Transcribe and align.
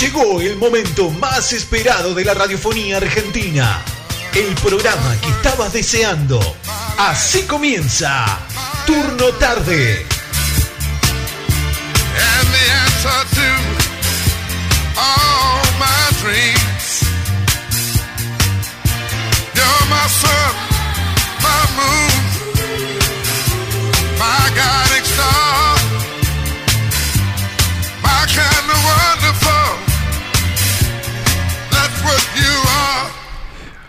Llegó 0.00 0.40
el 0.40 0.56
momento 0.56 1.10
más 1.10 1.52
esperado 1.52 2.14
de 2.14 2.24
la 2.24 2.32
radiofonía 2.32 2.96
argentina. 2.96 3.82
El 4.34 4.54
programa 4.54 5.14
que 5.20 5.28
estabas 5.28 5.74
deseando. 5.74 6.40
Así 6.96 7.42
comienza. 7.42 8.38
Turno 8.86 9.26
tarde. 9.34 10.06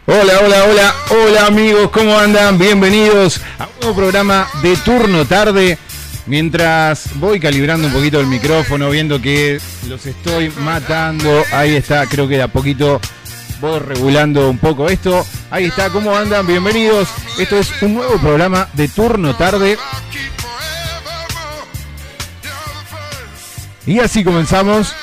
Hola, 0.08 0.34
hola, 0.44 0.64
hola, 0.66 0.96
hola 1.12 1.46
amigos, 1.46 1.92
¿cómo 1.92 2.18
andan? 2.18 2.58
Bienvenidos 2.58 3.40
a 3.60 3.66
un 3.66 3.72
nuevo 3.82 3.96
programa 3.96 4.48
de 4.64 4.76
turno 4.78 5.26
tarde. 5.26 5.78
Mientras 6.26 7.20
voy 7.20 7.40
calibrando 7.40 7.86
un 7.86 7.94
poquito 7.94 8.20
el 8.20 8.26
micrófono, 8.26 8.90
viendo 8.90 9.22
que 9.22 9.62
los 9.88 10.04
estoy 10.08 10.50
matando, 10.50 11.44
ahí 11.54 11.76
está, 11.76 12.08
creo 12.08 12.28
que 12.28 12.38
de 12.38 12.42
a 12.42 12.48
poquito 12.48 13.00
voy 13.60 13.78
regulando 13.78 14.50
un 14.50 14.58
poco 14.58 14.90
esto. 14.90 15.24
Ahí 15.52 15.66
está, 15.66 15.92
¿cómo 15.92 16.16
andan? 16.16 16.48
Bienvenidos. 16.48 17.08
Esto 17.38 17.60
es 17.60 17.72
un 17.84 17.94
nuevo 17.94 18.18
programa 18.18 18.70
de 18.74 18.88
turno 18.88 19.36
tarde. 19.36 19.78
Y 23.86 24.00
así 24.00 24.24
comenzamos 24.24 24.96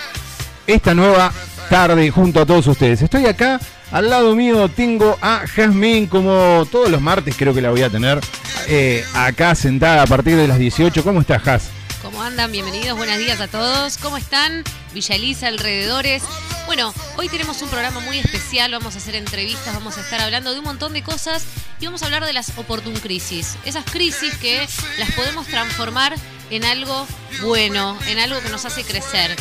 esta 0.67 0.93
nueva 0.93 1.33
tarde 1.71 2.11
junto 2.11 2.41
a 2.41 2.47
todos 2.47 2.67
ustedes. 2.67 3.01
Estoy 3.01 3.27
acá, 3.27 3.61
al 3.91 4.11
lado 4.11 4.35
mío 4.35 4.69
tengo 4.69 5.19
a 5.21 5.47
Jazmín, 5.47 6.07
como 6.07 6.67
todos 6.71 6.91
los 6.91 7.01
martes 7.01 7.35
creo 7.37 7.55
que 7.55 7.61
la 7.61 7.71
voy 7.71 7.83
a 7.83 7.91
tener, 7.91 8.21
eh, 8.69 9.05
acá 9.15 9.55
sentada 9.55 10.03
a 10.03 10.07
partir 10.07 10.37
de 10.37 10.49
las 10.49 10.59
18. 10.59 11.03
¿Cómo 11.03 11.21
estás, 11.21 11.43
Jaz? 11.43 11.71
¿Cómo 12.03 12.23
andan? 12.23 12.53
Bienvenidos, 12.53 12.97
buenos 12.97 13.19
días 13.19 13.41
a 13.41 13.49
todos. 13.49 13.99
¿Cómo 13.99 14.17
están? 14.17 14.65
Villa 14.95 15.15
Elisa, 15.15 15.49
alrededores. 15.49 16.23
Bueno, 16.67 16.93
hoy 17.17 17.29
tenemos 17.29 17.63
un 17.63 17.71
programa 17.71 18.01
muy 18.01 18.19
especial, 18.19 18.71
vamos 18.73 18.95
a 18.95 18.99
hacer 18.99 19.17
entrevistas, 19.17 19.75
vamos 19.75 19.97
a 19.97 20.03
estar 20.03 20.21
hablando 20.21 20.53
de 20.53 20.59
un 20.59 20.65
montón 20.65 20.93
de 20.93 21.03
cosas 21.03 21.45
y 21.81 21.87
vamos 21.87 22.03
a 22.03 22.07
hablar 22.07 22.25
de 22.27 22.35
las 22.35 22.57
oportun 22.59 22.95
crisis. 22.95 23.57
Esas 23.65 23.85
crisis 23.85 24.35
que 24.37 24.67
las 24.99 25.11
podemos 25.13 25.47
transformar 25.47 26.15
en 26.51 26.65
algo 26.65 27.07
bueno, 27.43 27.99
en 28.07 28.19
algo 28.19 28.41
que 28.41 28.51
nos 28.51 28.65
hace 28.65 28.85
crecer. 28.85 29.35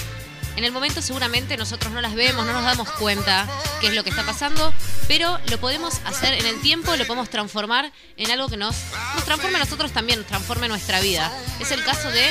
En 0.57 0.63
el 0.63 0.71
momento 0.71 1.03
seguramente 1.03 1.55
nosotros 1.55 1.93
no 1.93 2.01
las 2.01 2.15
vemos, 2.15 2.43
no 2.43 2.51
nos 2.51 2.63
damos 2.63 2.89
cuenta 2.93 3.47
qué 3.79 3.87
es 3.87 3.93
lo 3.93 4.03
que 4.03 4.09
está 4.09 4.23
pasando, 4.23 4.73
pero 5.07 5.39
lo 5.51 5.59
podemos 5.59 6.01
hacer 6.03 6.33
en 6.33 6.47
el 6.47 6.59
tiempo, 6.61 6.95
lo 6.95 7.05
podemos 7.05 7.29
transformar 7.29 7.91
en 8.17 8.31
algo 8.31 8.49
que 8.49 8.57
nos, 8.57 8.75
nos 9.13 9.23
transforme 9.23 9.57
a 9.57 9.59
nosotros 9.59 9.91
también, 9.91 10.23
transforme 10.23 10.67
nuestra 10.67 10.99
vida. 10.99 11.31
Es 11.59 11.71
el 11.71 11.83
caso 11.83 12.09
de 12.09 12.23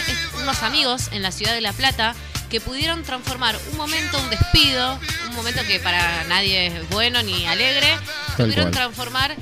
unos 0.43 0.61
amigos 0.65 1.09
en 1.13 1.23
la 1.23 1.31
ciudad 1.31 1.55
de 1.55 1.61
La 1.61 1.73
Plata 1.73 2.17
que 2.51 2.61
pudieron 2.61 3.05
transformar 3.05 3.57
un 3.71 3.77
momento, 3.77 4.19
un 4.19 4.29
despido, 4.29 4.99
un 5.29 5.37
momento 5.37 5.61
que 5.65 5.79
para 5.79 6.25
nadie 6.25 6.67
es 6.67 6.91
bueno 6.91 7.23
ni 7.23 7.47
alegre, 7.47 7.97
pudieron 8.37 8.73
transformar 8.73 9.37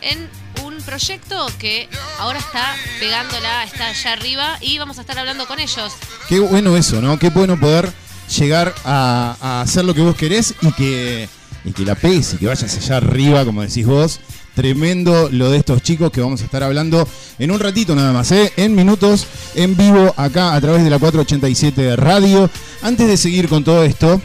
en 0.00 0.28
un 0.64 0.82
proyecto 0.82 1.46
que 1.60 1.88
ahora 2.18 2.40
está 2.40 2.74
pegándola, 2.98 3.62
está 3.62 3.86
allá 3.86 4.14
arriba 4.14 4.58
y 4.60 4.78
vamos 4.78 4.98
a 4.98 5.02
estar 5.02 5.16
hablando 5.16 5.46
con 5.46 5.60
ellos. 5.60 5.92
Qué 6.28 6.40
bueno 6.40 6.76
eso, 6.76 7.00
¿no? 7.00 7.20
Qué 7.20 7.30
bueno 7.30 7.58
poder 7.58 7.92
llegar 8.28 8.74
a, 8.84 9.62
hacer 9.62 9.84
lo 9.84 9.94
que 9.94 10.00
vos 10.00 10.16
querés 10.16 10.54
y 10.62 10.72
que, 10.72 11.28
y 11.64 11.72
que 11.72 11.84
la 11.84 11.94
pegues 11.94 12.34
y 12.34 12.36
que 12.38 12.46
vayas 12.46 12.76
allá 12.76 12.96
arriba, 12.98 13.44
como 13.44 13.62
decís 13.62 13.86
vos. 13.86 14.20
Tremendo 14.54 15.28
lo 15.30 15.50
de 15.50 15.58
estos 15.58 15.82
chicos 15.82 16.10
que 16.10 16.22
vamos 16.22 16.40
a 16.40 16.44
estar 16.44 16.62
hablando 16.62 17.06
en 17.38 17.50
un 17.50 17.60
ratito 17.60 17.94
nada 17.94 18.14
más, 18.14 18.32
¿eh? 18.32 18.50
en 18.56 18.74
minutos, 18.74 19.26
en 19.54 19.76
vivo, 19.76 20.14
acá 20.16 20.54
a 20.54 20.60
través 20.62 20.82
de 20.82 20.88
la 20.88 20.98
487 20.98 21.82
de 21.82 21.96
radio. 21.96 22.48
Antes 22.80 23.06
de 23.06 23.18
seguir 23.18 23.48
con 23.48 23.64
todo 23.64 23.84
esto, 23.84 24.18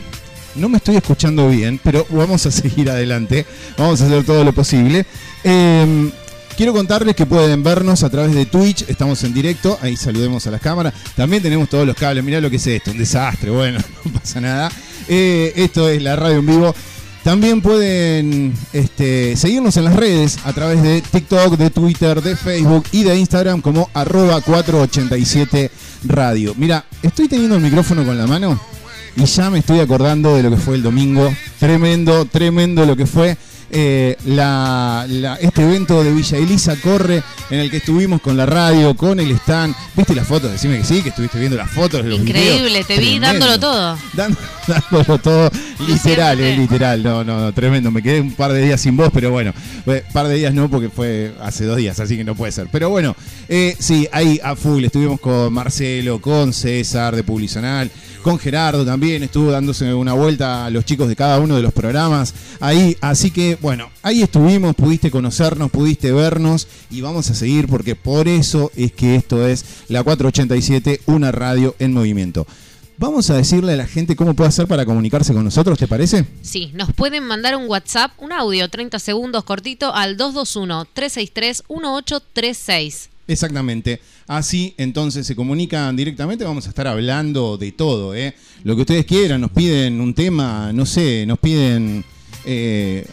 no 0.56 0.70
me 0.70 0.78
estoy 0.78 0.96
escuchando 0.96 1.50
bien, 1.50 1.81
pero 1.84 2.06
vamos 2.09 2.46
a 2.46 2.52
seguir 2.52 2.90
adelante. 2.90 3.46
Vamos 3.78 4.02
a 4.02 4.06
hacer 4.06 4.24
todo 4.24 4.46
lo 4.46 4.54
posible. 4.54 5.06
Eh, 5.44 6.12
quiero 6.62 6.74
contarles 6.74 7.16
que 7.16 7.26
pueden 7.26 7.64
vernos 7.64 8.04
a 8.04 8.10
través 8.12 8.36
de 8.36 8.46
Twitch. 8.46 8.86
Estamos 8.88 9.24
en 9.24 9.34
directo. 9.34 9.80
Ahí 9.82 9.98
saludemos 9.98 10.46
a 10.46 10.52
las 10.52 10.62
cámaras. 10.62 10.94
También 11.16 11.42
tenemos 11.42 11.68
todos 11.68 11.88
los 11.88 11.96
cables. 11.96 12.24
Mirá 12.24 12.40
lo 12.40 12.52
que 12.52 12.58
es 12.58 12.68
esto. 12.68 12.92
Un 12.92 13.00
desastre. 13.00 13.50
Bueno, 13.50 13.80
no 14.06 14.12
pasa 14.12 14.40
nada. 14.42 14.72
Eh, 15.08 15.54
esto 15.56 15.90
es 15.90 16.00
la 16.04 16.16
radio 16.16 16.38
en 16.38 16.46
vivo. 16.46 16.76
También 17.24 17.62
pueden 17.62 18.54
este, 18.74 19.36
seguirnos 19.38 19.76
en 19.78 19.86
las 19.86 19.96
redes 19.96 20.38
a 20.46 20.54
través 20.54 20.84
de 20.84 21.02
TikTok, 21.02 21.58
de 21.58 21.72
Twitter, 21.72 22.22
de 22.22 22.36
Facebook 22.36 22.86
y 22.92 23.06
de 23.06 23.18
Instagram 23.18 23.62
como 23.62 23.90
arroba 23.96 24.40
487 24.42 25.72
radio. 26.04 26.54
Mira, 26.56 26.86
estoy 27.02 27.28
teniendo 27.28 27.56
el 27.56 27.64
micrófono 27.64 28.06
con 28.06 28.20
la 28.20 28.28
mano 28.28 28.62
y 29.16 29.26
ya 29.26 29.50
me 29.50 29.58
estoy 29.60 29.80
acordando 29.80 30.36
de 30.36 30.44
lo 30.44 30.52
que 30.52 30.58
fue 30.58 30.76
el 30.76 30.84
domingo. 30.84 31.28
Tremendo, 31.60 32.26
tremendo 32.26 32.86
lo 32.86 32.96
que 32.96 33.08
fue 33.08 33.36
eh, 33.72 34.16
la- 34.26 35.06
la- 35.09 35.36
este 35.36 35.64
evento 35.64 36.04
de 36.04 36.14
Villa 36.14 36.38
Elisa 36.38 36.76
Corre 36.82 37.24
en 37.50 37.59
el 37.59 37.70
que 37.72 37.78
estuvimos 37.78 38.22
con 38.22 38.38
la 38.38 38.46
radio, 38.46 38.96
con 38.96 39.20
el 39.20 39.32
stand. 39.32 39.76
¿Viste 39.96 40.16
las 40.16 40.28
fotos? 40.28 40.52
Decime 40.52 40.78
que 40.78 40.84
sí, 40.86 41.02
que 41.02 41.09
estuviste 41.09 41.40
viendo 41.40 41.58
las 41.58 41.70
fotos. 41.70 42.06
Los 42.06 42.20
Increíble, 42.20 42.70
videos. 42.70 42.88
te 42.88 42.98
vi 42.98 43.20
Tremendo. 43.20 43.28
dándolo 43.28 43.60
todo. 43.60 43.98
Dándolo 44.68 45.18
todo, 45.20 45.52
literal, 45.88 46.40
eh, 46.40 46.56
literal. 46.56 47.02
No, 47.04 47.24
no, 47.24 47.40
no, 47.42 47.54
tremendo. 47.54 47.92
Me 47.92 48.02
quedé 48.02 48.22
un 48.22 48.31
par 48.34 48.54
de 48.54 48.62
días 48.64 48.80
sin 48.80 48.96
voz, 48.96 49.10
pero 49.14 49.31
bueno, 49.31 49.54
un 49.86 50.02
par 50.14 50.28
de 50.28 50.36
días 50.36 50.54
no, 50.54 50.70
porque 50.70 50.90
fue 50.90 51.34
hace 51.42 51.66
dos 51.66 51.78
días, 51.78 52.00
así 52.00 52.16
que 52.16 52.24
no 52.24 52.36
puede 52.36 52.52
ser. 52.52 52.68
Pero 52.72 52.90
bueno, 52.90 53.16
eh, 53.50 53.76
sí, 53.80 54.08
ahí 54.12 54.40
a 54.44 54.56
full. 54.56 54.84
Estuvimos 54.84 55.20
con 55.20 55.52
Marcelo, 55.54 56.22
con 56.22 56.54
César 56.54 57.16
de 57.16 57.24
Publizonal, 57.24 57.90
con 58.22 58.40
Gerardo 58.40 58.86
también. 58.86 59.24
Estuvo 59.24 59.52
dándose 59.52 59.94
una 59.94 60.14
vuelta 60.14 60.66
a 60.66 60.70
los 60.70 60.86
chicos 60.86 61.08
de 61.08 61.16
cada 61.16 61.40
uno 61.40 61.56
de 61.56 61.62
los 61.62 61.74
programas. 61.74 62.34
Ahí, 62.59 62.98
así 63.02 63.32
que 63.32 63.58
bueno, 63.62 63.90
ahí 64.02 64.22
estuvimos, 64.22 64.76
pudiste 64.76 65.12
conocernos, 65.12 65.72
pudiste 65.72 66.12
vernos 66.12 66.68
y 66.90 67.02
vamos 67.02 67.30
a 67.30 67.36
seguir 67.36 67.68
porque 67.68 67.96
por 67.96 68.28
eso 68.28 68.72
es 68.76 68.92
que 68.92 69.16
esto 69.16 69.48
es 69.48 69.66
la 69.88 70.04
487, 70.04 71.02
una 71.08 71.31
radio 71.31 71.76
en 71.80 71.94
movimiento. 71.94 72.46
Vamos 72.98 73.30
a 73.31 73.36
decirle 73.36 73.74
a 73.74 73.78
la 73.78 73.88
gente 73.88 74.16
cómo 74.16 74.36
puede 74.36 74.50
hacer 74.50 74.68
para 74.68 74.86
comunicarse 74.86 75.34
con 75.34 75.44
nosotros, 75.44 75.80
¿te 75.80 75.88
parece? 75.88 76.28
Sí, 76.44 76.70
nos 76.76 76.94
pueden 76.94 77.24
mandar 77.24 77.56
un 77.56 77.68
WhatsApp, 77.68 78.12
un 78.20 78.31
audio, 78.31 78.70
30 78.70 79.00
segundos 79.00 79.44
cortito, 79.44 79.92
al 79.92 80.18
221-363-1836. 80.18 83.08
Exactamente. 83.28 84.02
Así 84.34 84.74
entonces 84.78 85.28
se 85.28 85.36
comunican 85.36 85.94
directamente. 85.97 86.46
Vamos 86.46 86.66
a 86.66 86.69
estar 86.69 86.88
hablando 86.88 87.58
de 87.58 87.74
todo, 87.74 88.16
¿eh? 88.16 88.34
Lo 88.64 88.75
que 88.75 88.81
ustedes 88.84 89.06
quieran. 89.06 89.42
Nos 89.42 89.52
piden 89.52 90.00
un 90.00 90.14
tema, 90.14 90.72
no 90.74 90.86
sé, 90.86 91.25
nos 91.25 91.38
piden. 91.38 92.06
eh, 92.46 93.06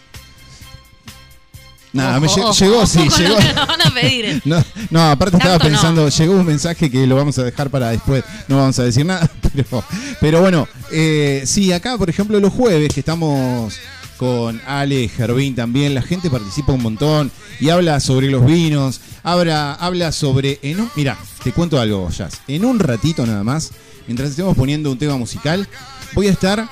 Nada, 1.92 2.20
me 2.20 2.26
Ojo, 2.28 2.36
lle- 2.36 2.44
ojo, 2.44 2.52
llegó, 2.54 2.76
ojo 2.76 2.86
sí, 2.86 3.08
llegó. 3.18 3.34
lo 3.34 3.38
que 3.40 3.52
nos 3.54 3.66
van 3.66 3.80
a 3.82 3.90
pedir. 3.94 4.42
No, 4.44 4.64
no, 4.90 5.10
aparte 5.10 5.38
estaba 5.38 5.56
no. 5.58 5.64
pensando, 5.64 6.08
llegó 6.08 6.34
un 6.34 6.46
mensaje 6.46 6.90
que 6.90 7.06
lo 7.06 7.16
vamos 7.16 7.36
a 7.38 7.44
dejar 7.44 7.70
para 7.70 7.90
después, 7.90 8.22
no 8.46 8.58
vamos 8.58 8.78
a 8.78 8.84
decir 8.84 9.04
nada, 9.06 9.28
pero, 9.54 9.82
pero 10.20 10.40
bueno, 10.40 10.68
eh, 10.92 11.42
sí, 11.46 11.72
acá 11.72 11.96
por 11.98 12.10
ejemplo 12.10 12.38
los 12.40 12.52
jueves 12.52 12.92
que 12.92 13.00
estamos 13.00 13.74
con 14.18 14.60
Ale, 14.66 15.08
Gervín 15.08 15.54
también, 15.54 15.94
la 15.94 16.02
gente 16.02 16.28
participa 16.28 16.72
un 16.72 16.82
montón 16.82 17.30
y 17.60 17.70
habla 17.70 18.00
sobre 18.00 18.28
los 18.30 18.44
vinos, 18.44 19.00
habla, 19.22 19.72
habla 19.74 20.12
sobre, 20.12 20.58
en 20.62 20.80
un- 20.80 20.90
mira, 20.96 21.16
te 21.42 21.52
cuento 21.52 21.80
algo, 21.80 22.10
Jazz, 22.10 22.40
en 22.48 22.64
un 22.64 22.78
ratito 22.78 23.24
nada 23.24 23.42
más, 23.44 23.70
mientras 24.06 24.30
estemos 24.30 24.56
poniendo 24.56 24.90
un 24.90 24.98
tema 24.98 25.16
musical, 25.16 25.66
voy 26.14 26.26
a 26.26 26.32
estar 26.32 26.68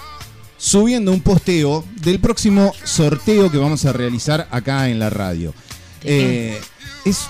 subiendo 0.58 1.12
un 1.12 1.20
posteo 1.20 1.84
del 2.02 2.18
próximo 2.18 2.72
sorteo 2.84 3.50
que 3.50 3.58
vamos 3.58 3.84
a 3.84 3.92
realizar 3.92 4.48
acá 4.50 4.88
en 4.88 4.98
la 4.98 5.08
radio. 5.10 5.54
Eh, 6.02 6.60
es, 7.04 7.26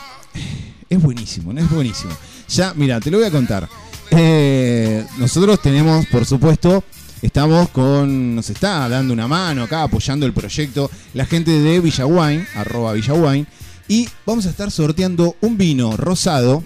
es 0.88 1.02
buenísimo, 1.02 1.52
¿no? 1.52 1.60
Es 1.60 1.70
buenísimo. 1.70 2.12
Ya, 2.48 2.72
mira, 2.74 3.00
te 3.00 3.10
lo 3.10 3.18
voy 3.18 3.26
a 3.26 3.30
contar. 3.30 3.68
Eh, 4.10 5.04
nosotros 5.18 5.60
tenemos, 5.60 6.06
por 6.06 6.24
supuesto, 6.24 6.84
estamos 7.22 7.68
con, 7.70 8.36
nos 8.36 8.50
está 8.50 8.88
dando 8.88 9.12
una 9.12 9.28
mano 9.28 9.64
acá, 9.64 9.82
apoyando 9.82 10.26
el 10.26 10.32
proyecto, 10.32 10.90
la 11.14 11.26
gente 11.26 11.50
de 11.50 11.80
Villaguain, 11.80 12.46
arroba 12.54 12.92
Villaguain, 12.92 13.46
y 13.88 14.08
vamos 14.24 14.46
a 14.46 14.50
estar 14.50 14.70
sorteando 14.70 15.36
un 15.40 15.56
vino 15.56 15.96
rosado, 15.96 16.62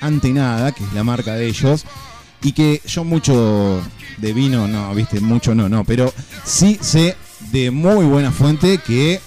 Antenada, 0.00 0.72
que 0.72 0.82
es 0.82 0.92
la 0.94 1.04
marca 1.04 1.34
de 1.34 1.46
ellos, 1.46 1.84
y 2.42 2.52
que 2.52 2.80
yo 2.86 3.04
mucho 3.04 3.82
de 4.16 4.32
vino, 4.32 4.66
no, 4.66 4.94
viste, 4.94 5.20
mucho 5.20 5.54
no, 5.54 5.68
no, 5.68 5.84
pero 5.84 6.12
sí 6.44 6.78
sé 6.80 7.16
de 7.52 7.70
muy 7.70 8.04
buena 8.04 8.30
fuente 8.30 8.78
que 8.78 9.20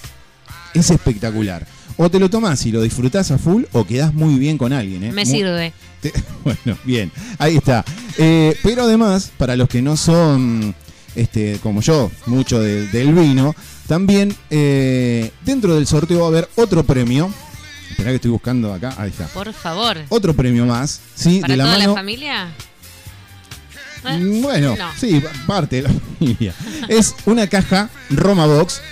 es 0.74 0.90
espectacular. 0.90 1.66
O 1.96 2.10
te 2.10 2.18
lo 2.18 2.28
tomás 2.28 2.64
y 2.66 2.72
lo 2.72 2.82
disfrutás 2.82 3.30
a 3.30 3.38
full 3.38 3.64
o 3.72 3.84
quedás 3.84 4.12
muy 4.12 4.34
bien 4.38 4.58
con 4.58 4.72
alguien. 4.72 5.04
¿eh? 5.04 5.12
Me 5.12 5.24
Muy- 5.24 5.32
sirve. 5.32 5.72
te- 6.00 6.12
bueno, 6.44 6.76
bien, 6.84 7.10
ahí 7.38 7.56
está. 7.56 7.84
Eh, 8.18 8.56
pero 8.62 8.82
además, 8.82 9.30
para 9.38 9.54
los 9.56 9.68
que 9.68 9.80
no 9.82 9.96
son 9.96 10.74
este, 11.14 11.58
como 11.62 11.80
yo, 11.82 12.10
mucho 12.26 12.60
de- 12.60 12.88
del 12.88 13.12
vino, 13.14 13.54
también 13.86 14.34
eh, 14.50 15.30
dentro 15.44 15.74
del 15.76 15.86
sorteo 15.86 16.20
va 16.20 16.24
a 16.26 16.28
haber 16.28 16.48
otro 16.56 16.82
premio. 16.84 17.32
Esperá 17.90 18.10
que 18.10 18.16
estoy 18.16 18.32
buscando 18.32 18.72
acá. 18.74 18.92
Ahí 18.98 19.10
está. 19.10 19.26
Por 19.28 19.52
favor. 19.52 19.96
Otro 20.08 20.34
premio 20.34 20.66
más, 20.66 21.00
¿sí? 21.14 21.40
¿Para 21.40 21.52
de 21.52 21.56
la 21.58 21.64
toda 21.64 21.76
mano. 21.78 21.90
la 21.90 21.96
familia? 22.00 22.48
Bueno, 24.42 24.76
No. 24.76 24.88
sí, 24.98 25.22
parte 25.46 25.76
de 25.76 25.82
la 25.82 25.90
familia. 26.18 26.54
Es 26.88 27.14
una 27.24 27.46
caja 27.46 27.88
Roma 28.10 28.46
Box 28.46 28.82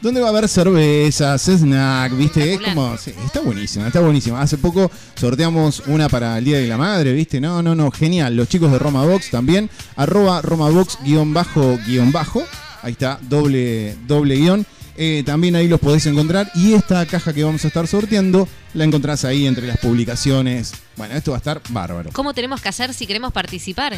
donde 0.00 0.20
va 0.20 0.28
a 0.28 0.30
haber 0.30 0.48
cervezas, 0.48 1.42
snack, 1.42 2.16
¿viste? 2.16 2.54
Es 2.54 2.60
como, 2.60 2.96
sí, 2.96 3.12
está 3.24 3.40
buenísima, 3.40 3.86
está 3.86 4.00
buenísima. 4.00 4.40
Hace 4.40 4.58
poco 4.58 4.90
sorteamos 5.16 5.82
una 5.86 6.08
para 6.08 6.38
el 6.38 6.44
Día 6.44 6.58
de 6.58 6.66
la 6.66 6.76
Madre, 6.76 7.12
¿viste? 7.12 7.40
No, 7.40 7.62
no, 7.62 7.74
no, 7.74 7.90
genial. 7.90 8.36
Los 8.36 8.48
chicos 8.48 8.70
de 8.70 8.78
Roma 8.78 9.04
Box 9.04 9.30
también, 9.30 9.70
arroba 9.96 10.42
Roma 10.42 10.70
Box 10.70 10.98
guion 11.04 11.34
bajo 11.34 11.78
guion 11.86 12.12
bajo. 12.12 12.42
Ahí 12.82 12.92
está, 12.92 13.18
doble, 13.22 13.96
doble 14.06 14.36
guion. 14.36 14.66
Eh, 15.00 15.22
también 15.24 15.54
ahí 15.54 15.68
los 15.68 15.78
podés 15.78 16.06
encontrar. 16.06 16.50
Y 16.54 16.74
esta 16.74 17.06
caja 17.06 17.32
que 17.32 17.44
vamos 17.44 17.64
a 17.64 17.68
estar 17.68 17.86
sorteando 17.86 18.48
la 18.74 18.84
encontrás 18.84 19.24
ahí 19.24 19.46
entre 19.46 19.66
las 19.66 19.78
publicaciones. 19.78 20.72
Bueno, 20.96 21.14
esto 21.14 21.30
va 21.30 21.36
a 21.36 21.38
estar 21.38 21.62
bárbaro. 21.70 22.10
¿Cómo 22.12 22.34
tenemos 22.34 22.60
que 22.60 22.68
hacer 22.68 22.92
si 22.92 23.06
queremos 23.06 23.32
participar? 23.32 23.94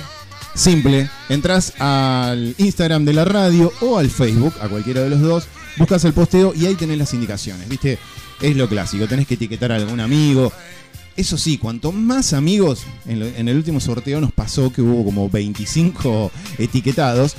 Simple, 0.54 1.08
entras 1.28 1.72
al 1.80 2.54
Instagram 2.58 3.04
de 3.04 3.12
la 3.14 3.24
radio 3.24 3.72
o 3.80 3.98
al 3.98 4.10
Facebook, 4.10 4.54
a 4.60 4.68
cualquiera 4.68 5.00
de 5.00 5.10
los 5.10 5.20
dos, 5.20 5.48
buscas 5.76 6.04
el 6.04 6.12
posteo 6.12 6.52
y 6.54 6.66
ahí 6.66 6.74
tenés 6.74 6.98
las 6.98 7.12
indicaciones, 7.14 7.68
¿viste? 7.68 7.98
Es 8.40 8.56
lo 8.56 8.68
clásico, 8.68 9.06
tenés 9.06 9.26
que 9.26 9.34
etiquetar 9.34 9.72
a 9.72 9.76
algún 9.76 10.00
amigo. 10.00 10.52
Eso 11.16 11.36
sí, 11.36 11.58
cuanto 11.58 11.92
más 11.92 12.32
amigos, 12.32 12.82
en, 13.06 13.20
lo- 13.20 13.26
en 13.26 13.48
el 13.48 13.56
último 13.56 13.80
sorteo 13.80 14.20
nos 14.20 14.32
pasó 14.32 14.72
que 14.72 14.80
hubo 14.80 15.04
como 15.04 15.28
25 15.28 16.30
etiquetados, 16.58 17.34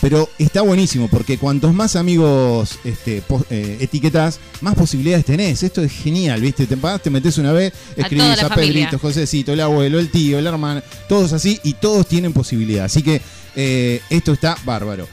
pero 0.00 0.28
está 0.38 0.60
buenísimo 0.60 1.08
porque 1.08 1.38
cuantos 1.38 1.72
más 1.72 1.96
amigos 1.96 2.78
este, 2.84 3.22
eh, 3.50 3.78
etiquetás, 3.80 4.38
más 4.60 4.74
posibilidades 4.74 5.24
tenés. 5.24 5.62
Esto 5.62 5.82
es 5.82 5.90
genial, 5.92 6.40
¿viste? 6.40 6.66
Te, 6.66 6.76
te 6.76 7.10
metes 7.10 7.38
una 7.38 7.52
vez, 7.52 7.72
escribís 7.96 8.24
a, 8.24 8.48
familia. 8.48 8.72
Pedrito, 8.84 8.98
Josecito, 8.98 9.52
el 9.52 9.60
abuelo, 9.60 9.98
el 9.98 10.10
tío, 10.10 10.38
el 10.38 10.46
hermano, 10.46 10.82
todos 11.08 11.32
así 11.32 11.58
y 11.64 11.74
todos 11.74 12.06
tienen 12.06 12.32
posibilidad. 12.32 12.84
Así 12.84 13.02
que 13.02 13.20
eh, 13.56 14.00
esto 14.10 14.32
está 14.32 14.56
bárbaro. 14.64 15.08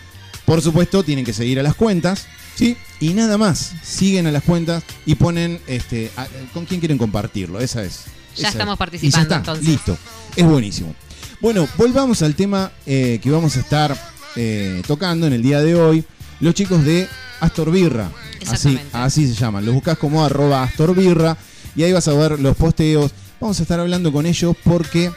Por 0.45 0.61
supuesto, 0.61 1.03
tienen 1.03 1.23
que 1.25 1.33
seguir 1.33 1.59
a 1.59 1.63
las 1.63 1.75
cuentas, 1.75 2.25
¿sí? 2.55 2.75
Y 2.99 3.09
nada 3.13 3.37
más, 3.37 3.73
siguen 3.83 4.27
a 4.27 4.31
las 4.31 4.43
cuentas 4.43 4.83
y 5.05 5.15
ponen 5.15 5.59
este, 5.67 6.11
a- 6.17 6.27
con 6.53 6.65
quién 6.65 6.79
quieren 6.79 6.97
compartirlo. 6.97 7.59
Esa 7.59 7.83
es. 7.83 8.01
Ya 8.35 8.47
esa 8.47 8.49
estamos 8.49 8.73
es. 8.73 8.79
participando, 8.79 9.07
Y 9.07 9.11
ya 9.17 9.21
está, 9.23 9.35
entonces. 9.37 9.65
listo. 9.67 9.97
Es 10.35 10.45
buenísimo. 10.45 10.95
Bueno, 11.41 11.67
volvamos 11.77 12.21
al 12.21 12.35
tema 12.35 12.71
eh, 12.85 13.19
que 13.21 13.29
vamos 13.31 13.57
a 13.57 13.59
estar 13.61 13.97
eh, 14.35 14.81
tocando 14.87 15.25
en 15.27 15.33
el 15.33 15.41
día 15.41 15.59
de 15.61 15.75
hoy. 15.75 16.03
Los 16.39 16.53
chicos 16.53 16.83
de 16.85 17.07
Astor 17.39 17.71
Birra. 17.71 18.05
Así, 18.07 18.69
Exactamente. 18.69 18.89
así 18.93 19.27
se 19.27 19.33
llaman. 19.33 19.65
Los 19.65 19.73
buscas 19.73 19.97
como 19.97 20.23
arroba 20.23 20.63
Astor 20.63 20.95
Birra 20.95 21.35
y 21.75 21.83
ahí 21.83 21.91
vas 21.93 22.07
a 22.07 22.13
ver 22.13 22.39
los 22.39 22.55
posteos. 22.55 23.11
Vamos 23.39 23.59
a 23.59 23.63
estar 23.63 23.79
hablando 23.79 24.11
con 24.11 24.25
ellos 24.27 24.55
porque 24.63 25.11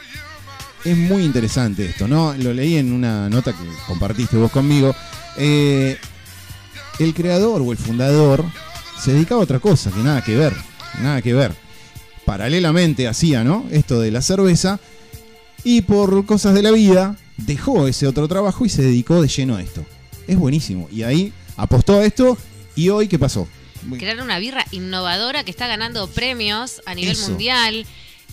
es 0.83 0.97
muy 0.97 1.23
interesante 1.23 1.85
esto, 1.87 2.07
¿no? 2.07 2.33
Lo 2.37 2.53
leí 2.53 2.75
en 2.77 2.91
una 2.91 3.29
nota 3.29 3.51
que 3.53 3.63
compartiste 3.87 4.35
vos 4.37 4.51
conmigo. 4.51 4.95
Eh, 5.37 5.97
el 6.99 7.13
creador 7.13 7.61
o 7.61 7.71
el 7.71 7.77
fundador 7.77 8.45
se 8.99 9.13
dedicaba 9.13 9.41
a 9.41 9.43
otra 9.43 9.59
cosa, 9.59 9.91
que 9.91 9.99
nada 9.99 10.23
que 10.23 10.35
ver, 10.35 10.53
nada 11.01 11.21
que 11.21 11.33
ver. 11.33 11.53
Paralelamente 12.25 13.07
hacía, 13.07 13.43
¿no? 13.43 13.65
Esto 13.71 13.99
de 13.99 14.11
la 14.11 14.21
cerveza 14.21 14.79
y 15.63 15.81
por 15.81 16.25
cosas 16.25 16.53
de 16.53 16.63
la 16.63 16.71
vida 16.71 17.17
dejó 17.37 17.87
ese 17.87 18.07
otro 18.07 18.27
trabajo 18.27 18.65
y 18.65 18.69
se 18.69 18.81
dedicó 18.81 19.21
de 19.21 19.27
lleno 19.27 19.55
a 19.55 19.61
esto. 19.61 19.85
Es 20.27 20.37
buenísimo. 20.37 20.87
Y 20.91 21.03
ahí 21.03 21.33
apostó 21.57 21.99
a 21.99 22.05
esto 22.05 22.37
y 22.75 22.89
hoy, 22.89 23.07
¿qué 23.07 23.19
pasó? 23.19 23.47
Crear 23.97 24.19
una 24.21 24.39
birra 24.39 24.65
innovadora 24.71 25.43
que 25.43 25.51
está 25.51 25.67
ganando 25.67 26.07
premios 26.07 26.81
a 26.85 26.95
nivel 26.95 27.13
Eso. 27.13 27.29
mundial. 27.29 27.85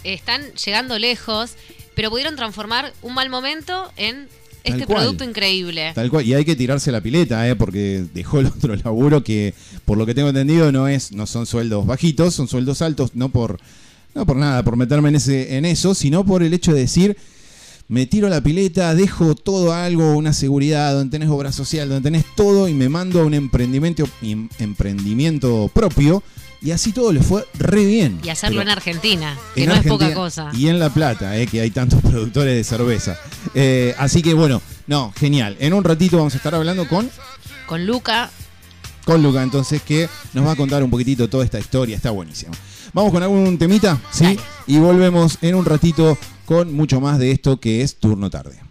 Están 0.05 0.53
llegando 0.55 0.99
lejos, 0.99 1.53
pero 1.95 2.11
pudieron 2.11 2.37
transformar 2.37 2.93
un 3.03 3.15
mal 3.15 3.29
momento 3.29 3.93
en 3.97 4.29
este 4.65 4.87
cual. 4.87 4.99
producto 5.03 5.25
increíble. 5.25 5.93
Tal 5.95 6.11
cual, 6.11 6.27
y 6.27 6.35
hay 6.35 6.45
que 6.45 6.57
tirarse 6.57 6.93
la 6.93 7.01
pileta, 7.01 7.49
¿eh? 7.49 7.57
porque 7.57 8.05
dejó 8.15 8.41
el 8.41 8.47
otro 8.47 8.75
laburo 8.85 9.23
que, 9.25 9.55
por 9.85 9.99
lo 9.99 10.07
que 10.07 10.15
tengo 10.15 10.29
entendido, 10.29 10.71
no 10.73 10.89
es, 10.89 11.13
no 11.13 11.27
son 11.27 11.47
sueldos 11.47 11.87
bajitos, 11.87 12.35
son 12.35 12.49
sueldos 12.49 12.83
altos, 12.83 13.11
no 13.15 13.29
por, 13.31 13.59
no 14.15 14.27
por 14.27 14.37
nada, 14.37 14.63
por 14.63 14.77
meterme 14.77 15.09
en 15.11 15.17
ese, 15.17 15.57
en 15.57 15.65
eso, 15.65 15.95
sino 15.95 16.25
por 16.25 16.43
el 16.43 16.53
hecho 16.55 16.73
de 16.73 16.81
decir, 16.81 17.17
me 17.89 18.07
tiro 18.07 18.29
la 18.29 18.41
pileta, 18.43 18.95
dejo 18.95 19.35
todo 19.35 19.73
algo, 19.75 20.15
una 20.17 20.33
seguridad, 20.33 20.95
donde 20.95 21.11
tenés 21.11 21.29
obra 21.29 21.53
social, 21.53 21.89
donde 21.89 22.09
tenés 22.11 22.25
todo, 22.37 22.69
y 22.69 22.75
me 22.75 22.89
mando 22.89 23.21
a 23.21 23.25
un 23.25 23.35
emprendimiento, 23.35 24.09
em- 24.23 24.49
emprendimiento 24.59 25.71
propio, 25.75 26.23
y 26.63 26.71
así 26.71 26.93
todo 26.93 27.13
le 27.13 27.21
fue 27.23 27.45
re 27.59 27.85
bien. 27.85 28.21
Y 28.23 28.29
hacerlo 28.29 28.61
Pero- 28.61 28.71
en 28.71 28.77
Argentina, 28.77 29.37
que 29.55 29.65
en 29.65 29.69
no 29.71 29.75
es 29.75 29.83
poca 29.83 30.15
cosa. 30.15 30.51
Y 30.57 30.69
en 30.69 30.79
La 30.79 30.91
Plata, 30.91 31.37
eh, 31.37 31.47
que 31.49 31.61
hay 31.61 31.71
tantos 31.71 32.01
productores 32.03 32.55
de 32.55 32.63
cerveza. 32.65 33.19
Eh, 33.55 33.95
así 33.99 34.23
que 34.23 34.35
bueno, 34.35 34.63
no, 34.87 35.13
genial. 35.17 35.57
En 35.61 35.73
un 35.73 35.85
ratito 35.85 36.17
vamos 36.17 36.35
a 36.35 36.37
estar 36.37 36.55
hablando 36.55 36.89
con, 36.89 37.11
Con 37.67 37.87
Luca, 37.87 38.31
con 39.05 39.23
Luca, 39.23 39.43
entonces, 39.43 39.83
que 39.83 40.09
nos 40.33 40.47
va 40.47 40.53
a 40.53 40.57
contar 40.57 40.83
un 40.83 40.91
poquitito 40.91 41.29
toda 41.29 41.45
esta 41.45 41.59
historia. 41.59 41.97
Está 41.97 42.11
buenísimo. 42.11 42.53
Vamos 42.93 43.13
con 43.13 43.23
algún 43.23 43.59
temita, 43.59 43.99
¿sí? 44.11 44.25
Dale. 44.25 44.41
Y 44.67 44.79
volvemos 44.79 45.39
en 45.43 45.55
un 45.55 45.65
ratito 45.65 46.17
con 46.45 46.73
mucho 46.73 47.01
más 47.01 47.19
de 47.19 47.33
esto 47.33 47.59
que 47.59 47.83
es 47.83 47.97
Turno 47.99 48.31
Tarde. 48.31 48.62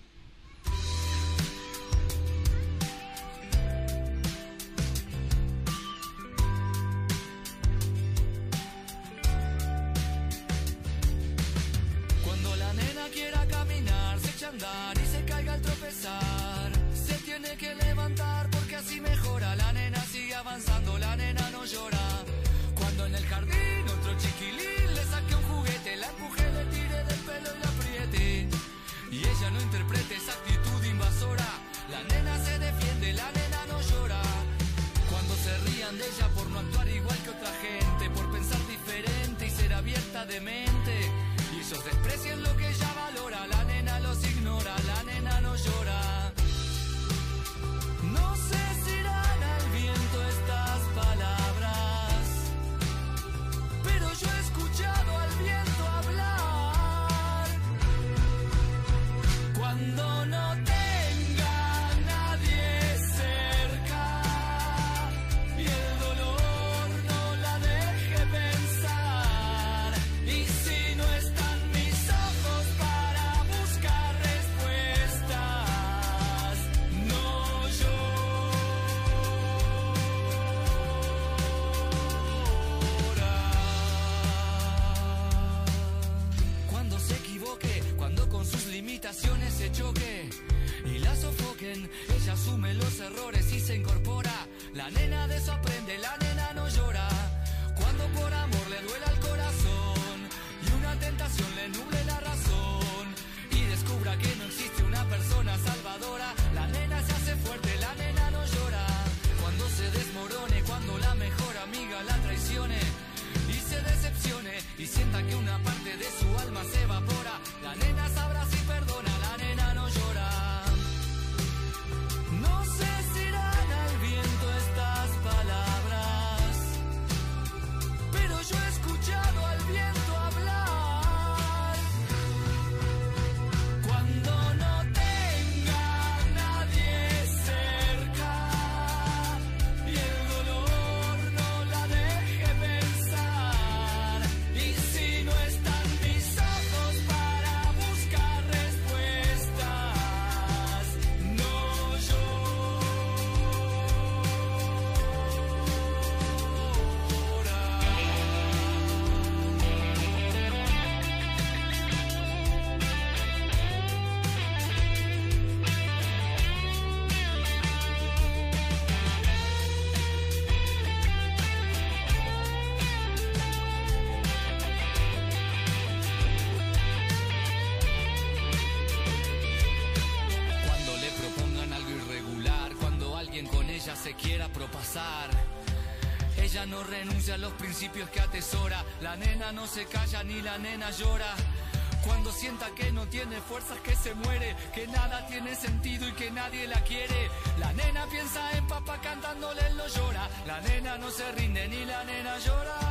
la 196.68 196.82
quiere. 196.84 197.30
La 197.58 197.72
nena 197.74 198.06
piensa 198.08 198.52
en 198.58 198.68
papá 198.68 199.00
cantándole, 199.02 199.62
él 199.68 199.78
no 199.78 199.88
llora. 199.88 200.30
La 200.46 200.60
nena 200.62 200.98
no 200.98 201.10
se 201.10 201.32
rinde 201.32 201.68
ni 201.68 201.86
la 201.86 202.04
nena 202.04 202.38
llora. 202.40 202.91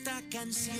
esta 0.00 0.22
canción. 0.30 0.76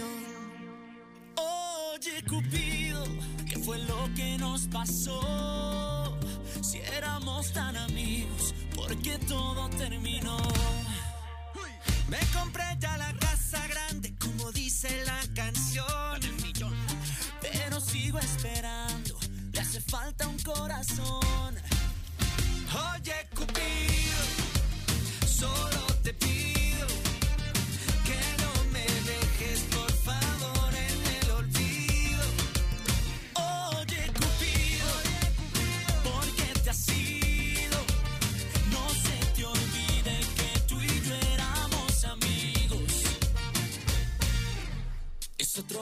Oye, 1.37 2.23
Cupido, 2.27 3.05
¿qué 3.47 3.59
fue 3.59 3.79
lo 3.81 4.09
que 4.15 4.39
nos 4.39 4.67
pasó? 4.69 6.19
Si 6.63 6.79
éramos 6.79 7.53
tan 7.53 7.77
amigos, 7.77 8.55
porque 8.75 9.19
todo 9.29 9.69
terminó? 9.71 10.39
Me 12.09 12.19
compré 12.33 12.65
ya 12.79 12.97
la 12.97 13.13
casa 13.19 13.67
grande, 13.69 14.15
como 14.19 14.53
dice 14.53 15.05
la 15.05 15.21
canción. 15.35 16.21
Pero 17.43 17.81
sigo 17.81 18.19
esperando, 18.19 19.19
le 19.53 19.61
hace 19.61 19.81
falta 19.83 20.29
un 20.29 20.39
corazón. 20.39 21.55
Oye, 22.95 23.29
Cupido, 23.35 24.23
solo 25.27 25.87
te 26.03 26.15
pido. 26.15 26.60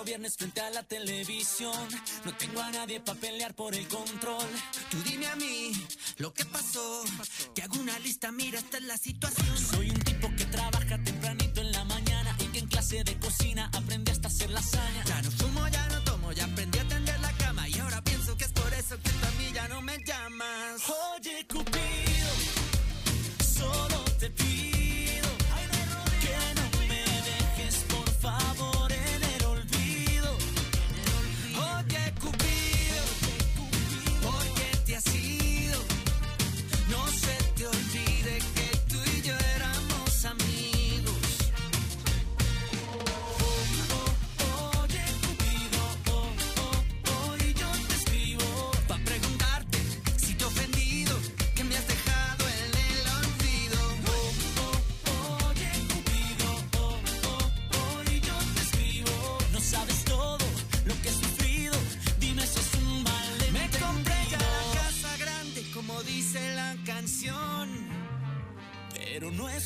Viernes 0.04 0.36
frente 0.36 0.60
a 0.60 0.70
la 0.70 0.82
televisión. 0.82 1.88
No 2.24 2.34
tengo 2.36 2.60
a 2.60 2.70
nadie 2.70 3.00
para 3.00 3.18
pelear 3.18 3.54
por 3.54 3.74
el 3.74 3.86
control. 3.88 4.46
Tú 4.90 4.96
dime 5.02 5.26
a 5.26 5.36
mí 5.36 5.72
lo 6.18 6.32
que 6.32 6.44
pasó. 6.44 7.04
Te 7.54 7.62
hago 7.62 7.78
una 7.78 7.98
lista, 7.98 8.30
mira, 8.32 8.58
esta 8.58 8.78
es 8.78 8.84
la 8.84 8.96
situación. 8.96 9.58
Soy 9.58 9.90
un 9.90 10.00
tipo 10.00 10.28
que 10.36 10.44
trabaja 10.46 10.98
tempranito 11.02 11.60
en 11.60 11.72
la 11.72 11.84
mañana 11.84 12.36
y 12.38 12.44
que 12.46 12.60
en 12.60 12.68
clase 12.68 13.02
de 13.04 13.18
cocina 13.18 13.70
aprende 13.74 14.12
hasta 14.12 14.28
hacer 14.28 14.50
lasaña. 14.50 15.04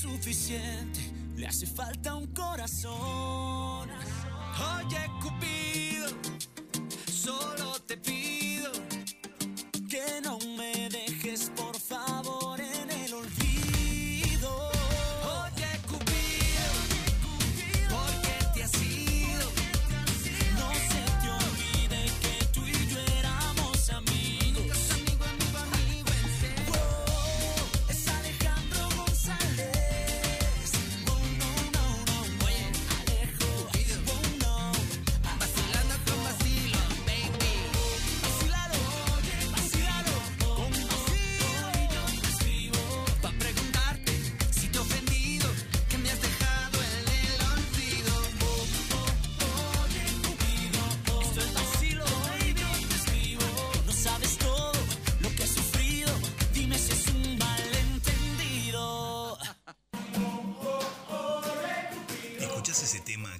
suficiente, 0.03 0.99
le 1.37 1.47
hace 1.47 1.65
falta 1.65 2.17
un 2.17 2.27
corazón. 2.35 3.89
Oye, 4.77 4.99
Cupido, 5.23 6.09
solo 7.09 7.79
te 7.87 7.97
pido 7.99 8.73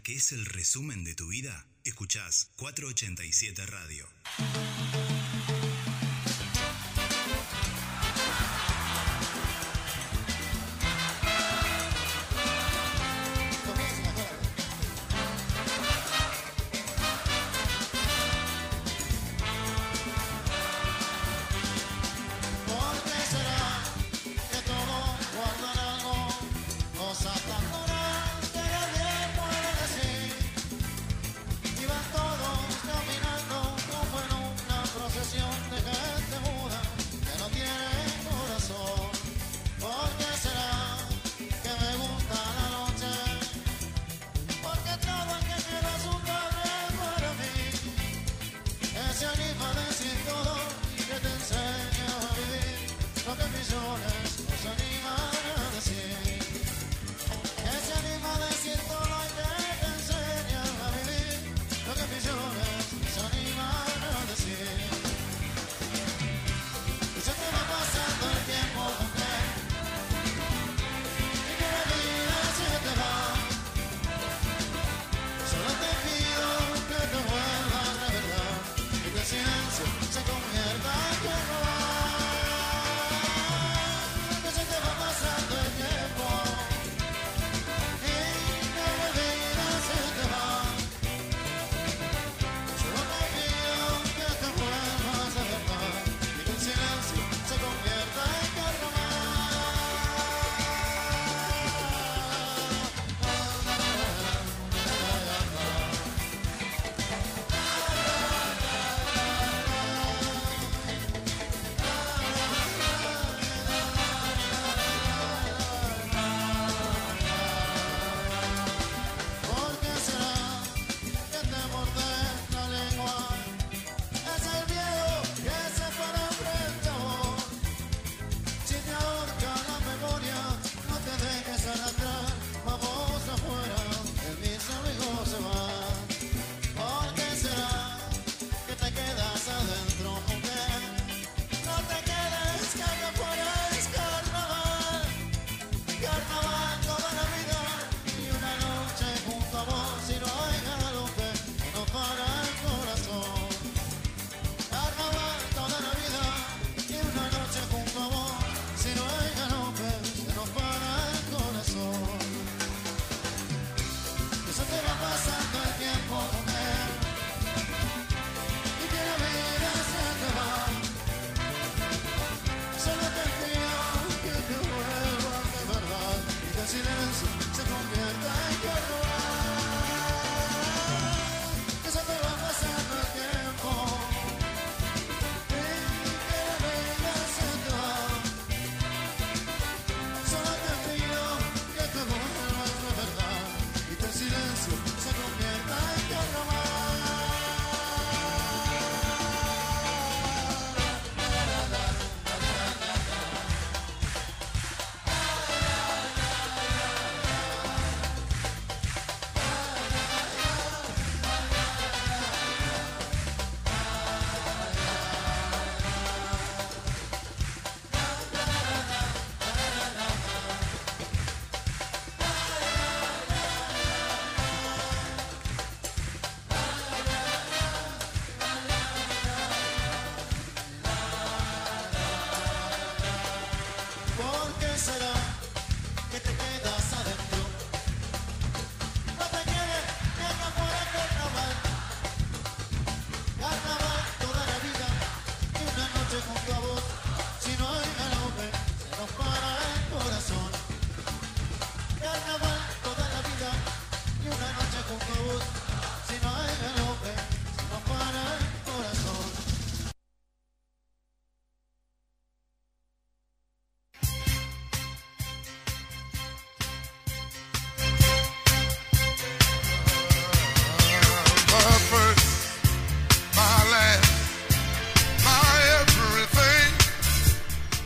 que 0.03 0.17
es 0.17 0.33
el 0.33 0.45
resumen 0.47 1.05
de 1.05 1.15
tu 1.15 1.29
vida, 1.29 1.67
escuchás 1.85 2.51
487 2.57 3.67
Radio. 3.67 4.22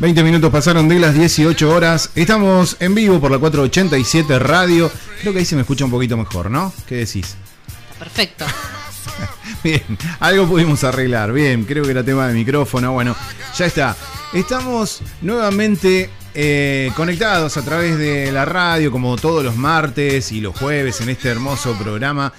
20 0.06 0.22
minutos 0.22 0.52
pasaron 0.52 0.88
de 0.88 1.00
las 1.00 1.14
18 1.14 1.68
horas. 1.68 2.10
Estamos 2.14 2.76
en 2.78 2.94
vivo 2.94 3.20
por 3.20 3.28
la 3.28 3.40
487 3.40 4.38
Radio. 4.38 4.88
Creo 5.20 5.32
que 5.32 5.40
ahí 5.40 5.44
se 5.44 5.56
me 5.56 5.62
escucha 5.62 5.84
un 5.84 5.90
poquito 5.90 6.16
mejor, 6.16 6.48
¿no? 6.48 6.72
¿Qué 6.86 6.94
decís? 6.94 7.34
Está 7.66 7.98
perfecto. 7.98 8.46
Bien, 9.64 9.82
algo 10.20 10.46
pudimos 10.46 10.84
arreglar. 10.84 11.32
Bien, 11.32 11.64
creo 11.64 11.82
que 11.82 11.90
era 11.90 12.04
tema 12.04 12.28
de 12.28 12.34
micrófono. 12.34 12.92
Bueno, 12.92 13.16
ya 13.58 13.66
está. 13.66 13.96
Estamos 14.32 15.00
nuevamente 15.22 16.08
eh, 16.34 16.92
conectados 16.94 17.56
a 17.56 17.62
través 17.62 17.98
de 17.98 18.30
la 18.30 18.44
radio, 18.44 18.92
como 18.92 19.16
todos 19.16 19.42
los 19.44 19.56
martes 19.56 20.30
y 20.30 20.40
los 20.40 20.56
jueves 20.56 21.00
en 21.00 21.08
este 21.08 21.30
hermoso 21.30 21.76
programa. 21.76 22.32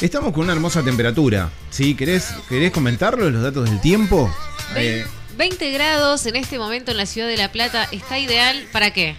Estamos 0.00 0.32
con 0.32 0.44
una 0.44 0.52
hermosa 0.52 0.84
temperatura. 0.84 1.50
¿Sí? 1.68 1.96
¿Querés, 1.96 2.32
querés 2.48 2.70
comentarlo, 2.70 3.28
los 3.28 3.42
datos 3.42 3.68
del 3.68 3.80
tiempo? 3.80 4.32
Eh, 4.76 5.04
20 5.38 5.70
grados 5.70 6.26
en 6.26 6.34
este 6.36 6.58
momento 6.58 6.90
en 6.90 6.96
la 6.96 7.06
ciudad 7.06 7.28
de 7.28 7.36
La 7.36 7.50
Plata. 7.52 7.88
¿Está 7.92 8.18
ideal 8.18 8.66
para 8.72 8.90
qué? 8.92 9.14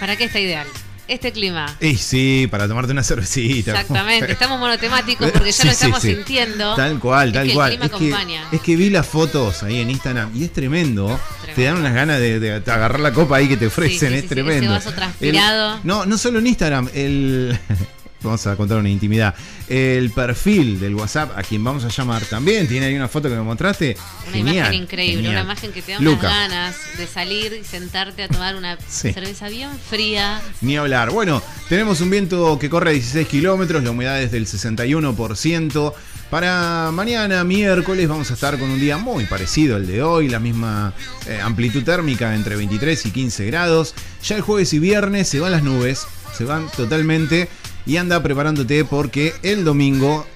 ¿Para 0.00 0.16
qué 0.16 0.24
está 0.24 0.40
ideal? 0.40 0.66
Este 1.06 1.32
clima. 1.32 1.74
y 1.80 1.96
sí, 1.96 2.46
para 2.50 2.68
tomarte 2.68 2.92
una 2.92 3.02
cervecita. 3.02 3.70
Exactamente, 3.70 4.30
estamos 4.32 4.60
monotemáticos 4.60 5.30
porque 5.30 5.52
ya 5.52 5.64
lo 5.64 5.70
Sí, 5.70 5.74
estamos 5.74 6.02
sí. 6.02 6.14
sintiendo. 6.16 6.74
Tal 6.74 6.98
cual, 6.98 7.28
Es 7.28 7.34
tal 7.34 7.46
que 7.46 7.54
cual. 7.54 7.72
El 7.72 7.90
clima 7.90 8.20
es, 8.22 8.50
que, 8.50 8.56
es 8.56 8.62
que 8.62 8.76
vi 8.76 8.90
las 8.90 9.06
fotos 9.06 9.62
ahí 9.62 9.80
en 9.80 9.88
Instagram 9.88 10.36
y 10.36 10.44
es 10.44 10.52
tremendo. 10.52 11.18
Te 11.54 11.62
dan 11.64 11.78
unas 11.78 11.94
ganas 11.94 12.18
de, 12.20 12.38
de 12.40 12.52
agarrar 12.56 13.00
la 13.00 13.12
copa 13.14 13.36
ahí 13.36 13.48
que 13.48 13.56
te 13.56 13.68
ofrecen, 13.68 14.12
es 14.12 14.26
tremendo. 14.28 14.66
ese 14.76 14.86
vaso 14.86 14.92
transpirado. 14.92 15.76
El- 15.76 15.80
no, 15.84 16.04
no 16.04 16.18
solo 16.18 16.40
en 16.40 16.46
Instagram, 16.48 16.90
el. 16.92 17.58
Vamos 18.22 18.44
a 18.48 18.56
contar 18.56 18.78
una 18.78 18.88
intimidad. 18.88 19.34
El 19.68 20.10
perfil 20.10 20.80
del 20.80 20.94
WhatsApp, 20.96 21.38
a 21.38 21.42
quien 21.42 21.62
vamos 21.62 21.84
a 21.84 21.88
llamar, 21.88 22.24
también 22.24 22.66
tiene 22.66 22.86
ahí 22.86 22.94
una 22.96 23.06
foto 23.06 23.28
que 23.28 23.36
me 23.36 23.42
mostraste. 23.42 23.96
Una 24.26 24.32
Genial, 24.32 24.56
imagen 24.56 24.74
increíble, 24.82 25.16
genial. 25.22 25.32
una 25.34 25.42
imagen 25.52 25.72
que 25.72 25.82
te 25.82 25.92
da 25.92 25.98
unas 26.00 26.20
ganas 26.22 26.76
de 26.96 27.06
salir 27.06 27.56
y 27.60 27.64
sentarte 27.64 28.24
a 28.24 28.28
tomar 28.28 28.56
una 28.56 28.76
Sí. 28.88 29.12
cerveza 29.12 29.48
bien 29.48 29.70
fría. 29.88 30.40
Ni 30.62 30.76
hablar. 30.76 31.10
Bueno, 31.10 31.40
tenemos 31.68 32.00
un 32.00 32.10
viento 32.10 32.58
que 32.58 32.68
corre 32.68 32.90
a 32.90 32.92
16 32.92 33.28
kilómetros, 33.28 33.84
la 33.84 33.90
humedad 33.92 34.20
es 34.20 34.32
del 34.32 34.46
61%. 34.46 35.94
Para 36.30 36.90
mañana, 36.92 37.42
miércoles, 37.44 38.06
vamos 38.06 38.30
a 38.30 38.34
estar 38.34 38.58
con 38.58 38.68
un 38.70 38.78
día 38.80 38.98
muy 38.98 39.24
parecido 39.24 39.76
al 39.76 39.86
de 39.86 40.02
hoy, 40.02 40.28
la 40.28 40.38
misma 40.38 40.92
eh, 41.26 41.40
amplitud 41.42 41.82
térmica 41.84 42.34
entre 42.34 42.54
23 42.56 43.06
y 43.06 43.10
15 43.12 43.46
grados. 43.46 43.94
Ya 44.24 44.36
el 44.36 44.42
jueves 44.42 44.72
y 44.74 44.78
viernes 44.78 45.28
se 45.28 45.40
van 45.40 45.52
las 45.52 45.62
nubes, 45.62 46.06
se 46.36 46.44
van 46.44 46.68
totalmente 46.76 47.48
y 47.86 47.96
anda 47.96 48.22
preparándote 48.22 48.84
porque 48.84 49.34
el 49.42 49.64
domingo 49.64 50.26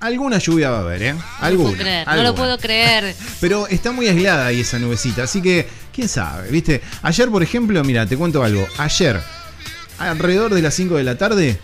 alguna 0.00 0.38
lluvia 0.38 0.70
va 0.70 0.78
a 0.78 0.80
haber, 0.80 1.02
¿eh? 1.02 1.12
No 1.14 1.18
lo 1.20 1.46
Alguna. 1.46 1.68
puedo 1.70 1.82
creer, 1.82 2.06
no 2.08 2.22
lo 2.22 2.34
puedo 2.34 2.58
creer. 2.58 3.14
Pero 3.40 3.66
está 3.68 3.92
muy 3.92 4.06
aislada 4.08 4.46
ahí 4.46 4.60
esa 4.60 4.78
nubecita, 4.78 5.22
así 5.24 5.40
que, 5.40 5.66
quién 5.92 6.08
sabe, 6.08 6.50
¿viste? 6.50 6.82
Ayer, 7.02 7.28
por 7.30 7.42
ejemplo, 7.42 7.82
mira, 7.82 8.06
te 8.06 8.16
cuento 8.16 8.42
algo. 8.42 8.66
Ayer, 8.78 9.20
alrededor 9.98 10.52
de 10.54 10.62
las 10.62 10.74
5 10.74 10.96
de 10.96 11.04
la 11.04 11.16
tarde, 11.16 11.58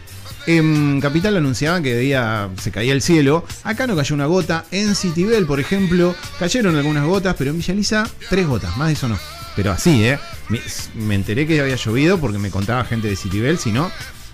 en 0.46 1.00
Capital 1.00 1.36
anunciaban 1.36 1.82
que 1.82 1.96
día 1.96 2.48
se 2.60 2.70
caía 2.72 2.92
el 2.94 3.02
cielo. 3.02 3.44
Acá 3.64 3.86
no 3.86 3.94
cayó 3.94 4.14
una 4.14 4.26
gota. 4.26 4.64
En 4.70 4.96
Citibel, 4.96 5.46
por 5.46 5.60
ejemplo, 5.60 6.16
cayeron 6.38 6.76
algunas 6.76 7.04
gotas, 7.04 7.36
pero 7.38 7.50
en 7.50 7.58
Villa 7.58 7.74
Elisa, 7.74 8.10
tres 8.28 8.46
gotas, 8.46 8.76
más 8.76 8.88
de 8.88 8.94
eso 8.94 9.08
no. 9.08 9.18
Pero 9.54 9.70
así, 9.70 10.04
¿eh? 10.04 10.18
Me, 10.48 10.60
me 10.94 11.14
enteré 11.14 11.46
que 11.46 11.60
había 11.60 11.76
llovido 11.76 12.18
porque 12.18 12.38
me 12.38 12.50
contaba 12.50 12.84
gente 12.84 13.08
de 13.08 13.16
Citibel, 13.16 13.58
si 13.58 13.70
no, 13.70 13.92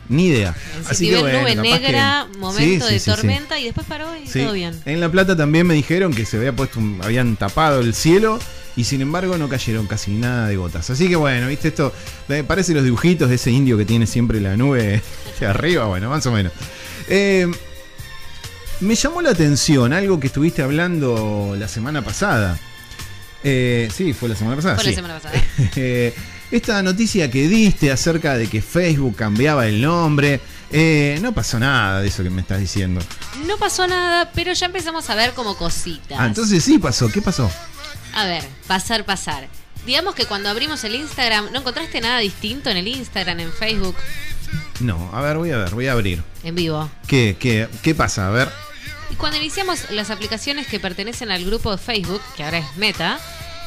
ni 0.09 0.27
idea. 0.29 0.55
En 0.81 0.87
Así 0.91 1.11
bueno, 1.11 1.41
nube 1.41 1.55
que- 1.55 1.61
negra, 1.63 2.27
Sí, 2.33 2.39
momento 2.39 2.87
sí, 2.87 2.93
de 2.95 2.99
sí, 3.01 3.05
sí. 3.05 3.11
tormenta 3.11 3.59
y 3.59 3.65
después 3.65 3.87
paró 3.87 4.09
y 4.17 4.27
Sí. 4.27 4.41
todo 4.41 4.53
bien. 4.53 4.75
En 4.85 5.01
La 5.01 5.11
Plata 5.11 5.37
también 5.37 5.67
me 5.67 5.75
dijeron 5.75 6.13
que 6.15 6.25
se 6.25 6.37
había 6.37 6.55
puesto, 6.55 6.79
un- 6.81 7.01
habían 7.03 7.37
tapado 7.37 7.81
el 7.81 7.95
cielo 7.95 8.39
y 8.77 8.85
sin 8.85 9.01
embargo 9.01 9.37
no 9.39 9.49
cayeron 9.49 9.87
casi 9.87 10.13
nada 10.13 10.47
de 10.49 10.57
gotas. 10.57 10.89
Así 10.91 11.09
que 11.09 11.17
bueno, 11.17 11.49
viste 11.49 11.69
esto, 11.69 11.93
me 12.29 12.45
parece 12.45 12.73
los 12.75 12.85
dibujitos 12.85 13.29
de 13.29 13.35
ese 13.35 13.51
indio 13.51 13.77
que 13.77 13.85
tiene 13.85 14.07
siempre 14.07 14.41
la 14.41 14.57
nube 14.57 15.03
de 15.41 15.47
arriba, 15.47 15.87
bueno, 15.87 16.09
más 16.11 16.25
o 16.27 16.33
menos. 16.33 16.53
Eh, 17.09 17.47
me 18.81 18.95
llamó 18.95 19.21
la 19.23 19.31
atención 19.31 19.93
algo 19.93 20.21
que 20.21 20.29
estuviste 20.29 20.63
hablando 20.63 21.57
la 21.59 21.67
semana 21.69 22.03
pasada. 22.03 22.57
Eh, 23.45 23.89
sí, 23.95 24.13
fue 24.13 24.29
la 24.29 24.37
semana 24.37 24.57
pasada. 24.57 24.75
Fue 24.77 24.85
la 24.85 24.93
semana 24.95 25.15
pasada. 25.19 25.43
Esta 26.51 26.83
noticia 26.83 27.31
que 27.31 27.47
diste 27.47 27.91
acerca 27.93 28.35
de 28.37 28.47
que 28.49 28.63
Facebook 28.63 29.17
cambiaba 29.17 29.67
el 29.67 29.83
nombre, 29.83 30.41
eh, 30.71 31.19
no 31.21 31.33
pasó 31.33 31.59
nada 31.59 32.01
de 32.01 32.09
eso 32.09 32.23
que 32.23 32.31
me 32.31 32.41
estás 32.41 32.59
diciendo. 32.61 33.03
No 33.47 33.59
pasó 33.59 33.87
nada, 33.87 34.31
pero 34.35 34.53
ya 34.55 34.67
empezamos 34.67 35.09
a 35.11 35.15
ver 35.15 35.33
como 35.35 35.57
cositas. 35.57 36.19
Ah, 36.19 36.27
entonces 36.27 36.65
sí 36.65 36.79
pasó. 36.79 37.11
¿Qué 37.11 37.21
pasó? 37.21 37.51
A 38.15 38.25
ver, 38.25 38.43
pasar, 38.67 39.05
pasar. 39.05 39.47
Digamos 39.85 40.15
que 40.15 40.25
cuando 40.25 40.49
abrimos 40.49 40.83
el 40.85 40.95
Instagram, 40.95 41.53
¿no 41.53 41.61
encontraste 41.61 42.01
nada 42.01 42.19
distinto 42.19 42.71
en 42.71 42.79
el 42.79 42.89
Instagram, 42.89 43.41
en 43.41 43.53
Facebook, 43.53 43.97
No, 44.81 45.11
a 45.13 45.21
ver, 45.21 45.37
voy 45.37 45.51
a 45.51 45.59
ver, 45.59 45.71
voy 45.75 45.87
a 45.87 45.93
abrir. 45.93 46.23
en 46.45 46.55
vivo? 46.55 46.91
¿Qué, 47.07 47.37
qué, 47.39 47.69
qué 47.83 47.95
pasa? 47.95 48.29
A 48.29 48.31
ver. 48.31 48.49
Y 49.11 49.15
cuando 49.17 49.37
iniciamos 49.39 49.91
las 49.91 50.11
aplicaciones 50.11 50.67
que 50.67 50.81
pertenecen 50.81 51.31
al 51.31 51.45
grupo 51.45 51.71
de 51.71 51.79
Facebook, 51.79 52.21
que 52.37 52.43
ahora 52.45 52.59
es 52.59 52.77
Meta, 52.77 53.19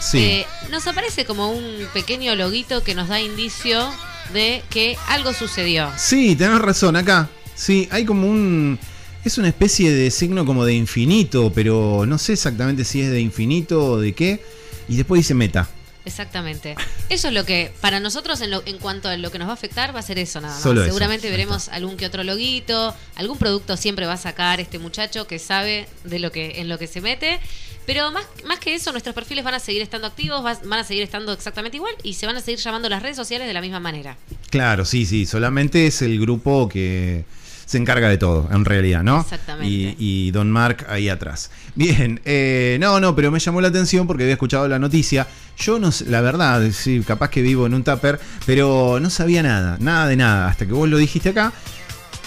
Sí. 0.01 0.17
eh, 0.19 0.45
nos 0.69 0.87
aparece 0.87 1.25
como 1.25 1.51
un 1.51 1.87
pequeño 1.93 2.35
loguito 2.35 2.83
que 2.83 2.95
nos 2.95 3.07
da 3.07 3.21
indicio 3.21 3.89
de 4.33 4.63
que 4.69 4.97
algo 5.07 5.33
sucedió. 5.33 5.91
Sí, 5.97 6.35
tenés 6.35 6.59
razón, 6.59 6.95
acá. 6.95 7.29
Sí, 7.55 7.87
hay 7.91 8.05
como 8.05 8.27
un... 8.27 8.79
Es 9.23 9.37
una 9.37 9.49
especie 9.49 9.91
de 9.91 10.09
signo 10.09 10.45
como 10.45 10.65
de 10.65 10.73
infinito, 10.73 11.51
pero 11.53 12.05
no 12.07 12.17
sé 12.17 12.33
exactamente 12.33 12.83
si 12.83 13.01
es 13.01 13.11
de 13.11 13.21
infinito 13.21 13.85
o 13.85 13.99
de 13.99 14.13
qué. 14.13 14.43
Y 14.89 14.95
después 14.97 15.19
dice 15.19 15.35
meta. 15.35 15.69
Exactamente. 16.03 16.75
Eso 17.09 17.27
es 17.27 17.33
lo 17.35 17.45
que, 17.45 17.71
para 17.79 17.99
nosotros, 17.99 18.41
en, 18.41 18.49
lo- 18.49 18.63
en 18.65 18.79
cuanto 18.79 19.07
a 19.09 19.17
lo 19.17 19.31
que 19.31 19.37
nos 19.37 19.47
va 19.47 19.51
a 19.51 19.53
afectar, 19.53 19.95
va 19.95 19.99
a 19.99 20.03
ser 20.03 20.17
eso 20.17 20.41
nada 20.41 20.55
más. 20.55 20.63
Solo. 20.63 20.83
Seguramente 20.83 21.29
veremos 21.29 21.69
algún 21.69 21.95
que 21.97 22.07
otro 22.07 22.23
loguito, 22.23 22.95
algún 23.15 23.37
producto 23.37 23.77
siempre 23.77 24.07
va 24.07 24.13
a 24.13 24.17
sacar 24.17 24.59
este 24.59 24.79
muchacho 24.79 25.27
que 25.27 25.37
sabe 25.37 25.87
de 26.03 26.17
lo 26.17 26.31
que, 26.31 26.59
en 26.59 26.69
lo 26.69 26.79
que 26.79 26.87
se 26.87 27.01
mete. 27.01 27.39
Pero 27.85 28.11
más, 28.11 28.25
más 28.45 28.59
que 28.59 28.75
eso, 28.75 28.91
nuestros 28.91 29.15
perfiles 29.15 29.43
van 29.43 29.55
a 29.55 29.59
seguir 29.59 29.81
estando 29.81 30.07
activos, 30.07 30.43
van 30.43 30.73
a 30.73 30.83
seguir 30.83 31.03
estando 31.03 31.33
exactamente 31.33 31.77
igual 31.77 31.93
y 32.03 32.13
se 32.13 32.25
van 32.25 32.35
a 32.35 32.41
seguir 32.41 32.59
llamando 32.59 32.89
las 32.89 33.01
redes 33.01 33.15
sociales 33.15 33.47
de 33.47 33.53
la 33.53 33.61
misma 33.61 33.79
manera. 33.79 34.17
Claro, 34.49 34.85
sí, 34.85 35.05
sí. 35.05 35.25
Solamente 35.25 35.87
es 35.87 36.01
el 36.01 36.19
grupo 36.19 36.69
que 36.69 37.25
se 37.65 37.77
encarga 37.77 38.09
de 38.09 38.17
todo, 38.17 38.49
en 38.51 38.65
realidad, 38.65 39.01
¿no? 39.01 39.21
Exactamente. 39.21 39.73
Y, 39.73 39.95
y 39.97 40.31
Don 40.31 40.51
Mark 40.51 40.85
ahí 40.89 41.07
atrás. 41.07 41.51
Bien, 41.73 42.19
eh, 42.25 42.77
no, 42.81 42.99
no, 42.99 43.15
pero 43.15 43.31
me 43.31 43.39
llamó 43.39 43.61
la 43.61 43.69
atención 43.69 44.07
porque 44.07 44.23
había 44.23 44.33
escuchado 44.33 44.67
la 44.67 44.77
noticia. 44.77 45.25
Yo 45.57 45.79
no 45.79 45.91
sé, 45.91 46.05
la 46.09 46.19
verdad, 46.19 46.69
sí, 46.71 47.01
capaz 47.05 47.29
que 47.29 47.41
vivo 47.41 47.65
en 47.65 47.73
un 47.73 47.83
tupper, 47.83 48.19
pero 48.45 48.99
no 48.99 49.09
sabía 49.09 49.41
nada, 49.41 49.77
nada 49.79 50.07
de 50.07 50.17
nada, 50.17 50.47
hasta 50.47 50.65
que 50.65 50.73
vos 50.73 50.89
lo 50.89 50.97
dijiste 50.97 51.29
acá. 51.29 51.53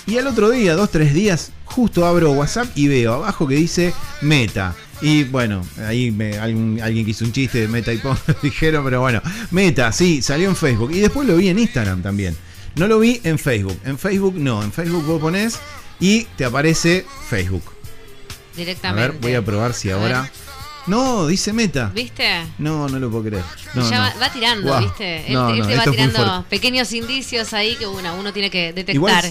Y 0.06 0.16
al 0.16 0.26
otro 0.26 0.50
día, 0.50 0.74
dos, 0.74 0.90
tres 0.90 1.12
días, 1.12 1.52
justo 1.66 2.06
abro 2.06 2.32
WhatsApp 2.32 2.68
y 2.74 2.88
veo 2.88 3.14
abajo 3.14 3.46
que 3.46 3.56
dice 3.56 3.92
Meta. 4.22 4.74
Y 5.04 5.24
bueno, 5.24 5.62
ahí 5.86 6.10
me- 6.10 6.38
algún- 6.38 6.80
alguien 6.82 7.04
que 7.04 7.10
hizo 7.10 7.24
un 7.24 7.32
chiste 7.32 7.60
de 7.60 7.68
Meta 7.68 7.92
y 7.92 7.98
Pong, 7.98 8.16
dijeron, 8.42 8.82
pero 8.84 9.00
bueno, 9.02 9.20
Meta, 9.50 9.92
sí, 9.92 10.22
salió 10.22 10.48
en 10.48 10.56
Facebook. 10.56 10.92
Y 10.92 11.00
después 11.00 11.28
lo 11.28 11.36
vi 11.36 11.48
en 11.48 11.58
Instagram 11.58 12.02
también. 12.02 12.36
No 12.76 12.86
lo 12.88 12.98
vi 12.98 13.20
en 13.24 13.38
Facebook. 13.38 13.78
En 13.84 13.98
Facebook 13.98 14.34
no, 14.36 14.62
en 14.62 14.72
Facebook 14.72 15.04
vos 15.04 15.20
ponés 15.20 15.58
y 16.00 16.24
te 16.36 16.44
aparece 16.46 17.04
Facebook. 17.28 17.62
A 17.66 18.56
Directamente. 18.56 19.08
ver, 19.10 19.20
voy 19.20 19.34
a 19.34 19.44
probar 19.44 19.74
si 19.74 19.90
A 19.90 19.96
ahora... 19.96 20.22
ver. 20.22 20.30
No, 20.86 21.26
dice 21.26 21.52
Meta. 21.54 21.90
¿Viste? 21.94 22.42
No, 22.58 22.88
no 22.88 22.98
lo 22.98 23.10
puedo 23.10 23.24
creer. 23.24 23.44
No, 23.74 23.88
ya 23.88 23.96
no. 23.96 24.02
va, 24.02 24.14
va 24.26 24.32
tirando. 24.32 24.80
¿viste? 24.80 25.26
Él, 25.28 25.32
No, 25.32 25.48
él 25.50 25.58
no, 25.60 25.66
te 25.66 25.76
va 25.76 25.84
tirando 25.84 26.44
pequeños 26.50 26.92
indicios 26.92 27.52
ahí 27.54 27.76
que 27.76 27.86
bueno, 27.86 28.14
uno 28.16 28.32
tiene 28.34 28.50
que 28.50 28.66
detectar. 28.74 28.94
Igual 28.94 29.30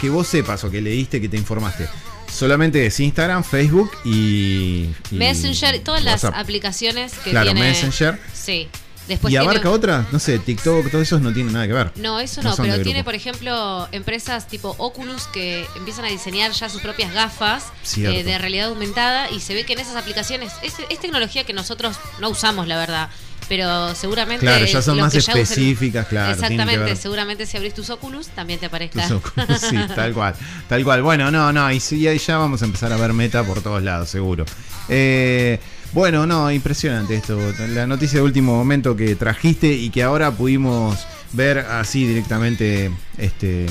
que 0.00 0.08
vos 0.08 0.26
sepas 0.26 0.64
o 0.64 0.70
que 0.70 0.80
leíste 0.80 1.20
que 1.20 1.28
te 1.28 1.36
informaste. 1.36 1.88
Solamente 2.34 2.84
es 2.86 2.98
Instagram, 2.98 3.44
Facebook 3.44 3.90
y. 4.04 4.88
y 5.10 5.14
Messenger, 5.14 5.78
todas 5.84 6.02
las 6.02 6.24
aplicaciones 6.24 7.12
que 7.22 7.30
Claro, 7.30 7.52
tiene. 7.52 7.60
Messenger. 7.60 8.20
Sí. 8.32 8.68
Después 9.06 9.30
¿Y 9.32 9.36
tiene- 9.36 9.44
abarca 9.50 9.70
otra? 9.70 10.06
No 10.12 10.18
sé, 10.18 10.38
TikTok, 10.38 10.90
todo 10.90 11.02
eso 11.02 11.20
no 11.20 11.30
tiene 11.32 11.52
nada 11.52 11.66
que 11.66 11.74
ver. 11.74 11.92
No, 11.96 12.18
eso 12.20 12.42
no, 12.42 12.56
pero 12.56 12.80
tiene, 12.82 13.04
por 13.04 13.14
ejemplo, 13.14 13.86
empresas 13.92 14.48
tipo 14.48 14.74
Oculus 14.78 15.26
que 15.26 15.66
empiezan 15.76 16.06
a 16.06 16.08
diseñar 16.08 16.52
ya 16.52 16.70
sus 16.70 16.80
propias 16.80 17.12
gafas 17.12 17.66
eh, 17.98 18.24
de 18.24 18.38
realidad 18.38 18.68
aumentada 18.68 19.30
y 19.30 19.40
se 19.40 19.52
ve 19.52 19.64
que 19.66 19.74
en 19.74 19.80
esas 19.80 19.96
aplicaciones 19.96 20.52
es, 20.62 20.72
es 20.88 21.00
tecnología 21.00 21.44
que 21.44 21.52
nosotros 21.52 21.96
no 22.18 22.30
usamos, 22.30 22.66
la 22.66 22.78
verdad. 22.78 23.10
Pero 23.48 23.94
seguramente. 23.94 24.44
Claro, 24.44 24.64
ya 24.64 24.82
son 24.82 24.98
más 24.98 25.14
específicas, 25.14 26.06
claro, 26.06 26.32
Exactamente, 26.32 26.96
seguramente 26.96 27.46
si 27.46 27.56
abrís 27.56 27.74
tus 27.74 27.90
Oculus 27.90 28.28
también 28.28 28.58
te 28.58 28.66
aparezca. 28.66 29.02
Tus 29.02 29.18
ojos, 29.18 29.32
sí, 29.70 29.76
tal 29.94 30.14
cual, 30.14 30.34
tal 30.68 30.84
cual. 30.84 31.02
Bueno, 31.02 31.30
no, 31.30 31.52
no, 31.52 31.70
y 31.70 31.80
sí, 31.80 32.06
ahí 32.08 32.18
ya 32.18 32.38
vamos 32.38 32.62
a 32.62 32.64
empezar 32.64 32.92
a 32.92 32.96
ver 32.96 33.12
meta 33.12 33.44
por 33.44 33.62
todos 33.62 33.82
lados, 33.82 34.08
seguro. 34.08 34.44
Eh, 34.88 35.58
bueno, 35.92 36.26
no, 36.26 36.50
impresionante 36.50 37.14
esto. 37.14 37.38
La 37.68 37.86
noticia 37.86 38.18
de 38.18 38.24
último 38.24 38.56
momento 38.56 38.96
que 38.96 39.14
trajiste 39.14 39.68
y 39.68 39.90
que 39.90 40.02
ahora 40.02 40.30
pudimos 40.32 41.06
ver 41.32 41.58
así 41.58 42.06
directamente, 42.06 42.90
este, 43.18 43.66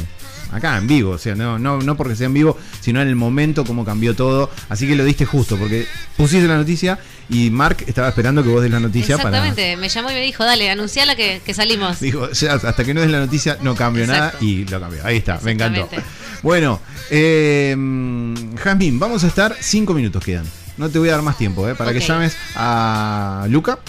acá 0.53 0.77
en 0.77 0.87
vivo, 0.87 1.11
o 1.11 1.17
sea, 1.17 1.35
no, 1.35 1.59
no, 1.59 1.79
no 1.79 1.97
porque 1.97 2.15
sea 2.15 2.27
en 2.27 2.33
vivo, 2.33 2.57
sino 2.79 3.01
en 3.01 3.07
el 3.07 3.15
momento 3.15 3.65
como 3.65 3.83
cambió 3.83 4.15
todo. 4.15 4.49
Así 4.69 4.87
que 4.87 4.95
lo 4.95 5.03
diste 5.03 5.25
justo, 5.25 5.57
porque 5.57 5.87
pusiste 6.15 6.47
la 6.47 6.57
noticia 6.57 6.99
y 7.29 7.49
Mark 7.49 7.83
estaba 7.87 8.09
esperando 8.09 8.43
que 8.43 8.49
vos 8.49 8.61
des 8.61 8.71
la 8.71 8.79
noticia 8.79 9.17
para. 9.17 9.29
Exactamente, 9.29 9.77
me 9.77 9.89
llamó 9.89 10.11
y 10.11 10.13
me 10.13 10.21
dijo, 10.21 10.43
dale, 10.43 10.69
anunciala 10.69 11.15
que, 11.15 11.41
que 11.45 11.53
salimos. 11.53 11.99
Dijo, 11.99 12.29
ya, 12.31 12.53
hasta 12.53 12.83
que 12.83 12.93
no 12.93 13.01
des 13.01 13.09
la 13.09 13.19
noticia 13.19 13.57
no 13.61 13.75
cambio 13.75 14.05
nada 14.07 14.33
y 14.39 14.65
lo 14.65 14.79
cambió. 14.79 15.05
Ahí 15.05 15.17
está, 15.17 15.39
me 15.43 15.51
encantó. 15.51 15.89
Bueno, 16.41 16.81
eh, 17.09 17.75
Jazmín, 18.61 18.99
vamos 18.99 19.23
a 19.23 19.27
estar 19.27 19.55
cinco 19.59 19.93
minutos 19.93 20.23
quedan. 20.23 20.45
No 20.77 20.89
te 20.89 20.99
voy 20.99 21.09
a 21.09 21.13
dar 21.13 21.21
más 21.21 21.37
tiempo, 21.37 21.69
¿eh? 21.69 21.75
Para 21.75 21.93
que 21.93 21.99
llames 21.99 22.35
a 22.55 23.45
Luca. 23.49 23.79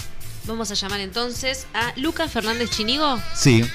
Vamos 0.45 0.69
a 0.69 0.75
llamar 0.75 0.99
entonces 0.99 1.65
a 1.73 1.91
Lucas 1.97 2.31
Fernández 2.31 2.69
Chinigo. 2.69 3.19
Sí. 3.33 3.65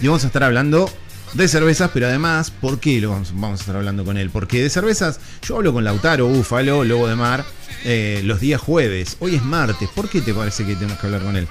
Y 0.00 0.06
vamos 0.06 0.24
a 0.24 0.26
estar 0.26 0.42
hablando 0.42 0.90
de 1.36 1.48
cervezas, 1.48 1.90
pero 1.92 2.06
además, 2.06 2.50
¿por 2.50 2.80
qué 2.80 3.00
lo 3.00 3.10
vamos, 3.10 3.32
vamos 3.34 3.60
a 3.60 3.62
estar 3.62 3.76
hablando 3.76 4.04
con 4.04 4.16
él? 4.16 4.30
Porque 4.30 4.62
de 4.62 4.70
cervezas, 4.70 5.20
yo 5.42 5.56
hablo 5.56 5.72
con 5.72 5.84
Lautaro, 5.84 6.26
Búfalo, 6.26 6.84
Lobo 6.84 7.08
de 7.08 7.14
Mar, 7.16 7.44
eh, 7.84 8.20
los 8.24 8.40
días 8.40 8.60
jueves. 8.60 9.16
Hoy 9.20 9.36
es 9.36 9.42
martes. 9.42 9.88
¿Por 9.94 10.08
qué 10.08 10.20
te 10.20 10.32
parece 10.34 10.64
que 10.64 10.74
tenemos 10.74 10.98
que 10.98 11.06
hablar 11.06 11.22
con 11.22 11.36
él? 11.36 11.46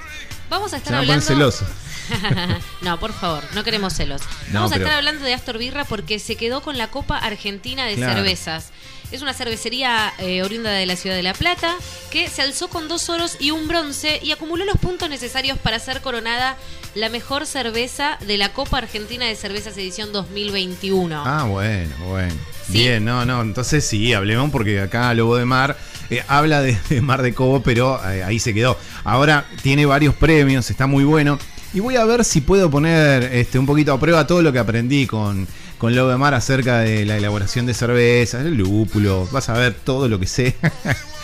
Vamos 0.50 0.72
a 0.72 0.76
estar 0.78 0.94
hablando. 0.94 1.24
celosos. 1.24 1.66
no, 2.82 3.00
por 3.00 3.12
favor, 3.12 3.42
no 3.54 3.64
queremos 3.64 3.92
celos. 3.94 4.22
No, 4.48 4.60
Vamos 4.60 4.70
a 4.72 4.74
pero- 4.74 4.84
estar 4.86 4.98
hablando 4.98 5.24
de 5.24 5.34
Astor 5.34 5.58
Birra 5.58 5.84
porque 5.84 6.18
se 6.18 6.36
quedó 6.36 6.60
con 6.62 6.78
la 6.78 6.88
Copa 6.88 7.18
Argentina 7.18 7.84
de 7.86 7.94
Claro. 7.96 8.14
Cervezas. 8.14 8.70
Es 9.12 9.22
una 9.22 9.32
cervecería 9.32 10.12
eh, 10.18 10.42
oriunda 10.42 10.70
de 10.70 10.84
la 10.84 10.96
ciudad 10.96 11.14
de 11.14 11.22
La 11.22 11.32
Plata 11.32 11.74
que 12.10 12.28
se 12.28 12.42
alzó 12.42 12.68
con 12.68 12.88
dos 12.88 13.08
oros 13.08 13.36
y 13.38 13.52
un 13.52 13.68
bronce 13.68 14.18
y 14.22 14.32
acumuló 14.32 14.64
los 14.64 14.78
puntos 14.78 15.08
necesarios 15.08 15.58
para 15.58 15.78
ser 15.78 16.00
coronada 16.00 16.56
la 16.94 17.08
mejor 17.08 17.46
cerveza 17.46 18.18
de 18.26 18.36
la 18.36 18.52
Copa 18.52 18.78
Argentina 18.78 19.26
de 19.26 19.36
Cervezas 19.36 19.76
edición 19.78 20.12
2021. 20.12 21.22
Ah, 21.24 21.44
bueno, 21.44 21.94
bueno. 22.08 22.34
Sí. 22.66 22.72
Bien, 22.72 23.04
no, 23.04 23.24
no, 23.24 23.42
entonces 23.42 23.86
sí, 23.86 24.12
hablemos 24.12 24.50
porque 24.50 24.80
acá 24.80 25.14
Lobo 25.14 25.36
de 25.36 25.44
Mar 25.44 25.76
eh, 26.10 26.22
habla 26.26 26.60
de, 26.62 26.76
de 26.88 27.00
Mar 27.00 27.22
de 27.22 27.32
Cobo, 27.32 27.62
pero 27.62 28.00
eh, 28.10 28.24
ahí 28.24 28.40
se 28.40 28.52
quedó. 28.54 28.76
Ahora 29.04 29.46
tiene 29.62 29.86
varios 29.86 30.14
premios, 30.14 30.68
está 30.70 30.86
muy 30.86 31.04
bueno. 31.04 31.38
Y 31.74 31.80
voy 31.80 31.96
a 31.96 32.04
ver 32.04 32.24
si 32.24 32.40
puedo 32.40 32.70
poner 32.70 33.24
este, 33.34 33.58
un 33.58 33.66
poquito 33.66 33.92
a 33.92 34.00
prueba 34.00 34.26
todo 34.26 34.40
lo 34.40 34.52
que 34.52 34.58
aprendí 34.58 35.06
con, 35.06 35.46
con 35.78 35.94
Lobo 35.94 36.10
de 36.10 36.16
Mar 36.16 36.34
acerca 36.34 36.78
de 36.80 37.04
la 37.04 37.16
elaboración 37.16 37.66
de 37.66 37.74
cervezas, 37.74 38.44
el 38.44 38.54
lúpulo, 38.54 39.28
vas 39.32 39.48
a 39.48 39.52
ver 39.54 39.74
todo 39.74 40.08
lo 40.08 40.18
que 40.18 40.26
sé. 40.26 40.52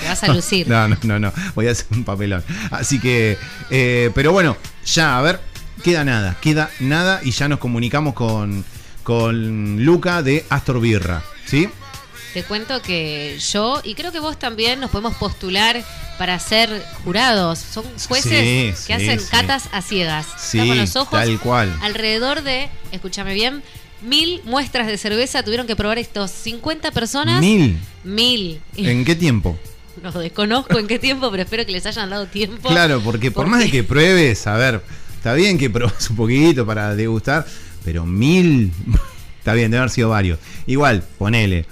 Te 0.00 0.06
vas 0.08 0.22
a 0.22 0.28
lucir. 0.28 0.66
No, 0.72 0.88
no, 0.88 0.96
no, 1.02 1.18
no. 1.18 1.32
Voy 1.54 1.68
a 1.68 1.72
hacer 1.72 1.86
un 1.90 2.04
papelón. 2.04 2.44
Así 2.70 3.00
que, 3.00 3.38
eh, 3.70 4.10
pero 4.14 4.32
bueno, 4.32 4.56
ya, 4.84 5.18
a 5.18 5.22
ver, 5.22 5.40
queda 5.82 6.04
nada, 6.04 6.36
queda 6.40 6.70
nada 6.80 7.20
y 7.22 7.30
ya 7.30 7.48
nos 7.48 7.58
comunicamos 7.58 8.14
con, 8.14 8.64
con 9.02 9.84
Luca 9.84 10.22
de 10.22 10.44
Astor 10.50 10.80
Birra, 10.80 11.22
¿sí? 11.46 11.68
Te 12.34 12.42
cuento 12.44 12.80
que 12.80 13.38
yo, 13.52 13.80
y 13.84 13.94
creo 13.94 14.10
que 14.10 14.18
vos 14.20 14.38
también, 14.38 14.80
nos 14.80 14.90
podemos 14.90 15.14
postular 15.16 15.84
para 16.18 16.38
ser 16.38 16.82
jurados. 17.04 17.58
Son 17.58 17.84
jueces 18.08 18.30
Sí, 18.30 18.70
que 18.70 18.74
sí, 18.74 18.92
hacen 18.94 19.20
sí. 19.20 19.26
catas 19.30 19.64
a 19.70 19.82
ciegas. 19.82 20.26
Sí, 20.38 20.56
Tapan 20.58 20.78
los 20.78 20.96
ojos. 20.96 21.10
tal 21.10 21.38
cual. 21.40 21.76
Alrededor 21.82 22.42
de, 22.42 22.70
escúchame 22.90 23.34
bien, 23.34 23.62
mil 24.02 24.40
muestras 24.44 24.86
de 24.86 24.98
cerveza 24.98 25.42
tuvieron 25.42 25.66
que 25.66 25.76
probar 25.76 25.98
estos 25.98 26.30
50 26.30 26.90
personas. 26.90 27.40
Mil. 27.40 27.78
Mil. 28.04 28.60
¿En 28.76 29.04
qué 29.04 29.14
tiempo? 29.14 29.58
No 30.02 30.10
desconozco 30.10 30.78
en 30.78 30.86
qué 30.86 30.98
tiempo, 30.98 31.30
pero 31.30 31.42
espero 31.42 31.66
que 31.66 31.72
les 31.72 31.84
hayan 31.84 32.08
dado 32.08 32.26
tiempo. 32.26 32.70
Claro, 32.70 33.02
porque 33.02 33.30
por 33.30 33.46
más 33.46 33.60
de 33.60 33.70
que 33.70 33.84
pruebes, 33.84 34.46
a 34.46 34.56
ver, 34.56 34.82
está 35.14 35.34
bien 35.34 35.58
que 35.58 35.68
probes 35.68 36.08
un 36.08 36.16
poquito 36.16 36.64
para 36.64 36.96
degustar, 36.96 37.46
pero 37.84 38.06
mil, 38.06 38.72
está 39.38 39.52
bien, 39.52 39.70
debe 39.70 39.80
haber 39.80 39.90
sido 39.90 40.08
varios. 40.08 40.38
Igual, 40.66 41.04
ponele 41.18 41.66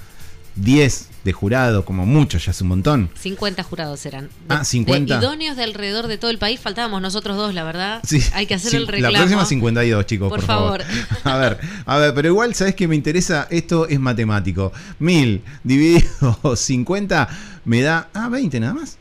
10 0.55 1.07
de 1.23 1.33
jurado, 1.33 1.85
como 1.85 2.05
mucho, 2.05 2.37
ya 2.37 2.51
es 2.51 2.61
un 2.61 2.69
montón. 2.69 3.09
50 3.19 3.63
jurados 3.63 4.05
eran. 4.05 4.25
De- 4.25 4.55
Ah, 4.55 4.63
50. 4.63 5.19
De 5.19 5.25
idóneos 5.25 5.55
de 5.57 5.63
alrededor 5.63 6.07
de 6.07 6.17
todo 6.17 6.31
el 6.31 6.37
país. 6.37 6.59
Faltábamos 6.59 7.01
nosotros 7.01 7.37
dos, 7.37 7.53
la 7.53 7.63
verdad. 7.63 8.01
Sí, 8.05 8.21
Hay 8.33 8.47
que 8.47 8.55
hacer 8.55 8.71
sí, 8.71 8.77
el 8.77 8.87
reclamo. 8.87 9.13
La 9.13 9.19
próxima 9.19 9.45
52, 9.45 10.05
chicos, 10.05 10.29
por, 10.29 10.39
Por 10.39 10.47
favor. 10.47 10.83
favor. 10.83 11.17
A 11.23 11.37
ver, 11.37 11.59
a 11.85 11.97
ver, 11.97 12.13
pero 12.15 12.27
igual, 12.29 12.55
¿sabes 12.55 12.75
qué 12.75 12.87
me 12.87 12.95
interesa? 12.95 13.47
Esto 13.49 13.87
es 13.87 13.99
matemático. 13.99 14.71
1000 14.99 15.43
dividido 15.63 16.55
50 16.55 17.29
me 17.65 17.81
da. 17.81 18.09
Ah, 18.13 18.27
20 18.29 18.59
nada 18.59 18.73
más. 18.73 18.97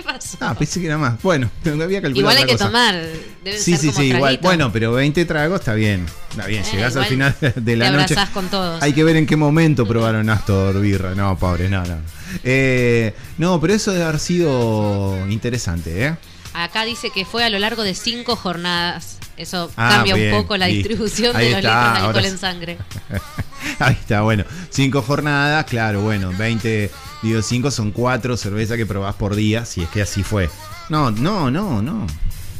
¿Qué 0.00 0.12
pasó? 0.12 0.38
Ah, 0.40 0.54
pensé 0.54 0.80
que 0.80 0.86
era 0.86 0.98
más. 0.98 1.20
Bueno, 1.22 1.50
había 1.64 2.00
calculado. 2.00 2.18
Igual 2.20 2.36
hay 2.36 2.42
otra 2.44 2.46
que 2.46 2.52
cosa. 2.52 2.66
tomar. 2.66 3.02
Sí, 3.44 3.58
ser 3.72 3.78
sí, 3.78 3.86
como 3.88 3.98
sí, 4.00 4.04
igual. 4.06 4.38
Bueno, 4.42 4.72
pero 4.72 4.92
20 4.92 5.24
tragos 5.24 5.60
está 5.60 5.74
bien. 5.74 6.06
Está 6.30 6.46
bien, 6.46 6.62
Eh, 6.64 6.68
llegás 6.72 6.96
al 6.96 7.04
final 7.06 7.36
de 7.56 7.76
la 7.76 7.90
te 7.90 7.96
noche. 7.96 8.14
con 8.32 8.48
todos. 8.48 8.82
Hay 8.82 8.92
que 8.92 9.04
ver 9.04 9.16
en 9.16 9.26
qué 9.26 9.36
momento 9.36 9.86
probaron 9.86 10.28
Astor 10.30 10.80
Birra. 10.80 11.14
No, 11.14 11.36
pobre, 11.38 11.68
no, 11.68 11.84
no. 11.84 11.96
Eh, 12.44 13.14
no, 13.38 13.60
pero 13.60 13.74
eso 13.74 13.92
debe 13.92 14.04
haber 14.04 14.20
sido 14.20 15.26
interesante, 15.28 16.06
¿eh? 16.06 16.16
Acá 16.52 16.84
dice 16.84 17.10
que 17.14 17.24
fue 17.24 17.44
a 17.44 17.50
lo 17.50 17.58
largo 17.58 17.82
de 17.82 17.94
cinco 17.94 18.36
jornadas. 18.36 19.18
Eso 19.36 19.70
Ah, 19.76 19.88
cambia 19.96 20.14
bien, 20.16 20.34
un 20.34 20.42
poco 20.42 20.56
la 20.58 20.66
distribución 20.66 21.34
de 21.36 21.48
los 21.50 21.58
está, 21.58 21.92
litros 21.94 21.94
de 22.02 22.06
alcohol 22.08 22.24
en 22.26 22.38
sangre. 22.38 22.78
Ahí 23.78 23.96
está, 23.98 24.20
bueno. 24.22 24.44
Cinco 24.68 25.00
jornadas, 25.02 25.64
claro, 25.64 26.02
bueno. 26.02 26.30
20 26.36 26.90
dividido 27.22 27.42
5 27.42 27.70
son 27.70 27.90
cuatro 27.92 28.36
cervezas 28.36 28.76
que 28.76 28.86
probás 28.86 29.14
por 29.14 29.34
día, 29.34 29.64
si 29.64 29.82
es 29.82 29.88
que 29.88 30.02
así 30.02 30.22
fue. 30.22 30.48
No, 30.88 31.10
no, 31.10 31.50
no, 31.50 31.82
no. 31.82 32.06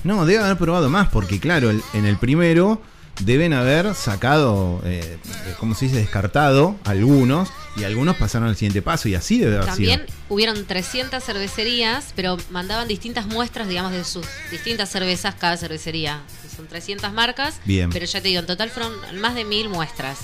No, 0.04 0.24
debe 0.24 0.42
haber 0.42 0.56
probado 0.56 0.88
más, 0.88 1.08
porque 1.08 1.38
claro, 1.40 1.70
en 1.70 2.04
el 2.06 2.16
primero 2.16 2.80
deben 3.20 3.52
haber 3.52 3.94
sacado, 3.94 4.80
eh, 4.84 5.18
¿cómo 5.58 5.74
se 5.74 5.86
dice? 5.86 5.98
Descartado 5.98 6.76
algunos 6.84 7.50
y 7.76 7.84
algunos 7.84 8.16
pasaron 8.16 8.48
al 8.48 8.56
siguiente 8.56 8.80
paso 8.80 9.08
y 9.08 9.14
así 9.14 9.38
debe 9.38 9.56
haber 9.56 9.66
También 9.68 10.00
sido. 10.06 10.12
hubieron 10.30 10.64
300 10.64 11.22
cervecerías, 11.22 12.12
pero 12.16 12.38
mandaban 12.50 12.88
distintas 12.88 13.26
muestras, 13.26 13.68
digamos, 13.68 13.92
de 13.92 14.04
sus 14.04 14.26
distintas 14.50 14.88
cervezas 14.90 15.34
cada 15.34 15.56
cervecería. 15.58 16.20
Son 16.54 16.66
300 16.66 17.12
marcas, 17.12 17.60
Bien. 17.64 17.90
pero 17.90 18.04
ya 18.06 18.20
te 18.20 18.28
digo, 18.28 18.40
en 18.40 18.46
total 18.46 18.70
fueron 18.70 18.92
más 19.20 19.34
de 19.34 19.44
mil 19.44 19.68
muestras. 19.68 20.18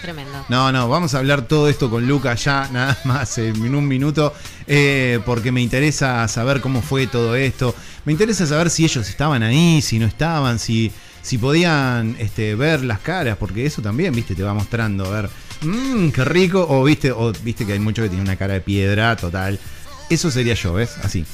Tremendo. 0.00 0.44
No, 0.48 0.70
no, 0.72 0.88
vamos 0.88 1.14
a 1.14 1.18
hablar 1.18 1.46
todo 1.48 1.68
esto 1.68 1.88
con 1.88 2.06
Luca 2.06 2.34
ya, 2.34 2.68
nada 2.72 2.98
más 3.04 3.38
en 3.38 3.74
un 3.74 3.86
minuto, 3.86 4.34
eh, 4.66 5.20
porque 5.24 5.50
me 5.52 5.62
interesa 5.62 6.26
saber 6.28 6.60
cómo 6.60 6.82
fue 6.82 7.06
todo 7.06 7.34
esto. 7.36 7.74
Me 8.04 8.12
interesa 8.12 8.46
saber 8.46 8.68
si 8.70 8.84
ellos 8.84 9.08
estaban 9.08 9.42
ahí, 9.42 9.80
si 9.80 9.98
no 9.98 10.06
estaban, 10.06 10.58
si, 10.58 10.92
si 11.22 11.38
podían 11.38 12.16
este, 12.18 12.54
ver 12.54 12.82
las 12.84 12.98
caras, 12.98 13.36
porque 13.38 13.64
eso 13.64 13.80
también, 13.80 14.14
viste, 14.14 14.34
te 14.34 14.42
va 14.42 14.54
mostrando, 14.54 15.06
a 15.06 15.22
ver, 15.22 15.30
mmm, 15.62 16.10
qué 16.10 16.24
rico, 16.24 16.66
o 16.68 16.82
viste, 16.84 17.12
o 17.12 17.32
viste 17.42 17.64
que 17.64 17.72
hay 17.74 17.78
muchos 17.78 18.02
que 18.04 18.08
tienen 18.10 18.26
una 18.26 18.36
cara 18.36 18.54
de 18.54 18.60
piedra, 18.60 19.16
total. 19.16 19.58
Eso 20.10 20.30
sería 20.30 20.54
yo, 20.54 20.74
¿ves? 20.74 20.96
Así. 21.02 21.24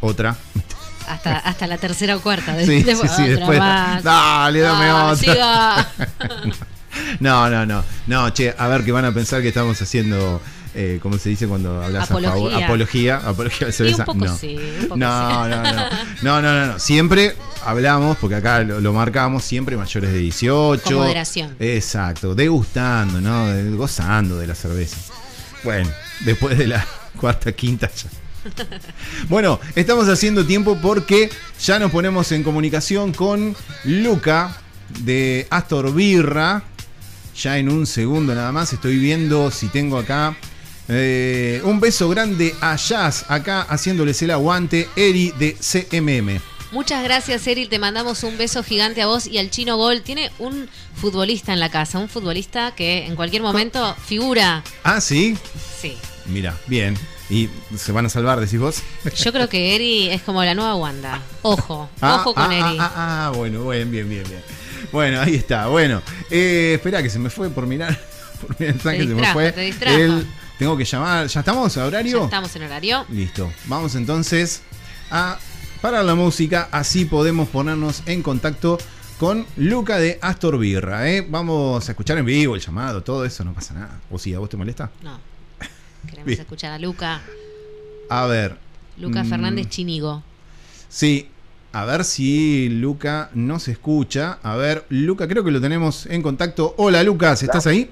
Otra. 0.00 0.36
Hasta, 1.08 1.38
hasta 1.38 1.66
la 1.66 1.78
tercera 1.78 2.16
o 2.16 2.20
cuarta. 2.20 2.54
de- 2.54 2.66
Sí, 2.66 2.82
de- 2.82 2.94
sí, 2.96 3.02
sí, 3.02 3.22
otra 3.22 3.24
después. 3.26 3.58
más. 3.58 4.02
Dale, 4.02 4.60
dame 4.60 4.84
Ah, 4.86 5.04
otra. 5.12 5.16
siga. 5.16 5.88
No, 7.20 7.50
no, 7.50 7.66
no. 7.66 7.82
No, 8.06 8.30
che, 8.30 8.54
a 8.56 8.68
ver 8.68 8.84
que 8.84 8.92
van 8.92 9.04
a 9.04 9.12
pensar 9.12 9.42
que 9.42 9.48
estamos 9.48 9.80
haciendo, 9.82 10.40
eh, 10.76 11.00
¿cómo 11.02 11.18
se 11.18 11.28
dice 11.28 11.48
cuando 11.48 11.82
hablas 11.82 12.04
a 12.04 12.06
favor? 12.06 12.26
Apología. 12.26 12.64
Apología. 12.66 13.16
Apología 13.16 13.66
de 13.66 13.72
cerveza. 13.72 13.98
un 14.02 14.06
poco 14.06 14.24
no. 14.26 14.36
sí, 14.38 14.56
un 14.56 14.82
poco 14.88 14.96
no, 14.96 15.44
sí. 15.44 15.48
no, 15.48 15.48
no, 15.48 15.62
no, 15.62 15.90
no, 16.22 16.42
no, 16.42 16.66
no. 16.66 16.78
Siempre 16.78 17.34
hablamos, 17.64 18.16
porque 18.18 18.36
acá 18.36 18.60
lo, 18.60 18.80
lo 18.80 18.92
marcamos, 18.92 19.42
siempre 19.44 19.76
mayores 19.76 20.12
de 20.12 20.18
18. 20.18 20.82
Con 20.84 20.94
moderación. 20.94 21.56
Exacto, 21.58 22.34
degustando, 22.36 23.20
¿no? 23.20 23.76
Gozando 23.76 24.36
de 24.38 24.46
la 24.46 24.54
cerveza. 24.54 24.96
Bueno, 25.64 25.90
después 26.20 26.56
de 26.56 26.68
la 26.68 26.86
cuarta, 27.20 27.50
quinta 27.52 27.90
ya. 27.92 28.08
Bueno, 29.28 29.60
estamos 29.74 30.08
haciendo 30.08 30.44
tiempo 30.44 30.78
porque 30.80 31.30
ya 31.62 31.78
nos 31.78 31.90
ponemos 31.90 32.30
en 32.32 32.42
comunicación 32.42 33.12
con 33.12 33.56
Luca 33.84 34.56
de 35.00 35.46
Astor 35.50 35.94
Birra. 35.94 36.62
Ya 37.36 37.58
en 37.58 37.68
un 37.68 37.86
segundo 37.86 38.34
nada 38.34 38.52
más 38.52 38.72
estoy 38.72 38.98
viendo 38.98 39.50
si 39.50 39.68
tengo 39.68 39.98
acá. 39.98 40.36
eh, 40.88 41.60
un 41.64 41.80
beso 41.80 42.08
grande 42.08 42.54
a 42.60 42.76
Jazz, 42.76 43.24
acá 43.28 43.62
haciéndoles 43.62 44.20
el 44.22 44.30
aguante, 44.30 44.88
Eri 44.96 45.32
de 45.38 45.54
CMM. 45.54 46.40
Muchas 46.72 47.04
gracias, 47.04 47.46
Eril. 47.46 47.68
Te 47.68 47.78
mandamos 47.78 48.24
un 48.24 48.36
beso 48.36 48.64
gigante 48.64 49.00
a 49.00 49.06
vos 49.06 49.28
y 49.28 49.38
al 49.38 49.48
Chino 49.48 49.76
Gol. 49.76 50.02
Tiene 50.02 50.32
un 50.40 50.68
futbolista 50.96 51.52
en 51.52 51.60
la 51.60 51.70
casa, 51.70 52.00
un 52.00 52.08
futbolista 52.08 52.74
que 52.74 53.06
en 53.06 53.14
cualquier 53.14 53.42
momento 53.42 53.94
figura. 54.04 54.64
Ah, 54.82 55.00
sí. 55.00 55.36
Sí. 55.80 55.96
Mira, 56.26 56.58
bien. 56.66 56.98
¿Y 57.30 57.48
se 57.76 57.92
van 57.92 58.04
a 58.06 58.08
salvar, 58.10 58.38
decís 58.40 58.58
vos? 58.60 58.82
Yo 59.16 59.32
creo 59.32 59.48
que 59.48 59.74
Eri 59.74 60.10
es 60.10 60.22
como 60.22 60.44
la 60.44 60.54
nueva 60.54 60.74
Wanda. 60.76 61.20
Ojo, 61.42 61.88
Ah, 62.00 62.16
ojo 62.20 62.34
con 62.34 62.50
ah, 62.50 62.54
Eri. 62.54 62.76
Ah, 62.78 62.92
ah, 63.28 63.32
bueno, 63.34 63.66
bien, 63.68 63.90
bien, 63.90 64.08
bien, 64.08 64.24
bien. 64.28 64.42
Bueno, 64.92 65.20
ahí 65.20 65.34
está. 65.34 65.68
Bueno, 65.68 66.02
eh, 66.30 66.72
espera 66.74 67.02
que 67.02 67.08
se 67.10 67.18
me 67.18 67.30
fue 67.30 67.48
por 67.50 67.66
mirar. 67.66 67.98
Por 68.40 68.60
mirar 68.60 68.74
el 68.94 69.08
se 69.08 69.14
me 69.14 69.32
fue. 69.32 69.52
te. 69.52 69.68
El- 70.04 70.26
tengo 70.58 70.76
que 70.76 70.84
llamar. 70.84 71.26
¿Ya 71.28 71.40
estamos 71.40 71.76
a 71.78 71.86
horario? 71.86 72.18
Ya 72.18 72.24
estamos 72.24 72.54
en 72.56 72.62
horario. 72.64 73.06
Listo. 73.08 73.50
Vamos 73.66 73.94
entonces 73.94 74.60
a 75.10 75.38
parar 75.80 76.04
la 76.04 76.14
música. 76.14 76.68
Así 76.70 77.06
podemos 77.06 77.48
ponernos 77.48 78.02
en 78.06 78.22
contacto 78.22 78.76
con 79.18 79.46
Luca 79.56 79.98
de 79.98 80.18
Astor 80.20 80.58
Birra. 80.58 81.08
¿eh? 81.10 81.26
Vamos 81.28 81.88
a 81.88 81.92
escuchar 81.92 82.18
en 82.18 82.26
vivo 82.26 82.54
el 82.54 82.60
llamado, 82.60 83.02
todo 83.02 83.24
eso, 83.24 83.44
no 83.44 83.54
pasa 83.54 83.72
nada. 83.74 84.00
¿O 84.10 84.18
sí, 84.18 84.34
a 84.34 84.38
vos 84.38 84.48
te 84.50 84.56
molesta? 84.56 84.90
No. 85.02 85.18
Queremos 86.06 86.26
Bien. 86.26 86.40
escuchar 86.40 86.72
a 86.72 86.78
Luca. 86.78 87.20
A 88.08 88.26
ver. 88.26 88.56
Luca 88.98 89.24
mm, 89.24 89.28
Fernández 89.28 89.68
Chinigo. 89.68 90.22
Sí, 90.88 91.28
a 91.72 91.84
ver 91.84 92.04
si 92.04 92.68
Luca 92.68 93.30
nos 93.34 93.66
escucha. 93.68 94.38
A 94.42 94.56
ver, 94.56 94.84
Luca, 94.90 95.26
creo 95.26 95.42
que 95.42 95.50
lo 95.50 95.60
tenemos 95.60 96.06
en 96.06 96.22
contacto. 96.22 96.74
Hola, 96.78 97.02
Lucas, 97.02 97.42
¿estás 97.42 97.66
ahí? 97.66 97.90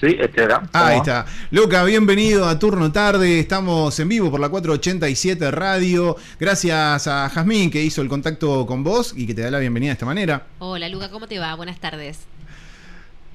Sí, 0.00 0.16
este 0.18 0.44
era. 0.44 0.68
Ahí 0.72 0.96
está. 0.96 1.26
Luca, 1.50 1.84
bienvenido 1.84 2.48
a 2.48 2.58
Turno 2.58 2.90
Tarde. 2.90 3.38
Estamos 3.38 4.00
en 4.00 4.08
vivo 4.08 4.30
por 4.30 4.40
la 4.40 4.48
487 4.48 5.50
Radio. 5.50 6.16
Gracias 6.40 7.06
a 7.06 7.28
Jazmín 7.28 7.70
que 7.70 7.82
hizo 7.82 8.00
el 8.00 8.08
contacto 8.08 8.64
con 8.66 8.82
vos 8.82 9.12
y 9.14 9.26
que 9.26 9.34
te 9.34 9.42
da 9.42 9.50
la 9.50 9.58
bienvenida 9.58 9.90
de 9.90 9.92
esta 9.92 10.06
manera. 10.06 10.46
Hola 10.58 10.88
Luca, 10.88 11.10
¿cómo 11.10 11.28
te 11.28 11.38
va? 11.38 11.54
Buenas 11.54 11.78
tardes. 11.78 12.20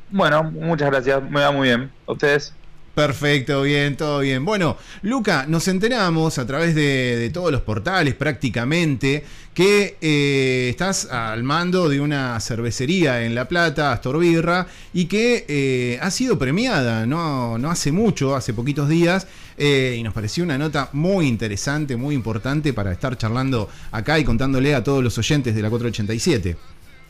Bueno, 0.09 0.43
muchas 0.43 0.89
gracias, 0.89 1.21
me 1.29 1.39
va 1.41 1.51
muy 1.51 1.67
bien. 1.67 1.91
¿A 2.07 2.11
ustedes? 2.13 2.53
Perfecto, 2.95 3.63
bien, 3.63 3.97
todo 3.97 4.19
bien. 4.19 4.45
Bueno, 4.45 4.77
Luca, 5.01 5.45
nos 5.49 5.67
enteramos 5.67 6.37
a 6.37 6.47
través 6.47 6.73
de, 6.73 7.29
todos 7.33 7.51
los 7.51 7.59
portales 7.59 8.13
prácticamente 8.13 9.21
que 9.53 9.97
eh, 9.99 10.67
estás 10.69 11.11
al 11.11 11.43
mando 11.43 11.89
de 11.89 11.99
una 11.99 12.39
cervecería 12.39 13.25
en 13.25 13.35
La 13.35 13.49
Plata, 13.49 13.91
Astor 13.91 14.19
Birra, 14.19 14.67
y 14.93 15.05
que 15.05 15.45
eh, 15.49 15.99
ha 16.01 16.09
sido 16.09 16.39
premiada 16.39 17.05
no, 17.05 17.57
no 17.57 17.69
hace 17.69 17.91
mucho, 17.91 18.33
hace 18.33 18.53
poquitos 18.53 18.87
días, 18.87 19.27
eh, 19.57 19.97
y 19.99 20.01
nos 20.03 20.13
pareció 20.13 20.45
una 20.45 20.57
nota 20.57 20.89
muy 20.93 21.27
interesante, 21.27 21.97
muy 21.97 22.15
importante 22.15 22.71
para 22.71 22.93
estar 22.93 23.17
charlando 23.17 23.69
acá 23.91 24.19
y 24.19 24.23
contándole 24.23 24.73
a 24.73 24.85
todos 24.85 25.03
los 25.03 25.17
oyentes 25.17 25.53
de 25.53 25.61
la 25.61 25.69
487. 25.69 26.55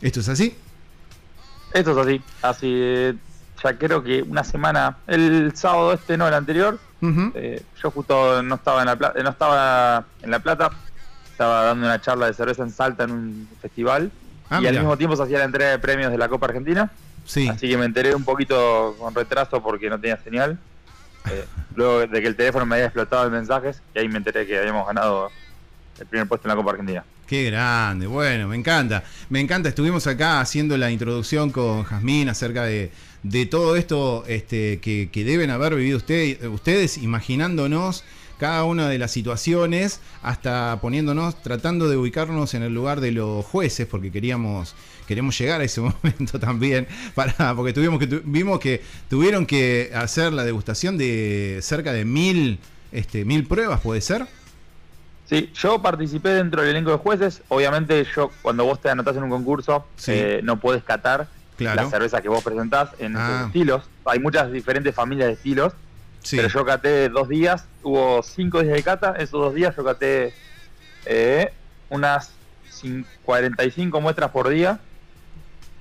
¿Esto 0.02 0.18
es 0.18 0.28
así? 0.28 0.52
Esto 1.72 1.92
es 1.92 1.98
así. 1.98 2.22
Así, 2.42 3.18
ya 3.62 3.78
creo 3.78 4.02
que 4.02 4.22
una 4.22 4.44
semana, 4.44 4.98
el 5.06 5.52
sábado 5.54 5.92
este, 5.92 6.16
no, 6.16 6.28
el 6.28 6.34
anterior, 6.34 6.78
eh, 7.34 7.62
yo 7.82 7.90
justo 7.90 8.42
no 8.42 8.56
estaba 8.56 8.80
en 8.80 8.86
la 8.86 8.96
Plata, 8.96 9.22
no 9.22 9.30
estaba 9.30 10.04
en 10.22 10.30
La 10.30 10.38
Plata, 10.38 10.70
estaba 11.30 11.64
dando 11.64 11.86
una 11.86 12.00
charla 12.00 12.26
de 12.26 12.34
cerveza 12.34 12.62
en 12.62 12.70
Salta 12.70 13.04
en 13.04 13.10
un 13.10 13.48
festival 13.60 14.10
Ah, 14.48 14.60
y 14.62 14.66
al 14.66 14.74
mismo 14.74 14.96
tiempo 14.96 15.16
se 15.16 15.22
hacía 15.22 15.38
la 15.38 15.44
entrega 15.44 15.70
de 15.70 15.78
premios 15.78 16.12
de 16.12 16.18
la 16.18 16.28
Copa 16.28 16.46
Argentina. 16.46 16.90
Sí. 17.24 17.48
Así 17.48 17.68
que 17.68 17.76
me 17.76 17.84
enteré 17.84 18.14
un 18.14 18.24
poquito 18.24 18.94
con 18.98 19.14
retraso 19.14 19.62
porque 19.62 19.90
no 19.90 20.00
tenía 20.00 20.16
señal. 20.18 20.58
Eh, 21.28 21.44
luego 21.74 22.06
de 22.06 22.20
que 22.20 22.28
el 22.28 22.36
teléfono 22.36 22.64
me 22.66 22.76
había 22.76 22.86
explotado 22.86 23.26
en 23.26 23.32
mensajes 23.32 23.82
y 23.94 23.98
ahí 23.98 24.08
me 24.08 24.18
enteré 24.18 24.46
que 24.46 24.58
habíamos 24.58 24.86
ganado 24.86 25.30
el 25.98 26.06
primer 26.06 26.28
puesto 26.28 26.46
en 26.46 26.50
la 26.50 26.56
Copa 26.56 26.72
Argentina. 26.72 27.04
Qué 27.26 27.50
grande, 27.50 28.06
bueno, 28.06 28.46
me 28.46 28.54
encanta. 28.54 29.02
Me 29.28 29.40
encanta, 29.40 29.68
estuvimos 29.68 30.06
acá 30.06 30.40
haciendo 30.40 30.76
la 30.76 30.92
introducción 30.92 31.50
con 31.50 31.82
Jazmín 31.82 32.28
acerca 32.28 32.62
de, 32.62 32.92
de 33.30 33.46
todo 33.46 33.76
esto 33.76 34.24
este, 34.26 34.78
que, 34.80 35.08
que 35.10 35.24
deben 35.24 35.50
haber 35.50 35.74
vivido 35.74 35.96
usted- 35.98 36.44
ustedes, 36.48 36.98
imaginándonos 36.98 38.04
cada 38.38 38.64
una 38.64 38.88
de 38.88 38.98
las 38.98 39.12
situaciones, 39.12 40.00
hasta 40.22 40.78
poniéndonos, 40.82 41.42
tratando 41.42 41.88
de 41.88 41.96
ubicarnos 41.96 42.52
en 42.52 42.62
el 42.62 42.74
lugar 42.74 43.00
de 43.00 43.10
los 43.12 43.44
jueces, 43.46 43.86
porque 43.86 44.12
queríamos, 44.12 44.74
queremos 45.08 45.38
llegar 45.38 45.62
a 45.62 45.64
ese 45.64 45.80
momento 46.02 46.38
también, 46.38 46.86
para, 47.14 47.54
porque 47.56 47.72
tuvimos 47.72 47.98
que, 47.98 48.20
vimos 48.24 48.60
que 48.60 48.82
tuvieron 49.08 49.46
que 49.46 49.90
hacer 49.94 50.34
la 50.34 50.44
degustación 50.44 50.98
de 50.98 51.60
cerca 51.62 51.94
de 51.94 52.04
mil, 52.04 52.58
este, 52.92 53.24
mil 53.24 53.46
pruebas, 53.46 53.80
¿puede 53.80 54.02
ser? 54.02 54.26
Sí, 55.28 55.50
yo 55.60 55.80
participé 55.82 56.28
dentro 56.28 56.60
del 56.60 56.70
elenco 56.70 56.90
de 56.92 56.98
jueces. 56.98 57.42
Obviamente, 57.48 58.06
yo 58.14 58.30
cuando 58.42 58.64
vos 58.64 58.80
te 58.80 58.90
anotás 58.90 59.16
en 59.16 59.24
un 59.24 59.30
concurso, 59.30 59.84
Sí. 59.96 60.12
eh, 60.14 60.40
no 60.44 60.60
podés 60.60 60.84
catar 60.84 61.26
Claro. 61.56 61.82
la 61.84 61.90
cerveza 61.90 62.20
que 62.20 62.28
vos 62.28 62.42
presentás 62.44 62.90
en 62.98 63.16
Ah. 63.16 63.26
esos 63.36 63.46
estilos. 63.48 63.84
Hay 64.04 64.18
muchas 64.18 64.52
diferentes 64.52 64.94
familias 64.94 65.28
de 65.28 65.34
estilos, 65.34 65.72
Sí. 66.22 66.36
pero 66.36 66.48
yo 66.48 66.64
caté 66.64 67.08
dos 67.08 67.28
días, 67.28 67.64
hubo 67.82 68.22
cinco 68.22 68.60
días 68.62 68.74
de 68.74 68.82
cata. 68.82 69.14
Esos 69.18 69.40
dos 69.40 69.54
días 69.54 69.74
yo 69.76 69.84
caté 69.84 70.34
eh, 71.06 71.52
unas 71.88 72.32
cin- 72.70 73.06
45 73.24 74.00
muestras 74.00 74.30
por 74.32 74.48
día. 74.48 74.80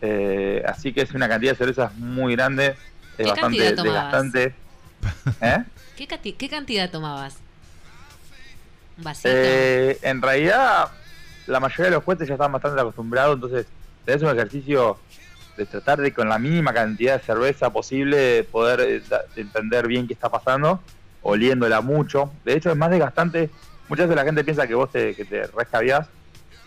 Eh, 0.01 0.63
así 0.67 0.93
que 0.93 1.01
es 1.01 1.11
una 1.13 1.27
cantidad 1.27 1.53
de 1.53 1.57
cervezas 1.57 1.95
muy 1.95 2.35
grande, 2.35 2.75
es 3.17 3.25
¿Qué 3.25 3.31
bastante 3.31 3.73
desgastante. 3.75 4.53
¿Eh? 5.41 5.63
¿Qué, 5.97 6.07
cati- 6.07 6.35
qué 6.37 6.47
cantidad 6.47 6.89
tomabas? 6.91 7.37
¿Un 8.97 9.03
vasito? 9.03 9.29
Eh, 9.31 9.97
en 10.03 10.21
realidad, 10.21 10.89
la 11.47 11.59
mayoría 11.59 11.85
de 11.85 11.91
los 11.91 12.03
jueces 12.03 12.27
ya 12.27 12.35
están 12.35 12.51
bastante 12.51 12.79
acostumbrados, 12.79 13.35
entonces 13.35 13.65
es 14.05 14.21
un 14.21 14.29
ejercicio 14.29 14.99
de 15.57 15.65
tratar 15.65 16.01
de 16.01 16.13
con 16.13 16.29
la 16.29 16.39
mínima 16.39 16.73
cantidad 16.73 17.17
de 17.17 17.23
cerveza 17.23 17.71
posible 17.71 18.43
poder 18.43 18.81
eh, 18.81 19.01
entender 19.35 19.87
bien 19.87 20.07
qué 20.07 20.13
está 20.13 20.29
pasando, 20.29 20.81
oliéndola 21.21 21.81
mucho. 21.81 22.31
De 22.43 22.53
hecho, 22.53 22.71
es 22.71 22.77
más 22.77 22.91
desgastante. 22.91 23.49
Muchas 23.87 24.07
veces 24.07 24.15
la 24.15 24.25
gente 24.25 24.43
piensa 24.43 24.67
que 24.67 24.75
vos 24.75 24.91
te, 24.91 25.15
que 25.15 25.25
te 25.25 25.47
rescabiás 25.47 26.07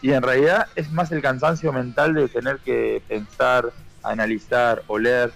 y 0.00 0.12
en 0.12 0.22
realidad 0.22 0.68
es 0.76 0.90
más 0.92 1.10
el 1.10 1.20
cansancio 1.20 1.72
mental 1.72 2.14
de 2.14 2.28
tener 2.28 2.58
que 2.58 3.02
pensar, 3.08 3.72
analizar, 4.02 4.82
oler. 4.86 5.32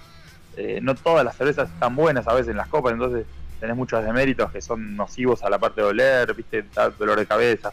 Eh, 0.57 0.81
no 0.83 0.95
todas 0.95 1.25
las 1.25 1.37
cervezas 1.37 1.71
están 1.71 1.97
buenas 1.97 2.29
a 2.29 2.35
veces 2.35 2.51
en 2.51 2.59
las 2.59 2.69
copas, 2.69 2.93
entonces 2.93 3.27
tenés 3.59 3.77
muchos 3.77 4.05
deméritos 4.05 4.53
que 4.53 4.61
son 4.61 4.97
nocivos 4.97 5.43
a 5.43 5.51
la 5.51 5.59
parte 5.59 5.81
de 5.81 5.87
oler, 5.89 6.35
viste, 6.35 6.65
da 6.75 6.91
dolor 6.91 7.19
de 7.19 7.27
cabeza. 7.27 7.73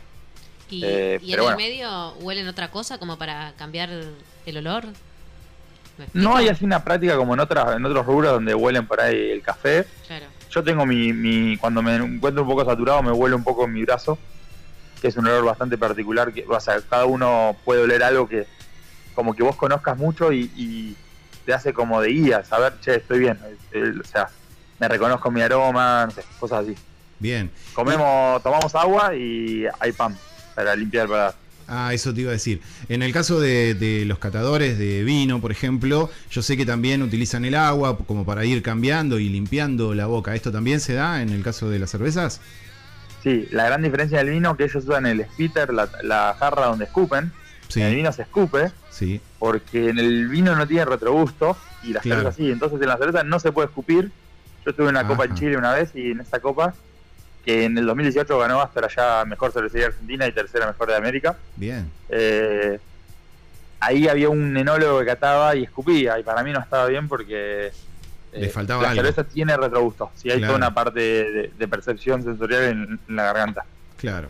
¿Y, 0.69 0.83
eh, 0.85 1.19
y 1.21 1.33
en 1.33 1.39
el 1.41 1.55
medio 1.55 2.13
huelen 2.19 2.47
otra 2.47 2.71
cosa 2.71 2.97
como 2.99 3.17
para 3.17 3.53
cambiar 3.57 3.89
el 4.45 4.57
olor? 4.57 4.85
No 6.13 6.35
hay 6.35 6.47
así 6.49 6.65
una 6.65 6.83
práctica 6.83 7.15
como 7.17 7.33
en 7.33 7.39
otras 7.39 7.75
en 7.75 7.85
otros 7.85 8.05
rubros 8.05 8.31
donde 8.33 8.53
huelen 8.55 8.85
por 8.87 8.99
ahí 9.01 9.31
el 9.31 9.41
café. 9.41 9.85
Claro. 10.07 10.25
Yo 10.49 10.63
tengo 10.63 10.85
mi, 10.85 11.13
mi 11.13 11.57
cuando 11.57 11.81
me 11.81 11.95
encuentro 11.95 12.43
un 12.43 12.49
poco 12.49 12.65
saturado 12.65 13.03
me 13.03 13.11
huele 13.11 13.35
un 13.35 13.43
poco 13.43 13.65
en 13.65 13.73
mi 13.73 13.83
brazo, 13.83 14.17
que 15.01 15.07
es 15.09 15.17
un 15.17 15.27
olor 15.27 15.45
bastante 15.45 15.77
particular 15.77 16.33
que 16.33 16.45
o 16.47 16.59
sea, 16.59 16.81
cada 16.89 17.05
uno 17.05 17.55
puede 17.65 17.81
oler 17.83 18.01
algo 18.03 18.27
que 18.27 18.47
como 19.15 19.35
que 19.35 19.43
vos 19.43 19.55
conozcas 19.55 19.97
mucho 19.97 20.31
y, 20.31 20.51
y 20.55 20.95
te 21.45 21.53
hace 21.53 21.73
como 21.73 22.01
de 22.01 22.09
guía, 22.09 22.43
saber, 22.43 22.73
che, 22.81 22.95
estoy 22.95 23.19
bien, 23.19 23.37
El- 23.71 24.01
o 24.01 24.03
sea, 24.03 24.29
me 24.79 24.87
reconozco 24.87 25.29
mi 25.29 25.41
aroma, 25.41 26.05
no 26.05 26.11
sé, 26.11 26.23
cosas 26.39 26.63
así. 26.63 26.75
Bien. 27.19 27.51
Comemos, 27.73 28.41
tomamos 28.41 28.73
agua 28.75 29.13
y 29.15 29.65
hay 29.79 29.91
pan 29.91 30.17
para 30.55 30.73
limpiar 30.75 31.03
el 31.03 31.09
paladar. 31.09 31.33
Ah, 31.69 31.93
eso 31.93 32.13
te 32.13 32.21
iba 32.21 32.31
a 32.31 32.33
decir. 32.33 32.61
En 32.89 33.03
el 33.03 33.13
caso 33.13 33.39
de, 33.39 33.75
de 33.75 34.03
los 34.05 34.17
catadores 34.19 34.77
de 34.79 35.03
vino, 35.03 35.39
por 35.39 35.51
ejemplo, 35.51 36.09
yo 36.31 36.41
sé 36.41 36.57
que 36.57 36.65
también 36.65 37.03
utilizan 37.03 37.45
el 37.45 37.53
agua 37.55 37.97
como 37.99 38.25
para 38.25 38.43
ir 38.45 38.63
cambiando 38.63 39.19
y 39.19 39.29
limpiando 39.29 39.93
la 39.93 40.07
boca. 40.07 40.33
¿Esto 40.35 40.51
también 40.51 40.79
se 40.79 40.93
da 40.93 41.21
en 41.21 41.29
el 41.29 41.43
caso 41.43 41.69
de 41.69 41.77
las 41.79 41.91
cervezas? 41.91 42.41
Sí, 43.23 43.47
la 43.51 43.65
gran 43.65 43.81
diferencia 43.83 44.17
del 44.19 44.29
vino 44.31 44.55
que 44.57 44.63
ellos 44.63 44.83
usan 44.85 45.05
el 45.05 45.23
spitter, 45.25 45.73
la, 45.73 45.89
la 46.03 46.35
jarra 46.39 46.65
donde 46.67 46.85
escupen. 46.85 47.31
Sí. 47.67 47.81
En 47.81 47.87
el 47.87 47.95
vino 47.95 48.11
se 48.11 48.23
escupe 48.23 48.71
Sí. 48.89 49.21
porque 49.37 49.89
en 49.89 49.99
el 49.99 50.27
vino 50.29 50.55
no 50.55 50.67
tiene 50.67 50.85
retrogusto 50.85 51.55
y 51.83 51.93
la 51.93 51.99
Claro. 51.99 52.21
cerveza 52.21 52.37
sí. 52.37 52.49
Entonces 52.51 52.81
en 52.81 52.87
la 52.87 52.97
cerveza 52.97 53.23
no 53.23 53.39
se 53.39 53.51
puede 53.51 53.67
escupir. 53.67 54.11
Yo 54.65 54.71
estuve 54.71 54.85
en 54.89 54.95
una 54.97 55.05
copa 55.07 55.25
en. 55.25 55.35
Chile 55.35 55.55
una 55.57 55.73
vez 55.73 55.91
y 55.93 56.11
en 56.11 56.19
esta 56.21 56.39
copa, 56.39 56.73
que 57.45 57.63
en 57.65 57.77
el 57.77 57.85
2018 57.85 58.37
ganó 58.37 58.61
hasta 58.61 58.85
allá 58.85 59.25
mejor 59.25 59.51
cervecería 59.51 59.87
argentina 59.87 60.27
y 60.27 60.31
tercera 60.31 60.67
mejor 60.67 60.87
de 60.89 60.95
América. 60.95 61.37
Bien. 61.55 61.89
eh, 62.09 62.79
ahí 63.81 64.07
había 64.07 64.29
un 64.29 64.55
enólogo 64.57 64.99
que 64.99 65.05
cataba 65.05 65.55
y 65.55 65.63
escupía 65.63 66.19
y 66.19 66.23
para 66.23 66.43
mí 66.43 66.51
no 66.51 66.59
estaba 66.59 66.85
bien 66.87 67.07
porque 67.07 67.67
eh, 67.67 68.41
Le 68.41 68.49
faltaba 68.49 68.83
la 68.83 68.89
algo. 68.89 69.01
cerveza 69.03 69.23
tiene 69.23 69.55
retrogusto. 69.55 70.11
Si 70.15 70.29
hay 70.29 70.37
Claro. 70.39 70.53
toda 70.53 70.57
una 70.67 70.73
parte 70.73 70.99
de, 70.99 71.51
de 71.57 71.67
percepción 71.67 72.21
sensorial 72.23 72.63
en- 72.63 72.99
en 73.07 73.15
la 73.15 73.23
garganta. 73.23 73.65
Claro. 73.97 74.29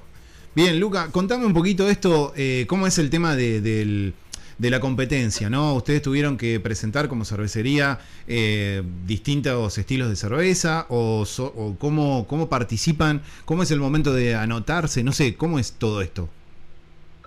Bien, 0.56 0.80
Luca, 0.80 1.10
contame 1.12 1.46
un 1.46 1.54
poquito 1.54 1.90
esto, 1.90 2.34
eh, 2.36 2.66
cómo 2.68 2.86
es 2.88 2.98
el 3.00 3.10
tema 3.10 3.36
de, 3.36 3.60
del- 3.62 4.14
de 4.60 4.70
la 4.70 4.80
competencia, 4.80 5.50
¿no? 5.50 5.74
Ustedes 5.74 6.02
tuvieron 6.02 6.38
que 6.38 6.60
presentar 6.60 7.08
como 7.08 7.26
cervecería 7.26 8.00
eh, 8.28 8.84
distintos 9.08 9.78
estilos 9.78 10.10
de 10.10 10.16
cerveza 10.18 10.86
o, 10.90 11.26
so- 11.26 11.54
o 11.56 11.76
cómo, 11.80 12.28
cómo 12.28 12.50
participan, 12.50 13.22
cómo 13.46 13.64
es 13.64 13.72
el 13.72 13.80
momento 13.80 14.14
de 14.14 14.36
anotarse, 14.36 15.02
no 15.04 15.14
sé, 15.14 15.36
cómo 15.36 15.60
es 15.60 15.72
todo 15.74 16.02
esto. 16.02 16.30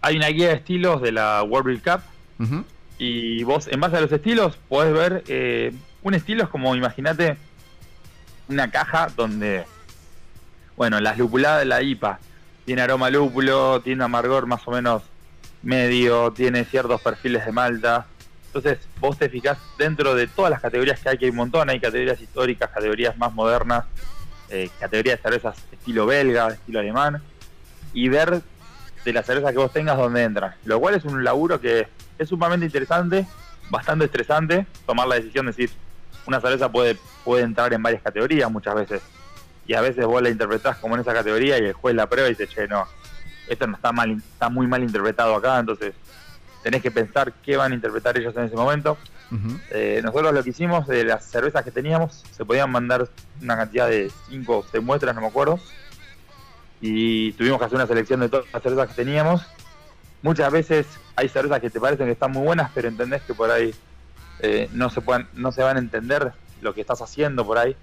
Hay 0.03 0.17
una 0.17 0.29
guía 0.29 0.49
de 0.49 0.55
estilos 0.55 1.01
de 1.01 1.13
la 1.13 1.43
World 1.43 1.67
Beer 1.67 1.81
Cup 1.83 2.03
y 2.99 3.43
vos 3.45 3.67
en 3.69 3.81
base 3.81 3.97
a 3.97 4.01
los 4.01 4.13
estilos 4.13 4.57
podés 4.69 4.93
ver 4.93 5.25
eh, 5.29 5.73
un 6.03 6.15
estilo 6.15 6.43
es 6.45 6.49
como 6.51 6.75
imagínate 6.77 7.37
una 8.49 8.71
caja 8.71 9.09
donde 9.17 9.65
bueno 10.77 11.01
las 11.01 11.17
lupuladas 11.19 11.61
de 11.61 11.65
la 11.67 11.83
IPA 11.83 12.19
tiene 12.65 12.83
aroma 12.83 13.11
lúpulo 13.11 13.81
tiene 13.81 14.03
amargor 14.05 14.47
más 14.47 14.61
o 14.67 14.73
menos 14.73 15.03
medio 15.63 16.33
tiene 16.33 16.65
ciertos 16.65 17.01
perfiles 17.01 17.45
de 17.47 17.53
malta. 17.53 18.07
Entonces 18.47 18.79
vos 19.01 19.17
te 19.17 19.29
fijás 19.29 19.59
dentro 19.79 20.15
de 20.15 20.27
todas 20.27 20.51
las 20.51 20.61
categorías 20.61 21.01
que 21.01 21.09
hay 21.09 21.19
que 21.19 21.25
hay 21.27 21.31
un 21.31 21.37
montón. 21.37 21.71
Hay 21.71 21.81
categorías 21.81 22.21
históricas 22.21 22.71
categorías 22.71 23.17
más 23.17 23.33
modernas 23.33 23.85
eh, 24.51 24.69
categorías 24.79 25.17
de 25.17 25.23
cervezas 25.23 25.57
estilo 25.73 26.05
belga 26.05 26.49
estilo 26.49 26.81
alemán. 26.81 27.23
Y 27.95 28.09
ver 28.09 28.43
de 29.05 29.13
la 29.13 29.23
cerveza 29.23 29.51
que 29.51 29.59
vos 29.59 29.73
tengas 29.73 29.97
dónde 29.97 30.23
entran 30.23 30.55
lo 30.65 30.79
cual 30.79 30.95
es 30.95 31.05
un 31.05 31.25
laburo 31.25 31.61
que 31.61 31.89
es 32.19 32.29
sumamente 32.29 32.67
interesante, 32.67 33.27
bastante 33.71 34.05
estresante 34.05 34.67
tomar 34.87 35.09
la 35.09 35.17
decisión 35.17 35.47
de 35.47 35.53
decir, 35.53 35.71
una 36.27 36.41
cerveza 36.41 36.71
puede, 36.71 36.97
puede 37.25 37.43
entrar 37.43 37.73
en 37.73 37.83
varias 37.83 38.03
categorías 38.03 38.51
muchas 38.51 38.75
veces. 38.75 39.03
Y 39.67 39.75
a 39.75 39.81
veces 39.81 40.05
vos 40.07 40.23
la 40.23 40.29
interpretás 40.29 40.77
como 40.79 40.95
en 40.95 41.01
esa 41.01 41.13
categoría 41.13 41.59
y 41.59 41.65
el 41.65 41.73
juez 41.73 41.95
la 41.95 42.09
prueba 42.09 42.29
y 42.29 42.33
dice, 42.33 42.47
che, 42.47 42.69
no, 42.69 42.87
esto 43.49 43.67
no 43.67 43.77
está 43.77 43.93
mal, 43.93 44.11
está 44.13 44.49
muy 44.49 44.67
mal 44.67 44.83
interpretado 44.83 45.35
acá, 45.35 45.59
entonces 45.59 45.95
tenés 46.63 46.83
que 46.83 46.91
pensar 46.91 47.33
qué 47.45 47.57
van 47.57 47.73
a 47.73 47.75
interpretar 47.75 48.17
ellos 48.19 48.35
en 48.37 48.45
ese 48.45 48.57
momento. 48.57 48.97
Eh, 49.71 50.01
nosotros 50.05 50.35
lo 50.35 50.45
que 50.45 50.51
hicimos 50.51 50.87
de 50.87 51.05
las 51.05 51.25
cervezas 51.25 51.65
que 51.65 51.71
teníamos, 51.71 52.23
se 52.33 52.45
podían 52.45 52.71
mandar 52.71 53.09
una 53.41 53.57
cantidad 53.57 53.89
de 53.89 54.11
5 54.29 54.59
o 54.59 54.65
6 54.71 54.85
muestras, 54.85 55.15
no 55.15 55.23
me 55.23 55.27
acuerdo. 55.27 55.59
Y 56.81 57.33
tuvimos 57.33 57.59
que 57.59 57.65
hacer 57.65 57.77
una 57.77 57.87
selección 57.87 58.21
de 58.21 58.29
todas 58.29 58.45
las 58.53 58.63
cervezas 58.63 58.89
que 58.91 58.95
teníamos. 58.95 59.47
Muchas 60.21 60.53
veces 60.53 60.87
hay 61.17 61.29
cervezas 61.29 61.61
que 61.61 61.71
te 61.71 61.81
parecen 61.81 62.07
que 62.07 62.13
están 62.13 62.33
muy 62.33 62.45
buenas, 62.45 62.71
pero 62.75 62.89
entendés 62.89 63.23
que 63.23 63.33
por 63.33 63.51
ahí 63.51 63.75
eh, 64.41 64.69
no, 64.73 64.91
se 64.91 65.01
puedan, 65.01 65.29
no 65.35 65.51
se 65.51 65.63
van 65.63 65.77
a 65.77 65.81
entender 65.81 66.33
lo 66.61 66.75
que 66.75 66.83
estás 66.83 67.01
haciendo 67.01 67.47
por 67.47 67.59
ahí. 67.59 67.75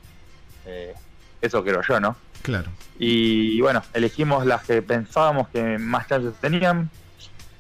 Eh, 0.66 0.94
eso 1.42 1.64
creo 1.64 1.82
yo, 1.82 2.00
¿no? 2.00 2.16
Claro. 2.42 2.70
Y 2.98 3.62
bueno, 3.62 3.84
elegimos 3.94 4.46
las 4.46 4.64
que 4.66 4.82
pensábamos 4.82 5.48
que 5.50 5.78
más 5.78 6.08
chances 6.08 6.34
tenían. 6.42 6.90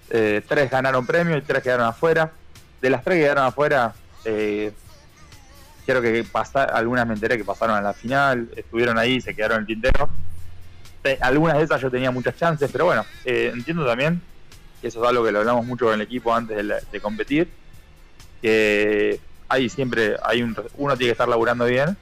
Eh, 0.09 0.41
tres 0.47 0.69
ganaron 0.71 1.05
premio 1.05 1.37
y 1.37 1.41
tres 1.41 1.61
quedaron 1.63 1.85
afuera. 1.85 2.31
De 2.81 2.89
las 2.89 3.03
tres 3.03 3.17
que 3.17 3.23
quedaron 3.23 3.45
afuera, 3.45 3.93
eh, 4.25 4.71
creo 5.85 6.01
que 6.01 6.23
pasa, 6.23 6.63
algunas 6.63 7.05
me 7.07 7.13
enteré 7.13 7.37
que 7.37 7.43
pasaron 7.45 7.75
a 7.75 7.81
la 7.81 7.93
final, 7.93 8.49
estuvieron 8.55 8.97
ahí, 8.97 9.21
se 9.21 9.35
quedaron 9.35 9.57
en 9.57 9.61
el 9.61 9.67
tintero. 9.67 10.09
Te- 11.01 11.17
algunas 11.21 11.57
de 11.57 11.63
esas 11.63 11.81
yo 11.81 11.89
tenía 11.91 12.11
muchas 12.11 12.35
chances, 12.37 12.69
pero 12.71 12.85
bueno, 12.85 13.05
eh, 13.25 13.51
entiendo 13.53 13.85
también, 13.85 14.21
y 14.81 14.87
eso 14.87 15.01
es 15.03 15.09
algo 15.09 15.23
que 15.23 15.31
lo 15.31 15.39
hablamos 15.39 15.65
mucho 15.65 15.85
con 15.85 15.93
el 15.93 16.01
equipo 16.01 16.33
antes 16.33 16.57
de, 16.57 16.63
la- 16.63 16.79
de 16.91 16.99
competir, 16.99 17.49
que 18.41 19.19
hay 19.47 19.69
siempre, 19.69 20.15
hay 20.23 20.41
un, 20.41 20.55
uno 20.77 20.95
tiene 20.97 21.09
que 21.09 21.13
estar 21.13 21.27
laburando 21.27 21.65
bien. 21.65 21.97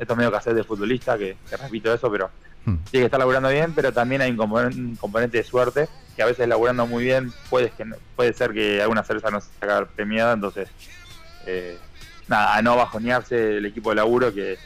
Esto 0.00 0.14
es 0.14 0.16
medio 0.16 0.32
que 0.32 0.36
hacer 0.38 0.54
de 0.54 0.64
futbolista, 0.64 1.16
que, 1.16 1.36
que 1.48 1.56
repito 1.56 1.94
eso, 1.94 2.10
pero 2.10 2.30
Hmm. 2.64 2.76
tiene 2.90 3.02
que 3.02 3.06
estar 3.06 3.18
laburando 3.18 3.48
bien, 3.48 3.72
pero 3.74 3.90
también 3.90 4.20
hay 4.20 4.30
un 4.30 4.36
componente, 4.36 4.78
un 4.78 4.96
componente 4.96 5.38
de 5.38 5.44
suerte, 5.44 5.88
que 6.14 6.22
a 6.22 6.26
veces 6.26 6.46
laburando 6.46 6.86
muy 6.86 7.04
bien 7.04 7.32
puede, 7.48 7.70
que 7.70 7.86
puede 8.14 8.34
ser 8.34 8.52
que 8.52 8.82
alguna 8.82 9.02
cerveza 9.02 9.30
no 9.30 9.40
se 9.40 9.48
saca 9.58 9.86
premiada, 9.86 10.34
entonces, 10.34 10.68
eh, 11.46 11.78
nada, 12.28 12.54
a 12.54 12.62
no 12.62 12.76
bajonearse 12.76 13.56
el 13.56 13.66
equipo 13.66 13.90
de 13.90 13.96
laburo, 13.96 14.34
que 14.34 14.58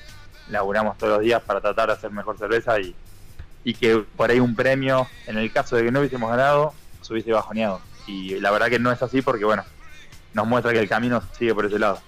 laburamos 0.48 0.98
todos 0.98 1.14
los 1.14 1.22
días 1.22 1.40
para 1.42 1.60
tratar 1.60 1.86
de 1.86 1.92
hacer 1.92 2.10
mejor 2.10 2.36
cerveza 2.36 2.80
y, 2.80 2.94
y 3.62 3.74
que 3.74 4.04
por 4.16 4.30
ahí 4.30 4.40
un 4.40 4.56
premio, 4.56 5.06
en 5.26 5.38
el 5.38 5.52
caso 5.52 5.76
de 5.76 5.84
que 5.84 5.92
no 5.92 6.00
hubiésemos 6.00 6.28
ganado, 6.28 6.74
se 7.00 7.12
hubiese 7.12 7.30
bajoneado. 7.30 7.80
Y 8.08 8.40
la 8.40 8.50
verdad 8.50 8.68
que 8.68 8.80
no 8.80 8.90
es 8.90 9.00
así 9.02 9.22
porque, 9.22 9.44
bueno, 9.44 9.64
nos 10.34 10.46
muestra 10.48 10.72
que 10.72 10.80
el 10.80 10.88
camino 10.88 11.22
sigue 11.38 11.54
por 11.54 11.64
ese 11.64 11.78
lado. 11.78 12.00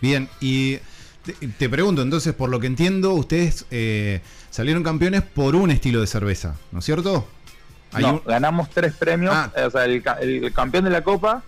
Bien, 0.00 0.28
y 0.40 0.78
te, 1.26 1.48
te 1.48 1.68
pregunto, 1.68 2.02
entonces, 2.02 2.32
por 2.34 2.48
lo 2.50 2.58
que 2.60 2.66
entiendo, 2.66 3.12
ustedes 3.14 3.66
eh, 3.70 4.20
salieron 4.50 4.82
campeones 4.82 5.22
por 5.22 5.54
un 5.56 5.70
estilo 5.70 6.00
de 6.00 6.06
cerveza, 6.06 6.54
¿no 6.72 6.78
es 6.78 6.84
cierto? 6.84 7.26
Hay 7.92 8.02
No, 8.02 8.12
un- 8.14 8.22
ganamos 8.26 8.70
tres 8.70 8.94
premios, 8.94 9.34
Ah. 9.34 9.52
eh, 9.56 9.62
o 9.64 9.70
sea, 9.70 9.84
el, 9.84 10.02
ca- 10.02 10.18
el 10.20 10.52
campeón 10.52 10.84
de 10.84 10.90
la 10.90 11.02
Copa 11.02 11.42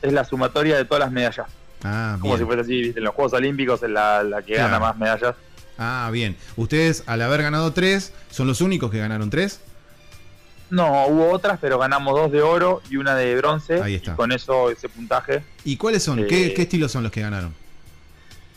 es 0.00 0.12
la 0.12 0.24
sumatoria 0.24 0.76
de 0.76 0.84
todas 0.84 1.00
las 1.00 1.12
medallas. 1.12 1.46
Ah, 1.84 2.16
Como 2.20 2.38
si 2.38 2.44
fuese 2.44 2.60
así, 2.62 2.92
en 2.96 3.02
los 3.04 3.14
Juegos 3.14 3.32
Olímpicos 3.32 3.82
es 3.82 3.90
la, 3.90 4.22
la 4.22 4.42
que 4.42 4.54
Claro. 4.54 4.68
gana 4.68 4.78
más 4.80 4.96
medallas. 4.96 5.34
Ah, 5.78 6.08
bien. 6.12 6.36
Ustedes, 6.56 7.02
al 7.06 7.22
haber 7.22 7.42
ganado 7.42 7.72
tres, 7.72 8.12
son 8.30 8.46
los 8.46 8.60
únicos 8.60 8.90
que 8.90 8.98
ganaron 8.98 9.30
tres. 9.30 9.60
No, 10.70 11.06
hubo 11.06 11.30
otras, 11.32 11.58
pero 11.60 11.78
ganamos 11.78 12.14
dos 12.14 12.32
de 12.32 12.40
oro 12.40 12.80
y 12.88 12.96
una 12.96 13.14
de 13.14 13.36
bronce. 13.36 13.82
Ahí 13.82 13.96
está. 13.96 14.12
Y 14.12 14.14
con 14.14 14.32
eso, 14.32 14.70
ese 14.70 14.88
puntaje. 14.88 15.42
¿Y 15.64 15.76
cuáles 15.76 16.02
son? 16.02 16.20
Eh, 16.20 16.26
¿Qué, 16.28 16.54
qué 16.54 16.62
estilos 16.62 16.90
son 16.92 17.02
los 17.02 17.12
que 17.12 17.20
ganaron? 17.20 17.54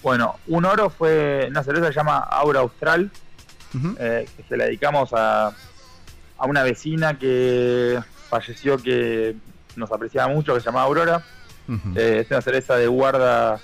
Bueno, 0.06 0.36
un 0.46 0.66
oro 0.66 0.92
fue 0.92 1.48
una 1.50 1.64
cerveza 1.64 1.88
que 1.88 1.94
se 1.94 1.98
llama 2.00 2.20
Aura 2.20 2.60
Austral, 2.60 3.10
eh, 4.00 4.30
que 4.38 4.44
se 4.44 4.56
la 4.56 4.66
dedicamos 4.66 5.10
a, 5.14 5.48
a 5.48 6.46
una 6.46 6.62
vecina 6.62 7.18
que 7.18 8.00
falleció 8.30 8.78
que 8.78 9.36
nos 9.76 9.92
apreciaba 9.92 10.32
mucho, 10.32 10.54
que 10.54 10.60
se 10.60 10.68
llamaba 10.68 10.86
Aurora. 10.86 11.24
Ujú. 11.68 11.94
Eh, 11.98 12.20
es 12.20 12.30
una 12.30 12.42
cerveza 12.42 12.76
de 12.76 12.86
guarda, 12.86 13.60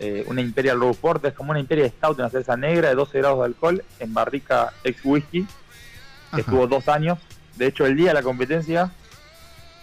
eh, 0.00 0.24
una 0.26 0.40
Imperial 0.40 0.80
Road 0.80 0.94
Port, 0.96 1.22
es 1.26 1.34
como 1.34 1.50
una 1.50 1.60
Imperial 1.60 1.90
Stout, 1.90 2.18
una 2.18 2.30
cerveza 2.30 2.56
negra 2.56 2.88
de 2.88 2.94
12 2.94 3.18
grados 3.18 3.40
de 3.40 3.44
alcohol 3.44 3.84
en 4.00 4.14
barrica 4.14 4.72
ex 4.84 5.04
whisky, 5.04 5.42
que 5.42 5.48
Ajá. 6.30 6.40
estuvo 6.40 6.66
dos 6.66 6.88
años. 6.88 7.18
De 7.56 7.66
hecho, 7.66 7.84
el 7.84 7.94
día 7.94 8.08
de 8.08 8.14
la 8.14 8.22
competencia 8.22 8.90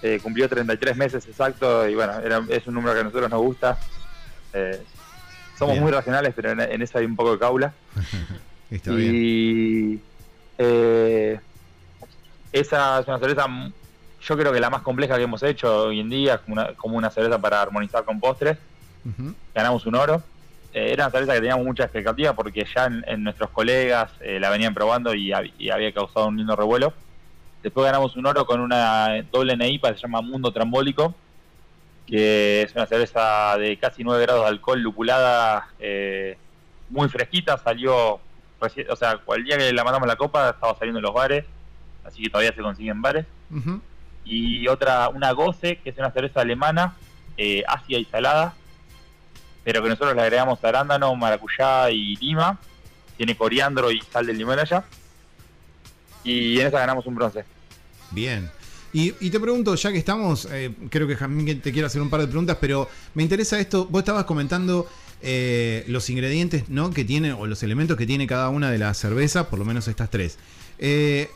eh, 0.02 0.20
cumplió 0.24 0.50
33 0.50 0.98
meses 0.98 1.28
exacto 1.28 1.88
y 1.88 1.94
bueno, 1.94 2.18
era- 2.22 2.42
es 2.50 2.66
un 2.66 2.74
número 2.74 2.96
que 2.96 3.02
a 3.02 3.04
nosotros 3.04 3.30
nos 3.30 3.42
gusta. 3.42 3.78
Somos 5.58 5.74
Bien. 5.74 5.84
muy 5.84 5.92
racionales, 5.92 6.34
pero 6.36 6.52
en, 6.52 6.60
en 6.62 6.82
eso 6.82 6.98
hay 6.98 7.06
un 7.06 7.16
poco 7.16 7.34
de 7.34 7.40
caula. 7.40 7.74
Está 8.72 8.94
bien. 8.94 9.12
Y 9.16 10.00
eh, 10.58 11.40
esa 12.52 13.00
es 13.00 13.08
una 13.08 13.20
cerveza, 13.20 13.46
yo 14.22 14.38
creo 14.38 14.52
que 14.52 14.60
la 14.60 14.70
más 14.70 14.82
compleja 14.82 15.18
que 15.18 15.24
hemos 15.24 15.44
hecho 15.44 15.84
hoy 15.86 16.00
en 16.00 16.10
día, 16.10 16.38
como 16.40 16.54
una, 16.54 16.74
como 16.76 16.98
una 16.98 17.10
cerveza 17.10 17.40
para 17.40 17.62
armonizar 17.62 18.04
con 18.06 18.20
postres. 18.20 18.58
Ganamos 19.54 19.86
un 19.86 19.96
oro. 19.96 20.22
Eh, 20.74 20.92
era 20.94 21.06
una 21.06 21.12
cerveza 21.12 21.34
que 21.34 21.40
teníamos 21.40 21.66
mucha 21.66 21.84
expectativa 21.84 22.34
porque 22.34 22.66
ya 22.74 22.86
en, 22.86 23.04
en 23.08 23.24
nuestros 23.24 23.50
colegas 23.50 24.12
eh, 24.22 24.40
la 24.40 24.50
venían 24.50 24.74
probando 24.74 25.14
y, 25.14 25.30
hab- 25.32 25.52
y 25.58 25.70
había 25.70 25.92
causado 25.94 26.28
un 26.28 26.38
lindo 26.38 26.56
revuelo. 26.56 26.94
Después 27.62 27.86
ganamos 27.86 28.16
un 28.16 28.26
oro 28.26 28.46
con 28.46 28.62
una 28.62 29.22
doble 29.32 29.56
NEIPA 29.58 29.90
que 29.90 29.96
se 29.96 30.02
llama 30.04 30.22
Mundo 30.22 30.52
Trambólico, 30.54 31.14
que 32.06 32.64
es 32.64 32.74
una 32.76 32.86
cerveza 32.86 33.58
de 33.58 33.78
casi 33.78 34.04
9 34.04 34.22
grados 34.24 34.44
de 34.44 34.50
alcohol, 34.50 34.82
lupulada, 34.82 35.70
eh, 35.80 36.38
muy 36.90 37.10
fresquita, 37.10 37.58
salió, 37.58 38.20
o 38.60 38.96
sea, 38.98 39.20
el 39.36 39.44
día 39.44 39.58
que 39.58 39.72
la 39.74 39.84
mandamos 39.84 40.08
a 40.08 40.12
la 40.12 40.16
copa 40.18 40.50
estaba 40.50 40.78
saliendo 40.78 41.00
en 41.00 41.04
los 41.04 41.14
bares, 41.14 41.46
así 42.04 42.24
que 42.24 42.30
todavía 42.30 42.54
se 42.54 42.62
consigue 42.62 42.92
en 42.92 43.02
bares. 43.02 43.26
Y 44.24 44.68
otra, 44.68 45.10
una 45.10 45.32
Goce, 45.32 45.78
que 45.78 45.90
es 45.90 45.98
una 45.98 46.12
cerveza 46.12 46.42
alemana, 46.42 46.96
eh, 47.38 47.64
ácida 47.68 47.98
y 47.98 48.06
salada, 48.06 48.54
pero 49.64 49.82
que 49.82 49.90
nosotros 49.90 50.16
le 50.16 50.22
agregamos 50.22 50.64
arándano, 50.64 51.16
maracuyá 51.16 51.90
y 51.90 52.16
lima, 52.18 52.60
tiene 53.18 53.36
coriandro 53.36 53.92
y 53.92 54.02
sal 54.02 54.26
del 54.26 54.40
Himalaya. 54.40 54.84
Y 56.24 56.60
en 56.60 56.68
esa 56.68 56.80
ganamos 56.80 57.06
un 57.06 57.16
bronce. 57.16 57.46
Bien. 58.12 58.50
Y, 58.94 59.14
y 59.22 59.30
te 59.30 59.40
pregunto, 59.40 59.74
ya 59.76 59.92
que 59.92 59.98
estamos, 59.98 60.48
eh, 60.52 60.72
creo 60.90 61.08
que 61.08 61.16
Jamín 61.16 61.62
te 61.62 61.72
quiere 61.72 61.86
hacer 61.86 62.02
un 62.02 62.10
par 62.10 62.20
de 62.20 62.28
preguntas, 62.28 62.58
pero 62.60 62.90
me 63.14 63.24
interesa 63.24 63.60
esto. 63.60 63.86
Vos 63.86 64.02
estabas 64.02 64.26
comentando 64.26 64.88
eh, 65.22 65.86
los 65.88 66.10
ingredientes 66.10 66.68
¿no? 66.68 66.92
que 66.92 67.06
tiene, 67.06 67.32
o 67.32 67.48
los 67.48 67.64
elementos 67.64 67.96
que 67.96 68.06
tiene 68.06 68.28
cada 68.28 68.50
una 68.50 68.70
de 68.70 68.78
las 68.78 68.98
cervezas, 68.98 69.48
por 69.48 69.60
lo 69.60 69.66
menos 69.66 69.88
estas 69.88 70.10
tres. 70.10 70.38
Eh, 70.78 71.30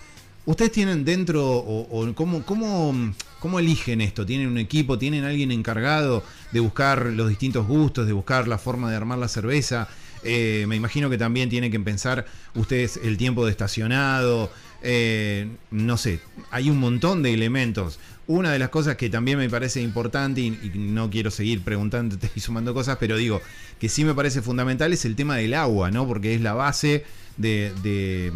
¿Ustedes 0.46 0.72
tienen 0.72 1.06
dentro, 1.06 1.44
o, 1.44 1.88
o 1.90 2.14
cómo, 2.14 2.44
cómo, 2.46 3.60
eligen 3.60 4.02
esto? 4.02 4.26
¿Tienen 4.26 4.48
un 4.48 4.60
equipo? 4.60 5.00
¿Tienen 5.00 5.24
alguien 5.24 5.52
encargado 5.52 6.24
de 6.52 6.60
buscar 6.60 7.08
los 7.08 7.30
distintos 7.30 7.66
gustos, 7.66 8.06
de 8.06 8.14
buscar 8.14 8.48
la 8.48 8.60
forma 8.60 8.92
de 8.92 8.98
armar 8.98 9.18
la 9.18 9.28
cerveza? 9.28 9.88
Me 10.24 10.76
imagino 10.76 11.10
que 11.10 11.18
también 11.18 11.50
tienen 11.50 11.72
que 11.72 11.80
pensar 11.80 12.26
ustedes 12.54 13.00
el 13.04 13.18
tiempo 13.18 13.44
de 13.46 13.52
estacionado, 13.52 14.52
eh, 14.86 15.48
no 15.72 15.98
sé, 15.98 16.20
hay 16.52 16.70
un 16.70 16.78
montón 16.80 17.24
de 17.24 17.34
elementos. 17.34 18.00
Una 18.28 18.52
de 18.52 18.58
las 18.60 18.70
cosas 18.70 18.96
que 18.96 19.10
también 19.10 19.38
me 19.38 19.50
parece 19.50 19.82
importante, 19.82 20.42
y, 20.42 20.48
y 20.48 20.72
no 20.78 21.10
quiero 21.10 21.30
seguir 21.32 21.62
preguntándote 21.64 22.30
y 22.36 22.40
sumando 22.40 22.74
cosas, 22.74 22.98
pero 23.00 23.18
digo 23.18 23.42
que 23.80 23.90
sí 23.90 24.04
me 24.06 24.14
parece 24.14 24.42
fundamental 24.42 24.94
es 24.94 25.04
el 25.06 25.16
tema 25.16 25.36
del 25.36 25.54
agua, 25.54 25.92
¿no? 25.92 26.08
Porque 26.08 26.34
es 26.36 26.42
la 26.42 26.54
base 26.54 27.04
de, 27.38 27.74
de, 27.84 28.32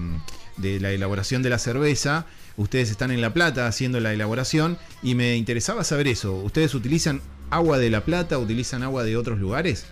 de 0.57 0.79
la 0.79 0.91
elaboración 0.91 1.41
de 1.43 1.49
la 1.49 1.59
cerveza. 1.59 2.25
Ustedes 2.57 2.91
están 2.91 3.11
en 3.11 3.21
La 3.21 3.33
Plata 3.33 3.67
haciendo 3.67 3.99
la 4.01 4.11
elaboración 4.11 4.77
y 5.01 5.15
me 5.15 5.37
interesaba 5.37 5.83
saber 5.85 6.07
eso. 6.09 6.33
¿Ustedes 6.35 6.75
utilizan 6.75 7.21
agua 7.51 7.77
de 7.77 7.89
La 7.89 8.01
Plata? 8.01 8.37
¿Utilizan 8.37 8.83
agua 8.83 9.03
de 9.05 9.15
otros 9.15 9.39
lugares? 9.39 9.85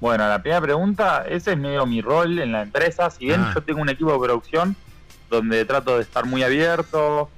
Bueno, 0.00 0.28
la 0.28 0.40
primera 0.40 0.60
pregunta, 0.60 1.24
ese 1.28 1.52
es 1.52 1.58
medio 1.58 1.84
mi 1.86 2.00
rol 2.00 2.38
en 2.38 2.52
la 2.52 2.62
empresa. 2.62 3.10
Si 3.10 3.24
bien 3.26 3.40
Ah. 3.40 3.52
yo 3.54 3.62
tengo 3.62 3.80
un 3.80 3.88
equipo 3.88 4.12
de 4.12 4.18
producción 4.18 4.76
donde 5.34 5.64
trato 5.64 5.96
de 5.96 6.02
estar 6.02 6.24
muy 6.26 6.42
abierto, 6.42 7.30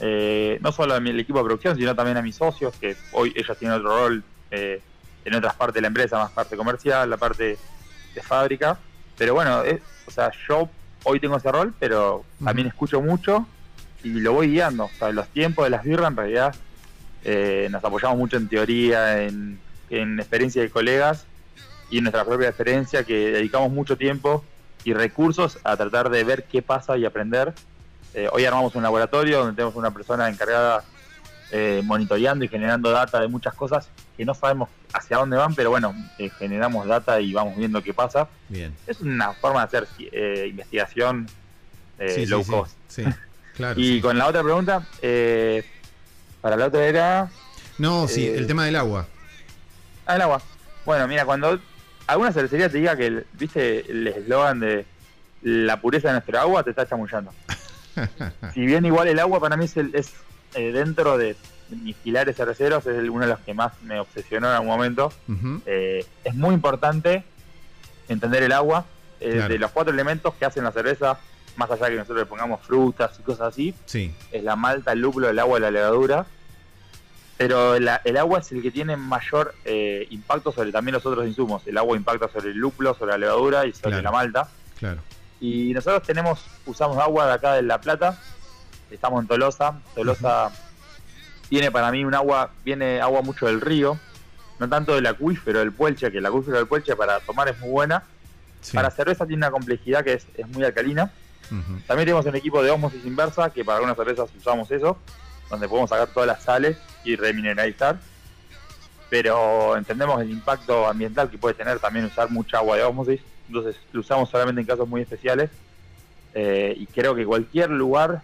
eh, 0.00 0.58
no 0.60 0.72
solo 0.72 0.94
a 0.94 1.00
mi- 1.00 1.10
el 1.10 1.20
equipo 1.20 1.38
de 1.38 1.44
producción, 1.44 1.76
sino 1.76 1.94
también 1.94 2.16
a 2.16 2.22
mis 2.22 2.36
socios, 2.36 2.74
que 2.80 2.96
hoy 3.12 3.32
ellos 3.34 3.56
tienen 3.58 3.78
otro 3.78 3.88
rol 3.96 4.24
eh, 4.50 4.80
en 5.24 5.34
otras 5.34 5.54
partes 5.54 5.74
de 5.74 5.80
la 5.80 5.88
empresa, 5.88 6.18
más 6.18 6.30
parte 6.30 6.56
comercial, 6.56 7.08
la 7.10 7.16
parte 7.16 7.56
de 8.14 8.22
fábrica. 8.22 8.78
Pero 9.18 9.34
bueno, 9.34 9.62
es- 9.64 9.80
o 10.06 10.10
sea, 10.10 10.30
yo 10.48 10.68
hoy 11.04 11.18
tengo 11.18 11.36
ese 11.36 11.50
rol, 11.50 11.74
pero 11.80 12.24
también 12.44 12.68
escucho 12.68 13.00
mucho 13.00 13.46
y 14.04 14.10
lo 14.20 14.34
voy 14.34 14.48
guiando. 14.52 14.84
O 14.84 14.90
sea, 14.98 15.10
los 15.10 15.26
tiempos 15.28 15.64
de 15.64 15.70
las 15.70 15.82
birras 15.82 16.10
en 16.10 16.16
realidad 16.16 16.54
eh, 17.24 17.66
nos 17.72 17.82
apoyamos 17.82 18.16
mucho 18.18 18.36
en 18.36 18.48
teoría, 18.48 19.22
en, 19.24 19.58
en 19.90 20.20
experiencia 20.20 20.62
de 20.62 20.70
colegas 20.70 21.26
y 21.90 21.98
en 21.98 22.04
nuestra 22.04 22.24
propia 22.24 22.48
experiencia 22.48 23.02
que 23.02 23.32
dedicamos 23.32 23.70
mucho 23.72 23.96
tiempo 23.96 24.44
y 24.86 24.94
recursos 24.94 25.58
a 25.64 25.76
tratar 25.76 26.10
de 26.10 26.22
ver 26.22 26.44
qué 26.44 26.62
pasa 26.62 26.96
y 26.96 27.04
aprender. 27.04 27.52
Eh, 28.14 28.28
hoy 28.30 28.44
armamos 28.44 28.76
un 28.76 28.84
laboratorio 28.84 29.38
donde 29.40 29.54
tenemos 29.56 29.74
una 29.74 29.90
persona 29.90 30.28
encargada 30.28 30.84
eh, 31.50 31.82
monitoreando 31.84 32.44
y 32.44 32.48
generando 32.48 32.92
data 32.92 33.20
de 33.20 33.26
muchas 33.26 33.52
cosas 33.54 33.88
que 34.16 34.24
no 34.24 34.32
sabemos 34.32 34.68
hacia 34.92 35.16
dónde 35.16 35.36
van, 35.36 35.56
pero 35.56 35.70
bueno, 35.70 35.92
eh, 36.18 36.30
generamos 36.38 36.86
data 36.86 37.20
y 37.20 37.32
vamos 37.32 37.56
viendo 37.56 37.82
qué 37.82 37.92
pasa. 37.92 38.28
Bien. 38.48 38.72
Es 38.86 39.00
una 39.00 39.32
forma 39.32 39.66
de 39.66 39.66
hacer 39.66 39.88
eh, 40.12 40.46
investigación 40.50 41.26
eh, 41.98 42.10
Sí, 42.10 42.26
low 42.26 42.44
sí, 42.44 42.50
cost. 42.52 42.76
sí, 42.86 43.04
claro. 43.56 43.74
Y 43.80 44.00
con 44.00 44.16
la 44.16 44.28
otra 44.28 44.44
pregunta, 44.44 44.86
eh, 45.02 45.64
para 46.40 46.56
la 46.56 46.66
otra 46.66 46.86
era... 46.86 47.28
No, 47.78 48.06
sí, 48.06 48.24
el 48.24 48.46
tema 48.46 48.64
del 48.64 48.76
agua. 48.76 49.08
Ah, 50.06 50.14
el 50.14 50.22
agua. 50.22 50.40
Bueno, 50.84 51.08
mira, 51.08 51.24
cuando 51.24 51.58
alguna 52.06 52.32
cervecería 52.32 52.68
te 52.68 52.78
diga 52.78 52.96
que, 52.96 53.06
el- 53.06 53.26
viste, 53.34 53.90
el 53.90 54.06
eslogan 54.06 54.60
de 54.60 54.84
la 55.42 55.80
pureza 55.80 56.08
de 56.08 56.14
nuestra 56.14 56.40
agua 56.42 56.62
te 56.62 56.70
está 56.70 56.86
chamullando. 56.86 57.32
si 58.54 58.60
bien 58.66 58.84
igual 58.84 59.08
el 59.08 59.18
agua 59.18 59.40
para 59.40 59.56
mí 59.56 59.64
es, 59.64 59.76
el- 59.76 59.94
es 59.94 60.12
eh, 60.54 60.72
dentro 60.72 61.18
de 61.18 61.36
mis 61.68 61.96
pilares 61.96 62.36
cerveceros, 62.36 62.86
es 62.86 63.08
uno 63.08 63.20
de 63.22 63.26
los 63.32 63.40
que 63.40 63.52
más 63.54 63.72
me 63.82 63.98
obsesionó 63.98 64.48
en 64.48 64.54
algún 64.54 64.68
momento. 64.68 65.12
Eh, 65.66 66.04
es 66.24 66.34
muy 66.34 66.54
importante 66.54 67.24
entender 68.08 68.42
el 68.44 68.52
agua, 68.52 68.84
eh, 69.20 69.32
Claro. 69.32 69.48
de 69.52 69.58
los 69.58 69.70
cuatro 69.72 69.92
elementos 69.92 70.34
que 70.34 70.44
hacen 70.44 70.62
la 70.64 70.70
cerveza, 70.72 71.18
más 71.56 71.70
allá 71.70 71.86
de 71.86 71.92
que 71.92 71.96
nosotros 71.98 72.18
le 72.20 72.26
pongamos 72.26 72.60
frutas 72.64 73.18
y 73.18 73.22
cosas 73.22 73.48
así, 73.48 73.74
Sí, 73.86 74.14
es 74.30 74.44
la 74.44 74.54
malta, 74.56 74.92
el 74.92 75.00
lúpulo, 75.00 75.28
el 75.28 75.38
agua 75.38 75.58
y 75.58 75.62
la 75.62 75.70
levadura. 75.70 76.26
Pero 77.38 77.78
la- 77.78 78.00
el 78.04 78.16
agua 78.16 78.38
es 78.40 78.50
el 78.52 78.62
que 78.62 78.70
tiene 78.70 78.96
mayor 78.96 79.54
eh, 79.64 80.06
impacto 80.10 80.52
sobre 80.52 80.72
también 80.72 80.94
los 80.94 81.04
otros 81.04 81.26
insumos. 81.26 81.62
El 81.66 81.76
agua 81.76 81.96
impacta 81.96 82.28
sobre 82.28 82.50
el 82.50 82.56
lúpulo, 82.56 82.94
sobre 82.94 83.12
la 83.12 83.18
levadura 83.18 83.66
y 83.66 83.72
sobre 83.72 83.90
Claro. 83.90 84.02
la 84.02 84.10
malta. 84.12 84.48
claro. 84.78 85.00
Y 85.38 85.74
nosotros 85.74 86.02
tenemos, 86.02 86.42
usamos 86.64 86.96
agua 86.96 87.26
de 87.26 87.32
acá 87.34 87.52
de 87.54 87.62
La 87.62 87.78
Plata. 87.78 88.18
Estamos 88.90 89.20
en 89.20 89.26
Tolosa. 89.28 89.78
Tolosa 89.94 90.50
tiene 91.50 91.70
para 91.70 91.90
mí 91.92 92.04
un 92.06 92.14
agua, 92.14 92.50
viene 92.64 93.00
agua 93.02 93.20
mucho 93.20 93.46
del 93.46 93.60
río. 93.60 93.98
No 94.58 94.66
tanto 94.70 94.94
del 94.94 95.06
acuífero 95.06 95.58
del 95.58 95.72
Puelche, 95.72 96.10
que 96.10 96.18
el 96.18 96.26
acuífero 96.26 96.56
del 96.56 96.66
Puelche 96.66 96.96
para 96.96 97.20
tomar 97.20 97.48
es 97.48 97.58
muy 97.60 97.68
buena. 97.68 98.02
Sí. 98.62 98.74
Para 98.74 98.90
cerveza 98.90 99.26
tiene 99.26 99.40
una 99.46 99.50
complejidad 99.50 100.02
que 100.02 100.14
es, 100.14 100.26
es 100.38 100.48
muy 100.48 100.64
alcalina. 100.64 101.10
También 101.86 102.06
tenemos 102.06 102.24
un 102.26 102.34
equipo 102.34 102.62
de 102.62 102.70
osmosis 102.70 103.04
inversa, 103.04 103.50
que 103.50 103.62
para 103.64 103.76
algunas 103.76 103.96
cervezas 103.96 104.28
usamos 104.36 104.70
eso, 104.70 104.96
donde 105.50 105.68
podemos 105.68 105.90
sacar 105.90 106.08
todas 106.08 106.26
las 106.26 106.42
sales 106.42 106.76
y 107.04 107.16
remineralizar. 107.16 107.98
Pero 109.08 109.76
entendemos 109.76 110.20
el 110.20 110.30
impacto 110.30 110.86
ambiental 110.86 111.30
que 111.30 111.38
puede 111.38 111.54
tener 111.54 111.78
también 111.78 112.06
usar 112.06 112.30
mucha 112.30 112.58
agua 112.58 112.76
de 112.76 112.82
osmosis, 112.82 113.20
entonces 113.46 113.76
lo 113.92 114.00
usamos 114.00 114.28
solamente 114.30 114.60
en 114.60 114.66
casos 114.66 114.88
muy 114.88 115.00
especiales. 115.02 115.50
Eh, 116.34 116.74
y 116.76 116.86
creo 116.86 117.14
que 117.14 117.24
cualquier 117.24 117.70
lugar 117.70 118.22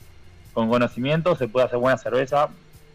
con 0.53 0.69
conocimiento 0.69 1.37
se 1.37 1.49
puede 1.49 1.67
hacer 1.67 1.79
buena 1.79 1.97
cerveza. 1.97 2.49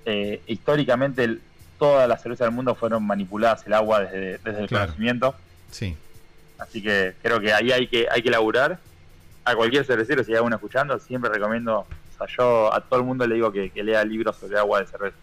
Eh, 0.05 0.41
históricamente 0.47 1.23
el- 1.23 1.41
todas 1.79 2.07
las 2.09 2.21
cervezas 2.21 2.47
del 2.47 2.55
mundo 2.55 2.75
fueron 2.75 3.05
manipuladas 3.05 3.65
el 3.65 3.73
agua 3.73 4.01
desde, 4.01 4.37
desde 4.39 4.61
el 4.61 4.67
Claro. 4.67 4.85
conocimiento. 4.87 5.35
Sí. 5.71 5.95
Así 6.59 6.81
que 6.83 7.13
creo 7.21 7.39
que 7.39 7.53
ahí 7.53 7.71
hay 7.71 7.87
que 7.87 8.07
hay 8.11 8.21
que 8.21 8.29
laburar. 8.29 8.79
A 9.45 9.55
cualquier 9.55 9.85
cervecero, 9.85 10.23
si 10.25 10.33
hay 10.35 10.41
uno 10.41 10.55
escuchando, 10.57 10.99
siempre 10.99 11.29
recomiendo. 11.31 11.87
Sea, 12.17 12.27
yo 12.37 12.73
a 12.73 12.81
todo 12.81 12.99
el 12.99 13.05
mundo 13.05 13.25
le 13.27 13.35
digo 13.35 13.51
que, 13.51 13.69
que 13.69 13.83
lea 13.83 14.03
libros 14.03 14.35
sobre 14.37 14.57
agua 14.57 14.79
de 14.79 14.87
cerveza. 14.87 15.17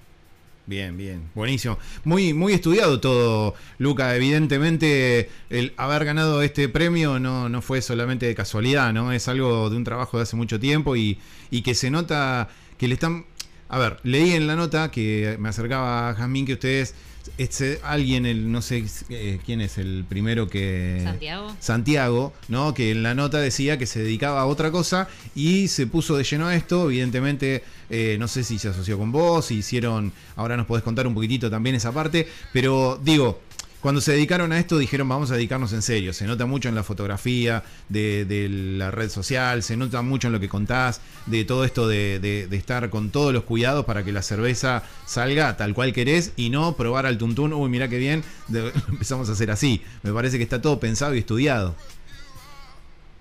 Bien, 0.66 0.96
bien, 0.96 1.28
buenísimo. 1.34 1.78
Muy, 2.04 2.32
muy 2.32 2.54
estudiado 2.54 2.98
todo, 2.98 3.54
Luca. 3.76 4.16
Evidentemente, 4.16 5.28
el 5.50 5.74
haber 5.76 6.06
ganado 6.06 6.40
este 6.40 6.70
premio 6.70 7.18
no, 7.18 7.50
no 7.50 7.60
fue 7.60 7.82
solamente 7.82 8.24
de 8.24 8.34
casualidad, 8.34 8.94
¿no? 8.94 9.12
Es 9.12 9.28
algo 9.28 9.68
de 9.68 9.76
un 9.76 9.84
trabajo 9.84 10.16
de 10.16 10.22
hace 10.22 10.36
mucho 10.36 10.58
tiempo 10.58 10.96
y, 10.96 11.18
y 11.50 11.60
que 11.60 11.74
se 11.74 11.90
nota 11.90 12.48
que 12.78 12.88
le 12.88 12.94
están. 12.94 13.26
A 13.68 13.78
ver, 13.78 13.98
leí 14.04 14.32
en 14.32 14.46
la 14.46 14.56
nota 14.56 14.90
que 14.90 15.36
me 15.38 15.50
acercaba 15.50 16.08
a 16.08 16.14
Jazmín 16.14 16.46
que 16.46 16.54
ustedes. 16.54 16.94
Este, 17.38 17.80
alguien, 17.82 18.26
el, 18.26 18.52
no 18.52 18.62
sé 18.62 18.84
eh, 19.08 19.38
quién 19.44 19.60
es 19.60 19.78
el 19.78 20.04
primero 20.08 20.48
que. 20.48 21.00
Santiago. 21.02 21.56
Santiago, 21.58 22.32
¿no? 22.48 22.74
Que 22.74 22.90
en 22.90 23.02
la 23.02 23.14
nota 23.14 23.38
decía 23.40 23.78
que 23.78 23.86
se 23.86 24.02
dedicaba 24.02 24.40
a 24.40 24.46
otra 24.46 24.70
cosa 24.70 25.08
y 25.34 25.68
se 25.68 25.86
puso 25.86 26.16
de 26.16 26.24
lleno 26.24 26.46
a 26.46 26.54
esto. 26.54 26.84
Evidentemente, 26.84 27.64
eh, 27.90 28.16
no 28.18 28.28
sé 28.28 28.44
si 28.44 28.58
se 28.58 28.68
asoció 28.68 28.98
con 28.98 29.10
vos, 29.12 29.46
si 29.46 29.56
hicieron. 29.56 30.12
Ahora 30.36 30.56
nos 30.56 30.66
podés 30.66 30.84
contar 30.84 31.06
un 31.06 31.14
poquitito 31.14 31.50
también 31.50 31.76
esa 31.76 31.92
parte. 31.92 32.28
Pero 32.52 33.00
digo, 33.02 33.40
cuando 33.84 34.00
se 34.00 34.12
dedicaron 34.12 34.50
a 34.50 34.58
esto, 34.58 34.78
dijeron 34.78 35.10
vamos 35.10 35.30
a 35.30 35.34
dedicarnos 35.34 35.74
en 35.74 35.82
serio. 35.82 36.14
Se 36.14 36.26
nota 36.26 36.46
mucho 36.46 36.70
en 36.70 36.74
la 36.74 36.82
fotografía 36.82 37.64
de, 37.90 38.48
la 38.78 38.90
red 38.90 39.10
social, 39.10 39.62
se 39.62 39.76
nota 39.76 40.00
mucho 40.00 40.28
en 40.28 40.32
lo 40.32 40.40
que 40.40 40.48
contás, 40.48 41.02
de 41.26 41.44
todo 41.44 41.66
esto 41.66 41.86
de, 41.86 42.18
de- 42.18 42.56
estar 42.56 42.88
con 42.88 43.10
todos 43.10 43.34
los 43.34 43.42
cuidados 43.42 43.84
para 43.84 44.02
que 44.02 44.10
la 44.10 44.22
cerveza 44.22 44.84
salga 45.04 45.58
tal 45.58 45.74
cual 45.74 45.92
querés 45.92 46.32
y 46.34 46.48
no 46.48 46.76
probar 46.76 47.04
al 47.04 47.18
tuntún. 47.18 47.52
Uy, 47.52 47.68
mira 47.68 47.88
qué 47.88 47.98
bien, 47.98 48.24
empezamos 48.88 49.28
a 49.28 49.32
hacer 49.32 49.50
así. 49.50 49.82
Me 50.02 50.14
parece 50.14 50.38
que 50.38 50.44
está 50.44 50.62
todo 50.62 50.80
pensado 50.80 51.14
y 51.14 51.18
estudiado. 51.18 51.74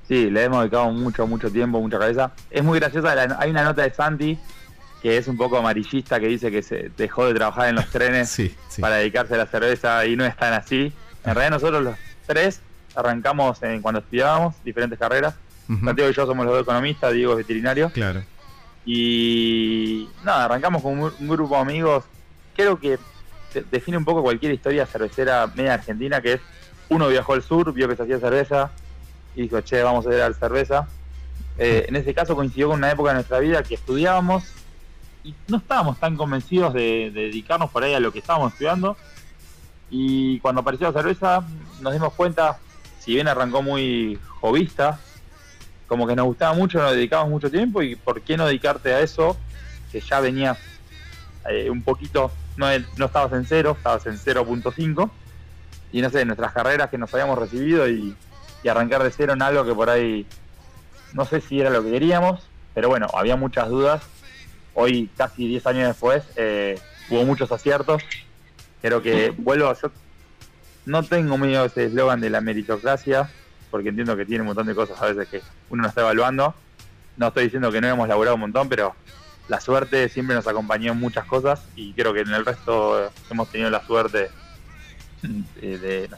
Sí, 0.08 0.30
le 0.30 0.46
hemos 0.46 0.62
dedicado 0.62 0.90
mucho, 0.94 1.28
mucho 1.28 1.52
tiempo, 1.52 1.82
mucha 1.82 2.00
cabeza. 2.00 2.32
Es 2.50 2.64
muy 2.64 2.80
graciosa. 2.80 3.14
hay 3.38 3.52
una 3.52 3.66
nota 3.66 3.82
de 3.82 3.94
Santi 3.94 4.40
que 5.04 5.18
es 5.18 5.28
un 5.28 5.38
poco 5.38 5.58
amarillista 5.58 6.20
que 6.20 6.28
dice 6.28 6.50
que 6.50 6.64
se 6.64 6.90
dejó 6.98 7.28
de 7.28 7.34
trabajar 7.36 7.68
en 7.70 7.76
los 7.76 7.88
trenes 7.92 8.30
Sí, 8.32 8.56
sí. 8.70 8.82
para 8.82 8.96
dedicarse 8.96 9.36
a 9.36 9.38
la 9.38 9.46
cerveza 9.46 10.06
y 10.08 10.16
no 10.16 10.26
es 10.26 10.36
tan 10.36 10.54
así. 10.54 10.92
En 11.26 11.36
realidad 11.36 11.52
nosotros 11.52 11.84
los 11.84 11.96
tres 12.26 12.62
arrancamos 12.96 13.62
en, 13.64 13.82
cuando 13.82 14.00
estudiábamos 14.00 14.56
diferentes 14.64 14.98
carreras. 14.98 15.36
Ujú, 15.70 15.86
Santiago 15.86 16.10
y 16.10 16.14
yo 16.14 16.26
somos 16.26 16.46
los 16.46 16.56
dos 16.56 16.64
economistas, 16.64 17.14
Diego 17.14 17.34
es 17.34 17.38
veterinario. 17.40 17.90
Claro. 17.92 18.24
Y 18.86 20.10
nada, 20.24 20.46
arrancamos 20.46 20.82
con 20.82 21.00
un, 21.00 21.14
un 21.20 21.28
grupo 21.28 21.56
de 21.56 21.62
amigos. 21.62 22.04
Creo 22.56 22.80
que 22.80 22.98
de- 23.54 23.64
define 23.72 23.98
un 23.98 24.06
poco 24.06 24.22
cualquier 24.24 24.54
historia 24.54 24.86
cervecera 24.86 25.48
media 25.56 25.74
argentina, 25.76 26.22
que 26.22 26.34
es 26.34 26.42
uno 26.90 27.08
viajó 27.08 27.34
al 27.34 27.42
sur, 27.44 27.74
vio 27.74 27.88
que 27.88 27.96
se 27.96 28.04
hacía 28.04 28.20
cerveza 28.20 28.72
y 29.36 29.44
dijo, 29.44 29.60
che, 29.62 29.82
vamos 29.82 30.06
a 30.08 30.14
ir 30.14 30.22
a 30.22 30.30
la 30.30 30.36
cerveza. 30.36 30.88
Eh, 31.58 31.86
en 31.88 31.96
ese 31.96 32.14
caso 32.14 32.36
coincidió 32.36 32.70
con 32.70 32.78
una 32.80 32.92
época 32.92 33.10
de 33.12 33.16
nuestra 33.16 33.40
vida 33.40 33.64
que 33.64 33.76
estudiábamos 33.76 34.44
y 35.24 35.34
no 35.48 35.58
estábamos 35.58 36.00
tan 36.00 36.16
convencidos 36.18 36.74
de, 36.74 37.12
de 37.14 37.22
dedicarnos 37.26 37.70
por 37.70 37.84
ahí 37.84 37.94
a 37.94 38.00
lo 38.00 38.12
que 38.12 38.20
estábamos 38.20 38.54
estudiando. 38.54 38.98
Y 39.90 40.40
cuando 40.40 40.62
apareció 40.62 40.88
la 40.88 40.94
cerveza 40.94 41.44
nos 41.82 41.94
dimos 41.94 42.14
cuenta, 42.14 42.58
si 43.00 43.14
bien 43.14 43.28
arrancó 43.28 43.62
muy 43.62 44.20
jovista, 44.42 45.00
como 45.88 46.08
que 46.08 46.16
nos 46.16 46.26
gustaba 46.26 46.54
mucho, 46.54 46.80
nos 46.80 46.94
dedicamos 46.94 47.30
mucho 47.30 47.52
tiempo 47.52 47.82
y 47.82 47.96
por 47.96 48.22
qué 48.22 48.38
no 48.38 48.46
dedicarte 48.46 48.94
a 48.94 49.02
eso, 49.02 49.38
que 49.92 50.02
ya 50.02 50.20
venías 50.20 50.58
eh, 51.50 51.70
un 51.70 51.84
poquito, 51.84 52.32
no, 52.58 52.68
no 52.98 53.06
estabas 53.06 53.34
en 53.34 53.46
cero, 53.46 53.76
estabas 53.78 54.06
en 54.08 54.18
0.5 54.18 55.10
y 55.92 56.02
no 56.02 56.10
sé, 56.10 56.26
nuestras 56.26 56.54
carreras 56.54 56.90
que 56.90 56.98
nos 56.98 57.14
habíamos 57.14 57.38
recibido 57.38 57.88
y 57.88 58.16
arrancar 58.68 59.04
de 59.04 59.12
cero 59.12 59.34
en 59.34 59.42
algo 59.42 59.66
que 59.66 59.76
por 59.76 59.90
ahí 59.90 60.26
no 61.14 61.26
sé 61.26 61.42
si 61.42 61.60
era 61.60 61.70
lo 61.70 61.84
que 61.84 61.92
queríamos, 61.92 62.42
pero 62.74 62.90
bueno, 62.90 63.08
había 63.14 63.36
muchas 63.36 63.70
dudas. 63.70 64.02
Hoy, 64.76 65.10
casi 65.18 65.48
10 65.48 65.66
años 65.68 65.88
después, 65.88 66.24
eh, 66.36 66.80
hubo 67.10 67.24
muchos 67.26 67.52
aciertos. 67.52 68.02
Creo 68.82 69.02
que 69.02 69.34
vuelvo. 69.38 69.74
Yo 69.82 69.92
no 70.86 71.04
tengo 71.04 71.38
medio 71.38 71.64
ese 71.66 71.86
eslogan 71.86 72.20
de 72.20 72.30
la 72.30 72.42
meritocracia, 72.42 73.30
porque 73.72 73.90
entiendo 73.90 74.18
que 74.18 74.26
tiene 74.26 74.42
un 74.42 74.48
montón 74.48 74.68
de 74.68 74.76
cosas 74.76 75.02
a 75.02 75.06
veces 75.12 75.28
que 75.30 75.42
uno 75.70 75.84
no 75.84 75.90
está 75.90 76.02
evaluando. 76.02 76.54
No 77.18 77.28
estoy 77.28 77.46
diciendo 77.46 77.72
que 77.72 77.80
no 77.82 77.88
hemos 77.88 78.08
laburado 78.08 78.36
un 78.36 78.42
montón, 78.42 78.68
pero 78.70 78.96
la 79.48 79.62
suerte 79.62 80.10
siempre 80.10 80.36
nos 80.36 80.48
acompañó 80.48 80.92
en 80.94 81.00
muchas 81.00 81.26
cosas 81.26 81.62
y 81.76 81.94
creo 81.94 82.14
que 82.14 82.22
en 82.22 82.34
el 82.34 82.46
resto 82.46 83.12
hemos 83.30 83.50
tenido 83.50 83.70
la 83.70 83.86
suerte 83.86 84.30
de, 85.22 85.78
de, 85.78 86.10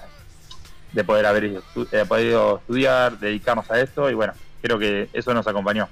de 0.94 1.04
poder 1.04 1.26
haber 1.26 1.44
estu- 1.62 1.88
eh, 1.92 2.06
podido 2.08 2.58
estudiar, 2.60 3.20
dedicarnos 3.20 3.70
a 3.72 3.80
esto 3.82 4.10
y 4.10 4.14
bueno, 4.14 4.34
creo 4.62 4.80
que 4.80 5.10
eso 5.14 5.34
nos 5.34 5.48
acompañó. 5.48 5.90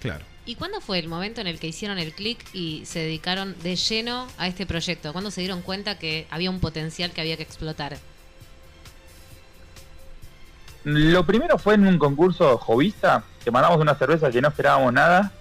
Claro. 0.00 0.24
¿Y 0.46 0.54
cuándo 0.54 0.80
fue 0.80 1.00
el 1.00 1.08
momento 1.08 1.40
en 1.40 1.48
el 1.48 1.58
que 1.58 1.66
hicieron 1.66 1.98
el 1.98 2.12
clic 2.12 2.38
y 2.52 2.82
se 2.86 3.00
dedicaron 3.00 3.56
de 3.64 3.74
lleno 3.74 4.28
a 4.38 4.46
este 4.46 4.64
proyecto? 4.64 5.12
¿Cuándo 5.12 5.32
se 5.32 5.40
dieron 5.40 5.60
cuenta 5.60 5.98
que 5.98 6.28
había 6.30 6.50
un 6.50 6.60
potencial 6.60 7.10
que 7.10 7.20
había 7.20 7.36
que 7.36 7.42
explotar? 7.42 7.98
Lo 10.84 11.26
primero 11.26 11.58
fue 11.58 11.74
en 11.74 11.84
un 11.84 11.98
concurso 11.98 12.58
jovista, 12.58 13.24
que 13.42 13.50
mandamos 13.50 13.80
una 13.80 13.96
cerveza 13.96 14.30
que 14.30 14.40
no 14.40 14.48
esperábamos 14.48 14.92
nada 14.92 15.32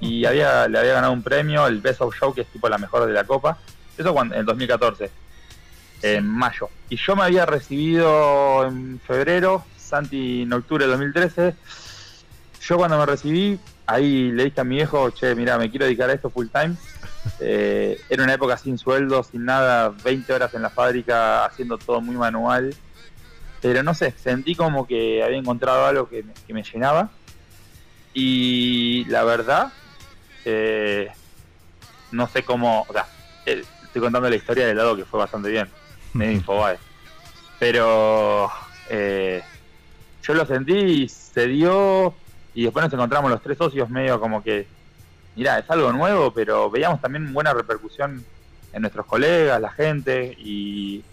y 0.00 0.24
había, 0.26 0.68
le 0.68 0.80
había 0.80 0.92
ganado 0.92 1.14
un 1.14 1.22
premio, 1.22 1.66
el 1.66 1.80
Best 1.80 2.02
of 2.02 2.14
Show, 2.14 2.34
que 2.34 2.42
es 2.42 2.48
tipo 2.48 2.68
la 2.68 2.76
mejor 2.76 3.06
de 3.06 3.14
la 3.14 3.24
copa. 3.24 3.56
Eso 3.96 4.12
cuando, 4.12 4.34
en 4.34 4.40
el 4.40 4.46
2014, 4.46 5.10
en 6.02 6.26
mayo. 6.26 6.68
Y 6.90 6.96
yo 6.96 7.16
me 7.16 7.22
había 7.22 7.46
recibido 7.46 8.66
en 8.66 9.00
febrero, 9.00 9.64
Santi 9.78 10.42
en 10.42 10.52
octubre 10.52 10.84
del 10.84 10.92
2013. 10.92 11.54
Yo 12.60 12.76
cuando 12.76 12.98
me 12.98 13.06
recibí, 13.06 13.58
ahí 13.86 14.30
le 14.32 14.44
dije 14.44 14.60
a 14.60 14.64
mi 14.64 14.76
viejo, 14.76 15.10
che, 15.10 15.34
mira, 15.34 15.58
me 15.58 15.70
quiero 15.70 15.86
dedicar 15.86 16.10
a 16.10 16.14
esto 16.14 16.30
full 16.30 16.48
time. 16.48 16.76
Eh, 17.40 18.00
era 18.08 18.22
una 18.22 18.34
época 18.34 18.56
sin 18.56 18.78
sueldo, 18.78 19.24
sin 19.24 19.44
nada, 19.44 19.88
20 19.88 20.32
horas 20.32 20.54
en 20.54 20.62
la 20.62 20.70
fábrica, 20.70 21.44
haciendo 21.44 21.76
todo 21.76 22.00
muy 22.00 22.14
manual. 22.14 22.72
Pero 23.60 23.82
no 23.82 23.94
sé, 23.94 24.12
sentí 24.12 24.54
como 24.54 24.86
que 24.86 25.24
había 25.24 25.36
encontrado 25.36 25.86
algo 25.86 26.08
que 26.08 26.22
me, 26.22 26.32
que 26.46 26.54
me 26.54 26.62
llenaba. 26.62 27.10
Y 28.14 29.04
la 29.06 29.24
verdad, 29.24 29.72
eh, 30.44 31.10
no 32.12 32.28
sé 32.28 32.44
cómo, 32.44 32.86
o 32.88 32.92
sea, 32.92 33.06
eh, 33.44 33.64
estoy 33.82 34.00
contando 34.00 34.30
la 34.30 34.36
historia 34.36 34.66
del 34.66 34.76
lado 34.76 34.96
que 34.96 35.04
fue 35.04 35.18
bastante 35.18 35.50
bien, 35.50 35.68
medio 36.14 36.32
Infobae. 36.32 36.78
Pero 37.58 38.50
eh, 38.88 39.42
yo 40.22 40.34
lo 40.34 40.46
sentí 40.46 40.74
y 40.74 41.08
se 41.08 41.46
dio, 41.48 42.14
y 42.56 42.64
después 42.64 42.82
nos 42.82 42.92
encontramos 42.92 43.30
los 43.30 43.42
tres 43.42 43.58
socios 43.58 43.90
medio 43.90 44.18
como 44.18 44.42
que, 44.42 44.66
mira, 45.36 45.58
es 45.58 45.70
algo 45.70 45.92
nuevo, 45.92 46.32
pero 46.32 46.70
veíamos 46.70 47.02
también 47.02 47.30
buena 47.34 47.52
repercusión 47.52 48.24
en 48.72 48.80
nuestros 48.80 49.04
colegas, 49.04 49.60
la 49.60 49.70
gente, 49.70 50.34
y, 50.38 51.04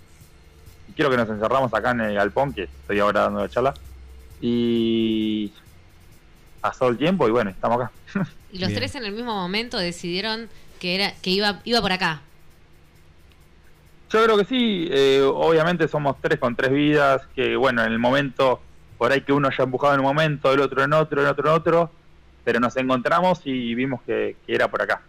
y 0.88 0.94
quiero 0.96 1.12
que 1.12 1.18
nos 1.18 1.30
encerramos 1.30 1.74
acá 1.74 1.92
en 1.92 2.00
el 2.00 2.16
galpón, 2.16 2.54
que 2.54 2.64
estoy 2.64 3.00
ahora 3.00 3.24
dando 3.24 3.42
la 3.42 3.50
charla, 3.50 3.74
y 4.40 5.52
pasó 6.62 6.88
el 6.88 6.98
tiempo 6.98 7.28
y 7.28 7.32
bueno, 7.32 7.50
estamos 7.50 7.82
acá. 7.82 7.92
Y 8.54 8.60
los 8.60 8.70
Bien. 8.70 8.82
tres 8.82 8.94
en 8.96 9.04
el 9.04 9.14
mismo 9.14 9.34
momento 9.34 9.80
decidieron 9.80 10.48
que 10.80 10.94
era 10.94 11.14
que 11.24 11.32
iba 11.32 11.60
iba 11.64 11.82
por 11.82 11.92
acá. 11.92 12.22
Yo 14.12 14.24
creo 14.24 14.38
que 14.38 14.46
sí, 14.46 14.88
eh, 14.92 15.24
obviamente 15.24 15.88
somos 15.88 16.18
tres 16.22 16.40
con 16.40 16.56
tres 16.56 16.72
vidas, 16.72 17.24
que 17.36 17.56
bueno, 17.56 17.84
en 17.84 17.92
el 17.92 17.98
momento, 17.98 18.62
por 19.04 19.12
ahí 19.12 19.20
que 19.20 19.34
uno 19.34 19.50
haya 19.50 19.66
empujado 19.66 19.96
en 19.96 20.00
un 20.00 20.06
momento, 20.06 20.54
el 20.54 20.62
otro 20.62 20.82
en 20.82 20.94
otro, 20.94 21.20
el 21.20 21.28
otro 21.28 21.50
en 21.50 21.56
otro, 21.56 21.92
pero 22.46 22.62
nos 22.62 22.78
encontramos 22.78 23.42
y 23.44 23.76
vimos 23.76 24.02
que, 24.04 24.38
que 24.48 24.56
era 24.56 24.72
por 24.72 24.82
acá. 24.82 25.02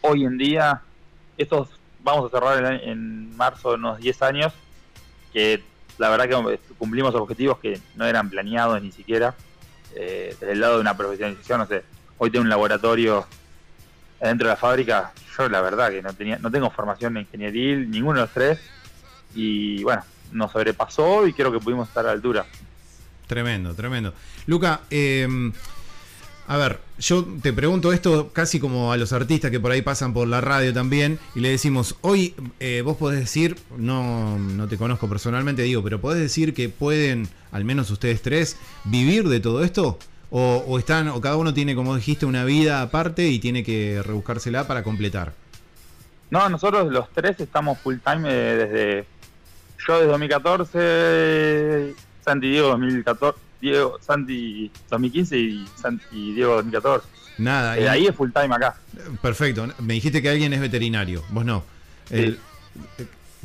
Hoy 0.00 0.24
en 0.24 0.38
día, 0.38 0.80
estos 1.36 1.70
vamos 2.04 2.26
a 2.26 2.38
cerrar 2.38 2.64
en, 2.64 2.88
en 2.88 3.36
marzo 3.36 3.74
unos 3.74 3.98
10 3.98 4.22
años, 4.22 4.52
que 5.32 5.60
la 5.98 6.08
verdad 6.08 6.28
que 6.28 6.60
cumplimos 6.78 7.16
objetivos 7.16 7.58
que 7.58 7.80
no 7.96 8.06
eran 8.06 8.30
planeados 8.30 8.80
ni 8.80 8.92
siquiera, 8.92 9.34
eh, 9.96 10.36
desde 10.38 10.52
el 10.52 10.60
lado 10.60 10.74
de 10.76 10.82
una 10.82 10.96
profesionalización, 10.96 11.58
no 11.58 11.66
sé, 11.66 11.82
hoy 12.18 12.30
tengo 12.30 12.44
un 12.44 12.48
laboratorio 12.48 13.26
dentro 14.20 14.46
de 14.46 14.52
la 14.52 14.56
fábrica, 14.56 15.12
yo 15.36 15.48
la 15.48 15.62
verdad 15.62 15.90
que 15.90 16.00
no 16.00 16.14
tenía, 16.14 16.38
no 16.38 16.52
tengo 16.52 16.70
formación 16.70 17.16
en 17.16 17.22
ingeniería, 17.22 17.74
ninguno 17.74 18.20
de 18.20 18.26
los 18.26 18.32
tres, 18.32 18.60
y 19.34 19.82
bueno, 19.82 20.04
nos 20.30 20.52
sobrepasó 20.52 21.26
y 21.26 21.32
creo 21.32 21.50
que 21.50 21.58
pudimos 21.58 21.88
estar 21.88 22.04
a 22.04 22.10
la 22.10 22.12
altura. 22.12 22.46
Tremendo, 23.26 23.74
tremendo. 23.74 24.14
Luca, 24.46 24.82
eh, 24.90 25.26
a 26.48 26.56
ver, 26.56 26.78
yo 26.98 27.26
te 27.42 27.52
pregunto 27.52 27.92
esto 27.92 28.30
casi 28.32 28.60
como 28.60 28.92
a 28.92 28.96
los 28.96 29.12
artistas 29.12 29.50
que 29.50 29.58
por 29.58 29.72
ahí 29.72 29.82
pasan 29.82 30.12
por 30.12 30.28
la 30.28 30.40
radio 30.40 30.72
también 30.72 31.18
y 31.34 31.40
le 31.40 31.50
decimos, 31.50 31.96
hoy 32.02 32.34
eh, 32.60 32.82
vos 32.84 32.96
podés 32.96 33.18
decir, 33.18 33.56
no, 33.76 34.38
no 34.38 34.68
te 34.68 34.76
conozco 34.76 35.08
personalmente, 35.08 35.62
digo, 35.62 35.82
pero 35.82 36.00
podés 36.00 36.20
decir 36.20 36.54
que 36.54 36.68
pueden, 36.68 37.28
al 37.50 37.64
menos 37.64 37.90
ustedes 37.90 38.22
tres, 38.22 38.56
vivir 38.84 39.28
de 39.28 39.40
todo 39.40 39.64
esto? 39.64 39.98
O, 40.30 40.64
o 40.66 40.78
están, 40.78 41.08
o 41.08 41.20
cada 41.20 41.36
uno 41.36 41.52
tiene, 41.52 41.74
como 41.74 41.96
dijiste, 41.96 42.26
una 42.26 42.44
vida 42.44 42.82
aparte 42.82 43.28
y 43.28 43.38
tiene 43.40 43.64
que 43.64 44.02
rebuscársela 44.04 44.66
para 44.68 44.82
completar. 44.84 45.32
No, 46.30 46.48
nosotros 46.48 46.92
los 46.92 47.08
tres 47.10 47.40
estamos 47.40 47.78
full 47.78 47.96
time 48.04 48.28
eh, 48.28 48.56
desde 48.56 49.06
yo 49.86 49.94
desde 49.94 50.10
2014, 50.10 51.94
Santi 52.26 52.48
y 52.48 52.50
Diego 52.50 52.68
2014, 52.70 53.38
Diego, 53.60 53.98
Santi 54.00 54.70
2015 54.90 55.38
y, 55.38 55.64
Santi 55.80 56.32
Diego 56.34 56.56
2014. 56.56 57.06
Nada. 57.38 57.78
Eh, 57.78 57.82
y- 57.82 57.86
ahí 57.86 58.06
es 58.06 58.16
full 58.16 58.30
time 58.32 58.52
acá. 58.54 58.74
Perfecto. 59.22 59.68
Me 59.78 59.94
dijiste 59.94 60.20
que 60.20 60.28
alguien 60.30 60.52
es 60.52 60.60
veterinario, 60.60 61.22
vos 61.30 61.44
no. 61.44 61.62
El- 62.10 62.38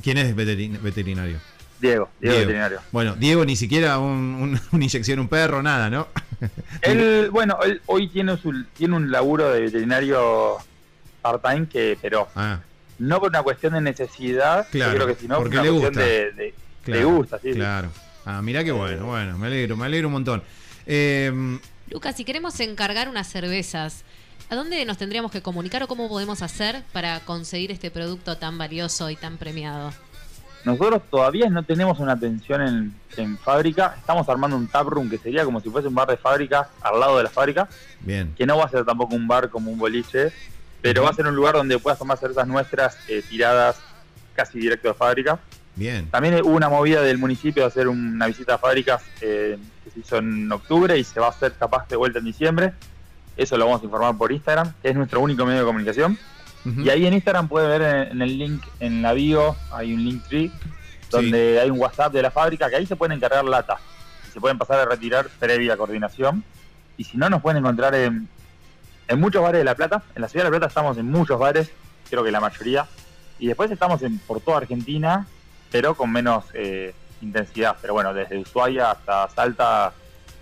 ¿Quién 0.01 0.17
es 0.17 0.35
veterin- 0.35 0.81
veterinario? 0.81 1.37
Diego, 1.79 2.09
Diego, 2.19 2.37
veterinario. 2.39 2.79
Bueno, 2.91 3.15
Diego 3.15 3.45
ni 3.45 3.55
siquiera 3.55 3.99
un, 3.99 4.09
un- 4.39 4.59
una 4.71 4.83
inyección, 4.83 5.19
un 5.19 5.27
perro, 5.27 5.61
nada, 5.61 5.89
¿no? 5.91 6.07
Él, 6.81 7.29
bueno, 7.31 7.59
él 7.63 7.81
hoy 7.85 8.07
tiene 8.07 8.35
su, 8.37 8.63
tiene 8.73 8.95
un 8.95 9.11
laburo 9.11 9.51
de 9.51 9.61
veterinario 9.61 10.57
part-time 11.21 11.67
que, 11.67 11.99
pero 12.01 12.27
Ah, 12.35 12.59
no 12.97 13.19
por 13.19 13.29
una 13.29 13.43
cuestión 13.43 13.73
de 13.73 13.81
necesidad, 13.81 14.65
yo 14.65 14.71
Claro, 14.71 14.93
creo 14.95 15.07
que 15.07 15.15
sino 15.21 15.35
por 15.35 15.43
porque 15.43 15.57
una 15.59 15.63
le 15.65 15.69
cuestión 15.69 15.93
gusta. 15.93 16.01
de, 16.03 16.31
de- 16.31 16.53
claro. 16.83 17.09
gusta, 17.11 17.39
sí. 17.39 17.53
sí. 17.53 17.59
Ah, 18.25 18.41
mirá 18.41 18.63
qué 18.63 18.71
bueno, 18.71 19.05
bueno, 19.05 19.37
me 19.37 19.47
alegro, 19.47 19.77
me 19.77 19.85
alegro 19.85 20.07
un 20.07 20.13
montón. 20.13 20.43
Eh, 20.85 21.59
Lucas, 21.89 22.15
si 22.15 22.23
queremos 22.23 22.59
encargar 22.59 23.09
unas 23.09 23.27
cervezas, 23.27 24.03
¿a 24.49 24.55
dónde 24.55 24.83
nos 24.85 24.97
tendríamos 24.97 25.31
que 25.31 25.41
comunicar 25.41 25.83
o 25.83 25.87
cómo 25.87 26.07
podemos 26.07 26.41
hacer 26.41 26.83
para 26.93 27.19
conseguir 27.21 27.71
este 27.71 27.91
producto 27.91 28.37
tan 28.37 28.57
valioso 28.57 29.09
y 29.09 29.15
tan 29.15 29.37
premiado? 29.37 29.91
Nosotros 30.63 31.01
todavía 31.09 31.49
no 31.49 31.63
tenemos 31.63 31.99
una 31.99 32.13
atención 32.13 32.61
en, 32.61 32.93
en 33.17 33.37
fábrica, 33.39 33.95
estamos 33.97 34.29
armando 34.29 34.55
un 34.55 34.67
taproom 34.67 35.09
que 35.09 35.17
sería 35.17 35.43
como 35.43 35.59
si 35.59 35.69
fuese 35.69 35.87
un 35.87 35.95
bar 35.95 36.07
de 36.07 36.17
fábrica 36.17 36.69
al 36.81 36.99
lado 36.99 37.17
de 37.17 37.23
la 37.23 37.29
fábrica, 37.29 37.67
bien, 37.99 38.33
que 38.37 38.45
no 38.45 38.57
va 38.57 38.65
a 38.65 38.69
ser 38.69 38.85
tampoco 38.85 39.15
un 39.15 39.27
bar 39.27 39.49
como 39.49 39.71
un 39.71 39.79
boliche, 39.79 40.31
pero 40.81 41.03
va 41.03 41.09
a 41.09 41.13
ser 41.13 41.25
un 41.25 41.35
lugar 41.35 41.55
donde 41.55 41.79
puedas 41.79 41.97
tomar 41.97 42.17
cervezas 42.17 42.47
nuestras 42.47 42.97
eh, 43.09 43.23
tiradas 43.27 43.79
casi 44.35 44.59
directo 44.59 44.87
de 44.87 44.93
fábrica. 44.93 45.39
Bien. 45.75 46.09
También 46.09 46.35
hubo 46.43 46.55
una 46.55 46.69
movida 46.69 47.01
del 47.01 47.17
municipio 47.17 47.63
de 47.63 47.67
hacer 47.67 47.87
una 47.87 48.27
visita 48.27 48.55
a 48.55 48.57
fábricas 48.57 49.01
eh, 49.21 49.57
que 49.83 49.91
se 49.91 49.99
hizo 49.99 50.17
en 50.17 50.51
octubre 50.51 50.97
y 50.97 51.03
se 51.03 51.19
va 51.19 51.27
a 51.27 51.29
hacer 51.29 51.53
capaz 51.53 51.87
de 51.87 51.95
vuelta 51.95 52.19
en 52.19 52.25
diciembre. 52.25 52.73
Eso 53.37 53.57
lo 53.57 53.65
vamos 53.65 53.81
a 53.81 53.85
informar 53.85 54.17
por 54.17 54.31
Instagram, 54.31 54.73
que 54.81 54.89
es 54.89 54.95
nuestro 54.95 55.21
único 55.21 55.45
medio 55.45 55.59
de 55.59 55.65
comunicación. 55.65 56.17
Y 56.63 56.89
ahí 56.89 57.07
en 57.07 57.13
Instagram 57.15 57.47
puede 57.47 57.67
ver 57.67 57.81
en, 57.81 58.11
en 58.11 58.21
el 58.21 58.37
link, 58.37 58.63
en 58.79 59.01
la 59.01 59.13
bio, 59.13 59.55
hay 59.71 59.95
un 59.95 60.03
link 60.03 60.23
tree, 60.27 60.51
donde 61.09 61.59
hay 61.59 61.71
un 61.71 61.79
WhatsApp 61.79 62.13
de 62.13 62.21
la 62.21 62.29
fábrica, 62.29 62.69
que 62.69 62.75
ahí 62.75 62.85
se 62.85 62.95
pueden 62.95 63.17
encargar 63.17 63.43
lata. 63.45 63.77
Y 64.27 64.31
se 64.31 64.39
pueden 64.39 64.59
pasar 64.59 64.79
a 64.79 64.85
retirar 64.85 65.27
previa 65.39 65.75
coordinación. 65.75 66.43
Y 66.97 67.03
si 67.03 67.17
no, 67.17 67.31
nos 67.31 67.41
pueden 67.41 67.57
encontrar 67.57 67.95
en, 67.95 68.27
en 69.07 69.19
muchos 69.19 69.41
bares 69.41 69.59
de 69.59 69.65
La 69.65 69.73
Plata. 69.73 70.03
En 70.13 70.21
la 70.21 70.27
ciudad 70.27 70.45
de 70.45 70.51
La 70.51 70.57
Plata 70.57 70.67
estamos 70.67 70.97
en 70.99 71.09
muchos 71.09 71.39
bares, 71.39 71.71
creo 72.09 72.23
que 72.23 72.31
la 72.31 72.39
mayoría. 72.39 72.85
Y 73.39 73.47
después 73.47 73.71
estamos 73.71 74.03
en, 74.03 74.19
por 74.19 74.39
toda 74.39 74.57
Argentina, 74.57 75.25
pero 75.71 75.95
con 75.95 76.11
menos 76.11 76.45
eh, 76.53 76.93
intensidad. 77.21 77.77
Pero 77.81 77.93
bueno, 77.93 78.13
desde 78.13 78.37
Ushuaia 78.37 78.91
hasta 78.91 79.29
Salta 79.29 79.93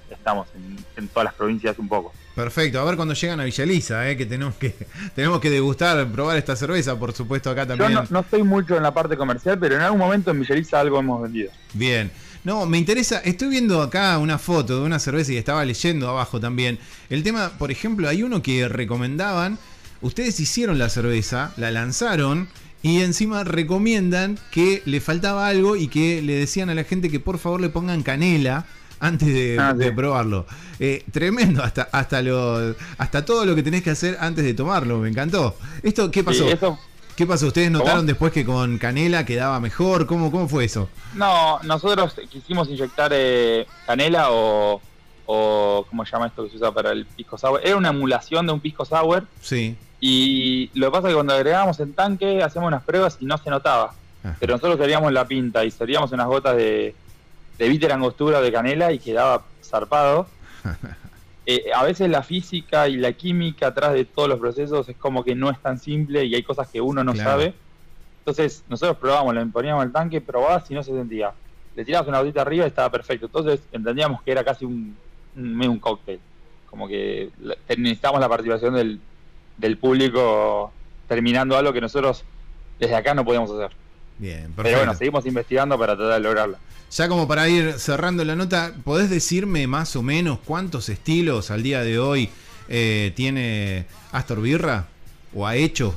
estamos 0.09 0.47
en, 0.55 0.77
en 0.97 1.07
todas 1.07 1.25
las 1.25 1.33
provincias 1.35 1.77
un 1.77 1.87
poco. 1.87 2.11
Perfecto, 2.35 2.79
a 2.79 2.85
ver 2.85 2.95
cuando 2.95 3.13
llegan 3.13 3.39
a 3.41 3.43
Villa 3.43 3.63
Elisa, 3.63 4.09
eh, 4.09 4.15
que 4.15 4.25
tenemos 4.25 4.55
que 4.55 4.73
tenemos 5.15 5.39
que 5.39 5.49
degustar, 5.49 6.07
probar 6.07 6.37
esta 6.37 6.55
cerveza, 6.55 6.97
por 6.97 7.13
supuesto, 7.13 7.49
acá 7.49 7.63
Yo 7.63 7.75
también. 7.75 7.93
no, 7.93 8.05
no 8.09 8.19
estoy 8.21 8.43
mucho 8.43 8.77
en 8.77 8.83
la 8.83 8.93
parte 8.93 9.17
comercial, 9.17 9.59
pero 9.59 9.75
en 9.75 9.81
algún 9.81 9.99
momento 9.99 10.31
en 10.31 10.39
Villaliza 10.39 10.79
algo 10.79 10.99
hemos 10.99 11.21
vendido. 11.21 11.51
Bien. 11.73 12.11
No, 12.45 12.65
me 12.65 12.77
interesa, 12.77 13.19
estoy 13.19 13.49
viendo 13.49 13.81
acá 13.81 14.17
una 14.17 14.37
foto 14.37 14.79
de 14.79 14.85
una 14.85 14.99
cerveza 14.99 15.33
y 15.33 15.37
estaba 15.37 15.65
leyendo 15.65 16.07
abajo 16.07 16.39
también. 16.39 16.79
El 17.09 17.21
tema, 17.23 17.51
por 17.59 17.69
ejemplo, 17.71 18.07
hay 18.07 18.23
uno 18.23 18.41
que 18.41 18.69
recomendaban, 18.69 19.59
ustedes 19.99 20.39
hicieron 20.39 20.79
la 20.79 20.87
cerveza, 20.87 21.51
la 21.57 21.71
lanzaron 21.71 22.47
y 22.81 23.01
encima 23.01 23.43
recomiendan 23.43 24.37
que 24.51 24.81
le 24.85 25.01
faltaba 25.01 25.47
algo 25.47 25.75
y 25.75 25.87
que 25.87 26.21
le 26.21 26.33
decían 26.35 26.69
a 26.69 26.75
la 26.75 26.83
gente 26.83 27.09
que 27.09 27.19
por 27.19 27.37
favor 27.39 27.59
le 27.61 27.69
pongan 27.69 28.03
canela 28.03 28.65
antes 29.01 29.27
de, 29.29 29.57
Ah, 29.59 29.73
sí. 29.77 29.83
de 29.83 29.91
probarlo. 29.91 30.45
Eh, 30.79 31.03
tremendo, 31.11 31.63
hasta, 31.63 31.89
hasta, 31.91 32.21
lo, 32.21 32.75
hasta 32.97 33.25
todo 33.25 33.45
lo 33.45 33.55
que 33.55 33.63
tenés 33.63 33.83
que 33.83 33.89
hacer 33.91 34.17
antes 34.19 34.43
de 34.45 34.53
tomarlo, 34.53 34.97
me 34.99 35.09
encantó. 35.09 35.55
¿Esto 35.83 36.09
qué 36.11 36.23
pasó? 36.23 36.45
Sí, 36.45 36.51
eso, 36.51 36.79
¿Qué 37.15 37.25
pasó? 37.27 37.47
¿Ustedes 37.47 37.67
¿Cómo? 37.69 37.79
notaron 37.79 38.05
después 38.05 38.31
que 38.31 38.45
con 38.45 38.77
canela 38.77 39.25
quedaba 39.25 39.59
mejor? 39.59 40.05
¿Cómo, 40.05 40.31
cómo 40.31 40.47
fue 40.47 40.63
eso? 40.65 40.89
no, 41.15 41.59
nosotros 41.63 42.15
quisimos 42.29 42.69
inyectar 42.69 43.11
eh, 43.13 43.67
canela 43.85 44.31
o, 44.31 44.81
o. 45.25 45.85
¿Cómo 45.89 46.05
se 46.05 46.11
llama 46.13 46.27
esto 46.27 46.45
que 46.45 46.51
se 46.51 46.55
usa 46.55 46.71
para 46.73 46.91
el 46.93 47.05
pisco 47.05 47.37
sour? 47.37 47.59
Era 47.61 47.75
una 47.75 47.89
emulación 47.89 48.47
de 48.47 48.53
un 48.53 48.61
pisco 48.61 48.85
sour. 48.85 49.27
Sí. 49.41 49.75
Y 49.99 50.69
lo 50.73 50.87
que 50.87 50.91
pasa 50.91 51.07
es 51.07 51.11
que 51.11 51.15
cuando 51.15 51.33
agregábamos 51.33 51.79
el 51.79 51.93
tanque, 51.93 52.41
hacemos 52.41 52.67
unas 52.67 52.83
pruebas 52.83 53.17
y 53.19 53.25
no 53.25 53.37
se 53.37 53.49
notaba. 53.49 53.93
Ajá. 54.23 54.35
Pero 54.39 54.53
nosotros 54.53 54.77
queríamos 54.77 55.11
la 55.11 55.25
pinta 55.25 55.63
y 55.65 55.71
seríamos 55.71 56.11
unas 56.11 56.27
gotas 56.27 56.55
de, 56.55 56.95
de 57.57 57.69
bitter 57.69 57.91
angostura 57.91 58.41
de 58.41 58.51
canela 58.51 58.91
y 58.91 58.99
quedaba 58.99 59.43
zarpado. 59.63 60.27
Eh, 61.51 61.71
a 61.73 61.83
veces 61.83 62.07
la 62.11 62.21
física 62.21 62.87
y 62.87 62.97
la 62.97 63.11
química 63.13 63.67
atrás 63.69 63.93
de 63.93 64.05
todos 64.05 64.29
los 64.29 64.37
procesos 64.37 64.87
es 64.87 64.95
como 64.97 65.23
que 65.23 65.33
no 65.33 65.49
es 65.49 65.57
tan 65.59 65.79
simple 65.79 66.23
y 66.23 66.35
hay 66.35 66.43
cosas 66.43 66.67
que 66.69 66.79
uno 66.79 67.03
no 67.03 67.13
Claro. 67.13 67.27
sabe. 67.31 67.53
Entonces 68.19 68.63
nosotros 68.69 68.97
probábamos, 68.97 69.33
le 69.33 69.43
poníamos 69.47 69.83
el 69.83 69.91
tanque, 69.91 70.21
probabas 70.21 70.69
y 70.69 70.75
no 70.75 70.83
se 70.83 70.91
sentía. 70.91 71.31
Le 71.75 71.83
tirabas 71.83 72.07
una 72.07 72.19
gotita 72.19 72.41
arriba 72.41 72.65
y 72.65 72.67
estaba 72.67 72.91
perfecto. 72.91 73.25
Entonces 73.25 73.61
entendíamos 73.71 74.21
que 74.21 74.31
era 74.31 74.43
casi 74.43 74.63
un, 74.65 74.95
un, 75.35 75.55
medio 75.57 75.71
un 75.71 75.79
cóctel. 75.79 76.19
Como 76.69 76.87
que 76.87 77.31
necesitábamos 77.75 78.21
la 78.21 78.29
participación 78.29 78.75
del, 78.75 78.99
del 79.59 79.77
público 79.77 80.71
terminando 81.07 81.57
algo 81.57 81.73
que 81.73 81.81
nosotros 81.81 82.23
desde 82.79 82.95
acá 82.95 83.13
no 83.13 83.25
podíamos 83.25 83.51
hacer. 83.51 83.75
Bien, 84.17 84.51
perfecto. 84.53 84.63
Pero 84.63 84.77
bueno, 84.77 84.95
seguimos 84.95 85.25
investigando 85.25 85.77
para 85.77 85.95
tratar 85.95 86.15
de 86.15 86.19
lograrlo. 86.19 86.57
Ya 86.91 87.07
como 87.07 87.27
para 87.27 87.47
ir 87.47 87.73
cerrando 87.73 88.25
la 88.25 88.35
nota, 88.35 88.73
¿podés 88.83 89.09
decirme 89.09 89.67
más 89.67 89.95
o 89.95 90.01
menos 90.01 90.39
cuántos 90.43 90.89
estilos 90.89 91.51
al 91.51 91.61
día 91.61 91.81
de 91.81 91.99
hoy 91.99 92.29
eh, 92.67 93.13
tiene 93.15 93.85
Astor 94.11 94.41
Birra? 94.41 94.87
¿O 95.33 95.45
ha 95.45 95.55
hecho? 95.55 95.93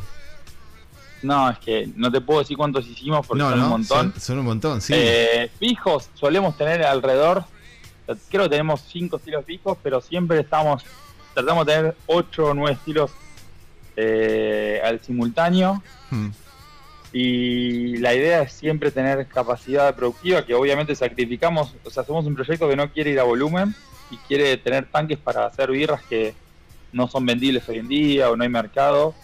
No, 1.22 1.48
es 1.50 1.58
que 1.58 1.88
no 1.96 2.10
te 2.10 2.20
puedo 2.20 2.40
decir 2.40 2.56
cuántos 2.56 2.86
hicimos 2.86 3.26
porque 3.26 3.42
no, 3.42 3.50
son 3.50 3.58
no, 3.58 3.64
un 3.64 3.70
montón. 3.70 4.12
Son, 4.12 4.20
son 4.20 4.38
un 4.40 4.44
montón, 4.44 4.80
sí. 4.80 4.92
Eh, 4.94 5.50
fijos 5.58 6.10
solemos 6.14 6.56
tener 6.58 6.82
alrededor, 6.84 7.44
creo 8.28 8.44
que 8.44 8.50
tenemos 8.50 8.82
cinco 8.90 9.16
estilos 9.16 9.44
fijos, 9.44 9.78
pero 9.82 10.00
siempre 10.00 10.40
estamos, 10.40 10.82
tratamos 11.32 11.64
de 11.64 11.72
tener 11.72 11.96
ocho 12.06 12.46
o 12.46 12.54
nueve 12.54 12.72
estilos 12.72 13.12
eh, 13.96 14.80
al 14.84 15.00
simultáneo 15.00 15.82
Hmm. 16.10 16.28
y 17.12 17.96
la 17.98 18.14
idea 18.14 18.42
es 18.42 18.52
siempre 18.52 18.90
tener 18.90 19.26
capacidad 19.26 19.94
productiva, 19.94 20.44
que 20.44 20.54
obviamente 20.54 20.94
sacrificamos, 20.94 21.74
o 21.84 21.90
sea, 21.90 22.04
somos 22.04 22.24
un 22.26 22.34
proyecto 22.34 22.68
que 22.68 22.76
no 22.76 22.90
quiere 22.90 23.10
ir 23.10 23.20
a 23.20 23.24
volumen 23.24 23.74
y 24.10 24.16
quiere 24.28 24.56
tener 24.56 24.86
tanques 24.86 25.18
para 25.18 25.46
hacer 25.46 25.70
birras 25.70 26.02
que 26.02 26.34
no 26.92 27.08
son 27.08 27.24
vendibles 27.26 27.68
hoy 27.68 27.78
en 27.78 27.88
día 27.88 28.30
o 28.30 28.36
no 28.36 28.42
hay 28.44 28.48
mercado. 28.50 29.14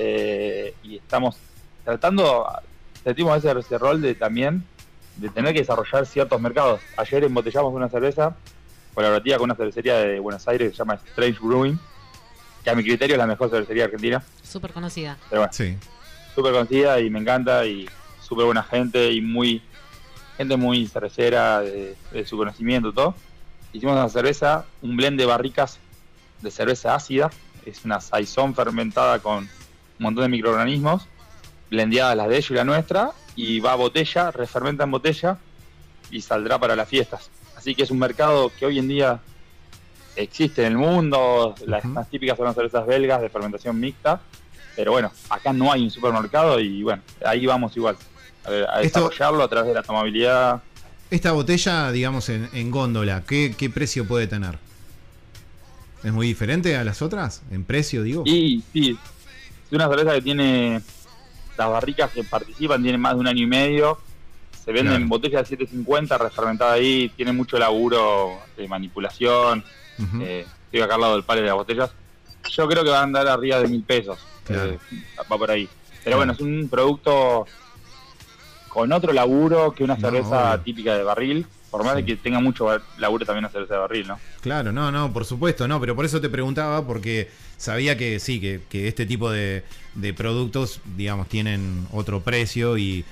eh, 0.00 0.74
y 0.84 0.96
estamos 0.98 1.36
tratando, 1.84 2.46
sentimos 3.02 3.36
ese, 3.38 3.58
ese 3.58 3.78
rol 3.78 4.00
de 4.00 4.14
también 4.14 4.62
de 5.16 5.28
tener 5.28 5.52
que 5.52 5.58
desarrollar 5.60 6.06
ciertos 6.06 6.40
mercados. 6.40 6.80
Ayer 6.96 7.24
embotellamos 7.24 7.74
una 7.74 7.88
cerveza 7.88 8.36
colaborativa 8.94 9.38
con 9.38 9.46
una 9.46 9.56
cervecería 9.56 9.96
de 9.96 10.20
Buenos 10.20 10.46
Aires 10.46 10.68
que 10.70 10.76
se 10.76 10.78
llama 10.78 10.94
Strange 10.94 11.38
Brewing, 11.40 11.78
que 12.64 12.70
a 12.70 12.74
mi 12.74 12.82
criterio 12.82 13.14
es 13.14 13.18
la 13.18 13.26
mejor 13.26 13.50
cervecería 13.50 13.84
argentina. 13.84 14.22
Súper 14.42 14.72
conocida. 14.72 15.16
Pero 15.28 15.42
bueno, 15.42 15.52
Sí. 15.52 15.76
súper 16.34 16.52
conocida 16.52 17.00
y 17.00 17.10
me 17.10 17.18
encanta 17.20 17.66
y 17.66 17.88
súper 18.20 18.44
buena 18.46 18.62
gente 18.62 19.10
y 19.12 19.20
muy 19.20 19.62
gente 20.36 20.56
muy 20.56 20.86
cervecera 20.86 21.60
de, 21.60 21.96
de 22.12 22.26
su 22.26 22.36
conocimiento 22.36 22.92
todo. 22.92 23.14
Hicimos 23.72 23.94
una 23.96 24.08
cerveza, 24.08 24.64
un 24.82 24.96
blend 24.96 25.18
de 25.18 25.26
barricas 25.26 25.78
de 26.42 26.50
cerveza 26.50 26.94
ácida, 26.94 27.30
es 27.66 27.84
una 27.84 28.00
saison 28.00 28.54
fermentada 28.54 29.18
con 29.18 29.38
un 29.44 29.48
montón 29.98 30.22
de 30.22 30.28
microorganismos, 30.28 31.06
blendeadas 31.70 32.16
las 32.16 32.28
de 32.28 32.36
ellos 32.36 32.50
y 32.52 32.54
la 32.54 32.64
nuestra, 32.64 33.10
y 33.34 33.58
va 33.60 33.72
a 33.72 33.76
botella, 33.76 34.30
refermenta 34.30 34.84
en 34.84 34.90
botella 34.92 35.38
y 36.10 36.20
saldrá 36.22 36.58
para 36.58 36.76
las 36.76 36.88
fiestas. 36.88 37.30
Así 37.56 37.74
que 37.74 37.82
es 37.82 37.90
un 37.90 37.98
mercado 37.98 38.52
que 38.56 38.64
hoy 38.66 38.78
en 38.78 38.86
día 38.88 39.20
existe 40.22 40.62
en 40.66 40.72
el 40.72 40.78
mundo, 40.78 41.54
las 41.66 41.84
más 41.84 42.08
típicas 42.10 42.36
son 42.36 42.46
las 42.46 42.54
cervezas 42.54 42.86
belgas 42.86 43.20
de 43.20 43.28
fermentación 43.28 43.78
mixta, 43.78 44.20
pero 44.76 44.92
bueno, 44.92 45.12
acá 45.30 45.52
no 45.52 45.72
hay 45.72 45.82
un 45.84 45.90
supermercado 45.90 46.58
y 46.60 46.82
bueno, 46.82 47.02
ahí 47.24 47.46
vamos 47.46 47.76
igual. 47.76 47.96
A, 48.44 48.50
a 48.78 48.82
Esto- 48.82 49.00
desarrollarlo 49.08 49.42
a 49.44 49.48
través 49.48 49.68
de 49.68 49.74
la 49.74 49.82
tomabilidad. 49.82 50.62
Esta 51.10 51.32
botella, 51.32 51.90
digamos, 51.90 52.28
en, 52.28 52.48
en 52.52 52.70
góndola, 52.70 53.22
¿qué, 53.26 53.54
qué 53.56 53.70
precio 53.70 54.06
puede 54.06 54.26
tener? 54.26 54.58
¿Es 56.04 56.12
muy 56.12 56.26
diferente 56.28 56.76
a 56.76 56.84
las 56.84 57.02
otras? 57.02 57.42
¿En 57.50 57.64
precio, 57.64 58.02
digo? 58.02 58.22
Y 58.26 58.62
sí, 58.72 58.96
es 59.66 59.72
una 59.72 59.88
cerveza 59.88 60.14
que 60.14 60.22
tiene 60.22 60.80
las 61.56 61.68
barricas 61.70 62.10
que 62.12 62.22
participan, 62.24 62.82
tienen 62.82 63.00
más 63.00 63.14
de 63.14 63.20
un 63.20 63.26
año 63.26 63.42
y 63.42 63.46
medio. 63.46 63.98
Se 64.64 64.70
venden 64.70 64.94
Claro. 64.96 65.08
botellas 65.08 65.42
de 65.42 65.56
750, 65.56 66.18
refermentada 66.18 66.74
ahí, 66.74 67.08
tiene 67.16 67.32
mucho 67.32 67.58
laburo 67.58 68.38
de 68.56 68.68
manipulación. 68.68 69.64
Eh, 70.20 70.46
estoy 70.66 70.80
acá 70.80 70.94
al 70.94 71.00
lado 71.00 71.14
del 71.14 71.24
palo 71.24 71.40
de 71.40 71.46
las 71.46 71.56
botellas. 71.56 71.90
Yo 72.50 72.68
creo 72.68 72.84
que 72.84 72.90
va 72.90 73.00
a 73.00 73.02
andar 73.02 73.26
arriba 73.28 73.60
de 73.60 73.68
mil 73.68 73.82
pesos. 73.82 74.18
Claro. 74.44 74.72
Eh, 74.72 74.78
va 75.30 75.36
por 75.38 75.50
ahí. 75.50 75.68
Pero 76.04 76.16
bueno, 76.16 76.32
es 76.32 76.40
un 76.40 76.68
producto 76.70 77.46
con 78.68 78.92
otro 78.92 79.12
laburo 79.12 79.72
que 79.72 79.84
una 79.84 79.96
cerveza 79.96 80.60
típica 80.62 80.96
de 80.96 81.02
barril. 81.02 81.46
Por 81.70 81.84
más 81.84 81.96
Sí. 81.96 82.00
de 82.00 82.06
que 82.06 82.16
tenga 82.16 82.40
mucho 82.40 82.66
laburo 82.96 83.26
también 83.26 83.44
una 83.44 83.52
cerveza 83.52 83.74
de 83.74 83.80
barril, 83.80 84.08
¿no? 84.08 84.18
Claro, 84.40 84.72
no, 84.72 84.90
no, 84.90 85.12
por 85.12 85.26
supuesto, 85.26 85.68
no, 85.68 85.78
pero 85.78 85.94
por 85.94 86.06
eso 86.06 86.18
te 86.18 86.30
preguntaba, 86.30 86.86
porque 86.86 87.28
sabía 87.58 87.98
que 87.98 88.18
sí, 88.20 88.40
que, 88.40 88.62
que 88.70 88.88
este 88.88 89.04
tipo 89.04 89.30
de, 89.30 89.64
de 89.94 90.14
productos, 90.14 90.80
digamos, 90.96 91.28
tienen 91.28 91.86
otro 91.92 92.22
precio 92.22 92.78
y, 92.78 93.04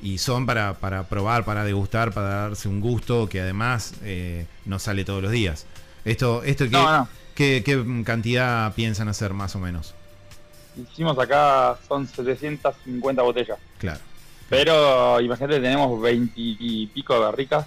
y 0.00 0.18
son 0.18 0.46
para, 0.46 0.74
para 0.74 1.08
probar, 1.08 1.44
para 1.44 1.64
degustar, 1.64 2.12
para 2.12 2.28
darse 2.28 2.68
un 2.68 2.80
gusto 2.80 3.28
que 3.28 3.40
además 3.40 3.94
eh, 4.04 4.46
no 4.64 4.78
sale 4.78 5.04
todos 5.04 5.20
los 5.20 5.32
días. 5.32 5.66
Esto, 6.04 6.42
esto 6.44 6.64
¿qué, 6.64 6.70
No, 6.70 6.98
no. 6.98 7.08
qué- 7.34 7.62
qué 7.64 7.82
cantidad 8.04 8.72
piensan 8.74 9.08
hacer 9.08 9.32
más 9.32 9.54
o 9.56 9.58
menos? 9.58 9.94
Hicimos 10.76 11.18
acá, 11.18 11.76
son 11.86 12.06
750 12.06 13.22
botellas. 13.22 13.58
Claro. 13.78 14.00
Pero 14.50 15.20
imagínate, 15.20 15.60
tenemos 15.60 16.00
20 16.00 16.32
y 16.36 16.86
pico 16.88 17.14
de 17.14 17.20
barricas 17.20 17.66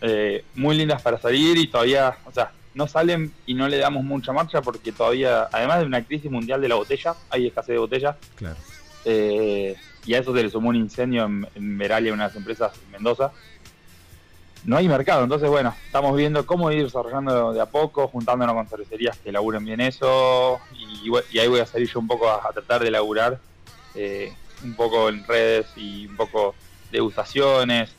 eh, 0.00 0.44
muy 0.56 0.76
lindas 0.76 1.00
para 1.00 1.18
salir 1.20 1.56
y 1.58 1.68
todavía, 1.68 2.16
o 2.24 2.32
sea, 2.32 2.50
no 2.74 2.88
salen 2.88 3.32
y 3.46 3.54
no 3.54 3.68
le 3.68 3.76
damos 3.78 4.02
mucha 4.02 4.32
marcha 4.32 4.60
porque 4.62 4.90
todavía, 4.90 5.48
además 5.52 5.80
de 5.80 5.86
una 5.86 6.02
crisis 6.02 6.30
mundial 6.30 6.60
de 6.60 6.68
la 6.68 6.74
botella, 6.74 7.14
hay 7.30 7.46
escasez 7.46 7.74
de 7.74 7.78
botella, 7.78 8.16
Claro. 8.34 8.56
eh, 9.04 9.76
y 10.04 10.14
a 10.14 10.18
eso 10.18 10.34
se 10.34 10.42
le 10.42 10.50
sumó 10.50 10.70
un 10.70 10.76
incendio 10.76 11.24
en, 11.26 11.46
en 11.54 11.76
Meralia, 11.76 12.12
una 12.12 12.24
de 12.24 12.28
las 12.30 12.36
empresas 12.36 12.72
en 12.84 12.90
Mendoza. 12.92 13.30
No 14.64 14.76
hay 14.76 14.86
mercado, 14.86 15.24
entonces 15.24 15.48
bueno, 15.50 15.74
estamos 15.86 16.16
viendo 16.16 16.46
cómo 16.46 16.70
ir 16.70 16.84
desarrollando 16.84 17.52
de 17.52 17.60
a 17.60 17.66
poco, 17.66 18.06
juntándonos 18.06 18.54
con 18.54 18.68
cervecerías 18.68 19.18
que 19.18 19.32
laburen 19.32 19.64
bien 19.64 19.80
eso, 19.80 20.60
y, 20.72 21.10
y 21.32 21.38
ahí 21.40 21.48
voy 21.48 21.58
a 21.58 21.66
salir 21.66 21.88
yo 21.88 21.98
un 21.98 22.06
poco 22.06 22.30
a, 22.30 22.48
tratar 22.52 22.84
de 22.84 22.92
laburar 22.92 23.40
eh, 23.96 24.32
un 24.62 24.74
poco 24.74 25.08
en 25.08 25.26
redes 25.26 25.66
y 25.74 26.06
un 26.06 26.16
poco 26.16 26.54
degustaciones. 26.92 27.90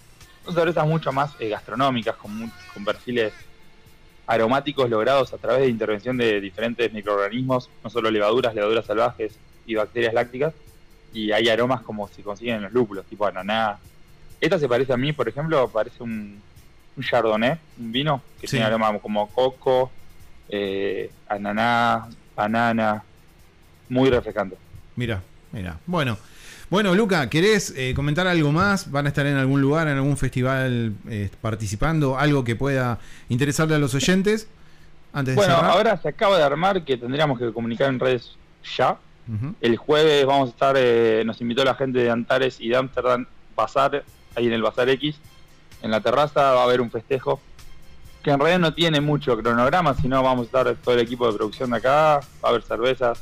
Son 0.45 0.53
cervezas 0.53 0.87
mucho 0.87 1.11
más 1.11 1.31
eh, 1.39 1.49
gastronómicas, 1.49 2.15
con, 2.15 2.49
con 2.73 2.85
perfiles 2.85 3.33
aromáticos 4.25 4.89
logrados 4.89 5.33
a 5.33 5.37
través 5.37 5.63
de 5.63 5.67
intervención 5.67 6.15
de 6.15 6.39
diferentes 6.39 6.93
microorganismos, 6.93 7.69
no 7.83 7.89
solo 7.89 8.09
levaduras, 8.09 8.55
levaduras 8.55 8.85
salvajes 8.85 9.37
y 9.65 9.75
bacterias 9.75 10.13
lácticas, 10.13 10.53
y 11.13 11.33
hay 11.33 11.49
aromas 11.49 11.81
como 11.81 12.07
se 12.07 12.23
consiguen 12.23 12.55
en 12.55 12.63
los 12.63 12.71
lúpulos, 12.71 13.05
tipo 13.05 13.25
ananá. 13.25 13.79
Esta 14.39 14.57
se 14.57 14.69
parece 14.69 14.93
a 14.93 14.97
mí, 14.97 15.11
por 15.11 15.27
ejemplo, 15.27 15.67
parece 15.67 16.01
un, 16.03 16.41
un 16.95 17.03
chardonnay, 17.03 17.57
un 17.79 17.91
vino 17.91 18.21
que 18.39 18.47
Sí. 18.47 18.51
tiene 18.51 18.65
aroma 18.65 18.97
como 18.99 19.27
coco, 19.29 19.91
eh, 20.49 21.11
ananá, 21.27 22.07
banana, 22.35 23.03
muy 23.89 24.09
refrescante. 24.09 24.57
Mira, 24.95 25.21
mira. 25.51 25.77
Bueno, 25.85 26.17
bueno, 26.69 26.93
Luca, 26.95 27.29
¿querés 27.29 27.73
eh, 27.75 27.93
comentar 27.95 28.27
algo 28.27 28.51
más? 28.51 28.89
¿Van 28.91 29.05
a 29.05 29.09
estar 29.09 29.25
en 29.25 29.35
algún 29.37 29.61
lugar, 29.61 29.87
en 29.87 29.95
algún 29.95 30.17
festival 30.17 30.93
eh, 31.09 31.29
participando? 31.41 32.17
¿Algo 32.17 32.43
que 32.43 32.55
pueda 32.55 32.99
interesarle 33.29 33.75
a 33.75 33.79
los 33.79 33.93
oyentes? 33.95 34.47
Antes 35.13 35.35
Bueno, 35.35 35.53
ahora 35.55 35.97
se 36.01 36.07
acaba 36.09 36.37
de 36.37 36.43
armar 36.43 36.83
que 36.83 36.97
tendríamos 36.97 37.37
que 37.37 37.51
comunicar 37.53 37.89
en 37.89 37.99
redes 37.99 38.35
ya. 38.77 38.97
El 39.61 39.77
jueves 39.77 40.25
vamos 40.25 40.49
a 40.49 40.51
estar, 40.51 40.75
eh, 40.77 41.23
nos 41.25 41.39
invitó 41.39 41.63
la 41.63 41.75
gente 41.75 41.99
de 41.99 42.09
Antares 42.09 42.59
y 42.59 42.67
de 42.69 42.75
Amsterdam 42.75 43.25
Bazar, 43.55 44.03
ahí 44.35 44.47
en 44.47 44.53
el 44.53 44.61
Bazar 44.61 44.89
X, 44.89 45.15
en 45.83 45.91
la 45.91 46.01
terraza 46.01 46.53
va 46.53 46.61
a 46.61 46.63
haber 46.63 46.81
un 46.81 46.89
festejo 46.89 47.39
que 48.23 48.31
en 48.31 48.39
realidad 48.39 48.59
no 48.59 48.73
tiene 48.73 49.01
mucho 49.01 49.37
cronograma, 49.37 49.93
sino 49.95 50.23
vamos 50.23 50.43
a 50.43 50.45
estar 50.45 50.75
todo 50.77 50.95
el 50.95 51.01
equipo 51.01 51.29
de 51.29 51.37
producción 51.37 51.69
de 51.71 51.77
acá, 51.77 52.19
va 52.43 52.47
a 52.47 52.47
haber 52.49 52.61
cervezas 52.63 53.21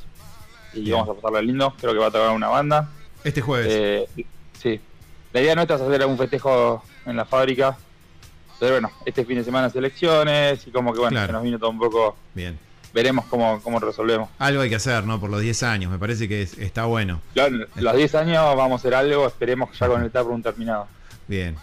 y 0.74 0.82
Bien. 0.84 0.94
vamos 0.98 1.10
a 1.10 1.14
pasarla 1.20 1.42
lindo, 1.42 1.74
creo 1.82 1.92
que 1.94 2.00
va 2.00 2.08
a 2.08 2.12
tocar 2.12 2.30
una 2.30 2.48
banda. 2.48 2.88
Este 3.24 3.42
jueves. 3.42 3.68
Eh, 3.70 4.26
sí, 4.62 4.80
la 5.34 5.42
idea 5.42 5.56
nuestra 5.56 5.76
es 5.76 5.82
hacer 5.82 6.02
algún 6.02 6.18
festejo 6.18 6.84
en 7.06 7.18
la 7.18 7.26
fábrica, 7.26 7.76
pero 8.60 8.74
bueno, 8.74 8.92
este 9.06 9.26
fin 9.26 9.38
de 9.40 9.44
semana 9.44 9.70
selecciones 9.72 10.66
y 10.68 10.72
como 10.72 10.94
que 10.94 11.00
bueno, 11.00 11.16
Claro. 11.16 11.28
se 11.28 11.34
nos 11.34 11.44
vino 11.44 11.58
todo 11.60 11.72
un 11.72 11.80
poco, 11.80 12.16
Bien. 12.36 12.60
veremos 12.94 13.26
cómo, 13.26 13.60
cómo 13.64 13.80
resolvemos. 13.80 14.30
Algo 14.38 14.62
hay 14.62 14.70
que 14.70 14.76
hacer, 14.76 15.04
¿no? 15.04 15.20
Por 15.20 15.32
los 15.32 15.42
10 15.42 15.64
años, 15.64 15.92
me 15.92 15.98
parece 15.98 16.28
que 16.28 16.44
es- 16.44 16.60
está 16.60 16.86
bueno. 16.86 17.22
En 17.34 17.66
los 17.76 17.96
10 17.96 18.14
años 18.14 18.56
vamos 18.56 18.74
a 18.74 18.76
hacer 18.82 18.94
algo, 18.94 19.26
esperemos 19.26 19.70
ya 19.80 19.88
con 19.88 20.04
el 20.04 20.12
taproom 20.12 20.44
terminado. 20.44 20.88
Bien. 21.28 21.56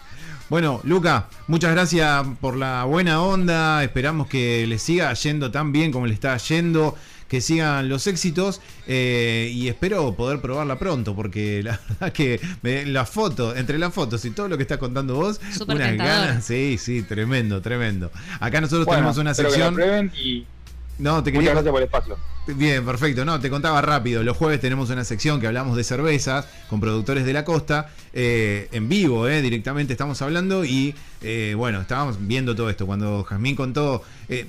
Bueno, 0.49 0.81
Luca, 0.83 1.27
muchas 1.47 1.71
gracias 1.71 2.25
por 2.41 2.57
la 2.57 2.83
buena 2.85 3.21
onda. 3.21 3.83
Esperamos 3.83 4.27
que 4.27 4.65
le 4.67 4.79
siga 4.79 5.13
yendo 5.13 5.51
tan 5.51 5.71
bien 5.71 5.91
como 5.91 6.07
le 6.07 6.13
está 6.15 6.35
yendo, 6.37 6.95
que 7.27 7.39
sigan 7.39 7.87
los 7.87 8.07
éxitos 8.07 8.59
eh, 8.87 9.51
y 9.53 9.67
espero 9.67 10.15
poder 10.15 10.41
probarla 10.41 10.79
pronto, 10.79 11.15
porque 11.15 11.61
la 11.63 11.79
verdad 11.87 12.11
que 12.11 12.41
me- 12.63 12.83
la 12.87 13.05
foto, 13.05 13.55
entre 13.55 13.77
las 13.77 13.93
fotos 13.93 14.25
y 14.25 14.31
todo 14.31 14.47
lo 14.47 14.57
que 14.57 14.63
estás 14.63 14.79
contando 14.79 15.13
vos, 15.15 15.39
Súper 15.55 15.75
unas 15.75 15.89
tentador. 15.89 16.27
ganas. 16.27 16.45
Sí, 16.45 16.77
sí, 16.79 17.03
tremendo, 17.03 17.61
tremendo. 17.61 18.11
Acá 18.39 18.59
nosotros 18.59 18.87
Bueno, 18.87 19.01
tenemos 19.01 19.17
una 19.19 19.31
espero 19.31 19.51
que 19.51 19.59
la 19.59 19.65
sección. 19.69 20.11
y 20.17 20.47
No, 20.99 21.23
te 21.23 21.31
muchas 21.31 21.51
gracias 21.53 21.71
por 21.71 21.81
el 21.81 21.85
espacio. 21.85 22.17
Bien, 22.47 22.85
perfecto. 22.85 23.23
No, 23.23 23.39
te 23.39 23.49
contaba 23.49 23.81
rápido. 23.81 24.21
Los 24.21 24.35
jueves 24.35 24.59
tenemos 24.59 24.89
una 24.89 25.05
sección 25.05 25.39
que 25.39 25.47
hablamos 25.47 25.77
de 25.77 25.83
cervezas 25.85 26.45
con 26.69 26.81
productores 26.81 27.25
de 27.25 27.31
la 27.33 27.45
costa. 27.45 27.89
eh, 28.11 28.67
en 28.71 28.89
vivo, 28.89 29.27
eh, 29.27 29.41
directamente 29.41 29.93
estamos 29.93 30.21
hablando. 30.21 30.65
Y 30.65 30.93
eh, 31.21 31.53
bueno, 31.55 31.79
estábamos 31.81 32.17
viendo 32.19 32.55
todo 32.55 32.69
esto. 32.69 32.85
Cuando 32.85 33.23
Jazmín 33.23 33.55
contó 33.55 34.03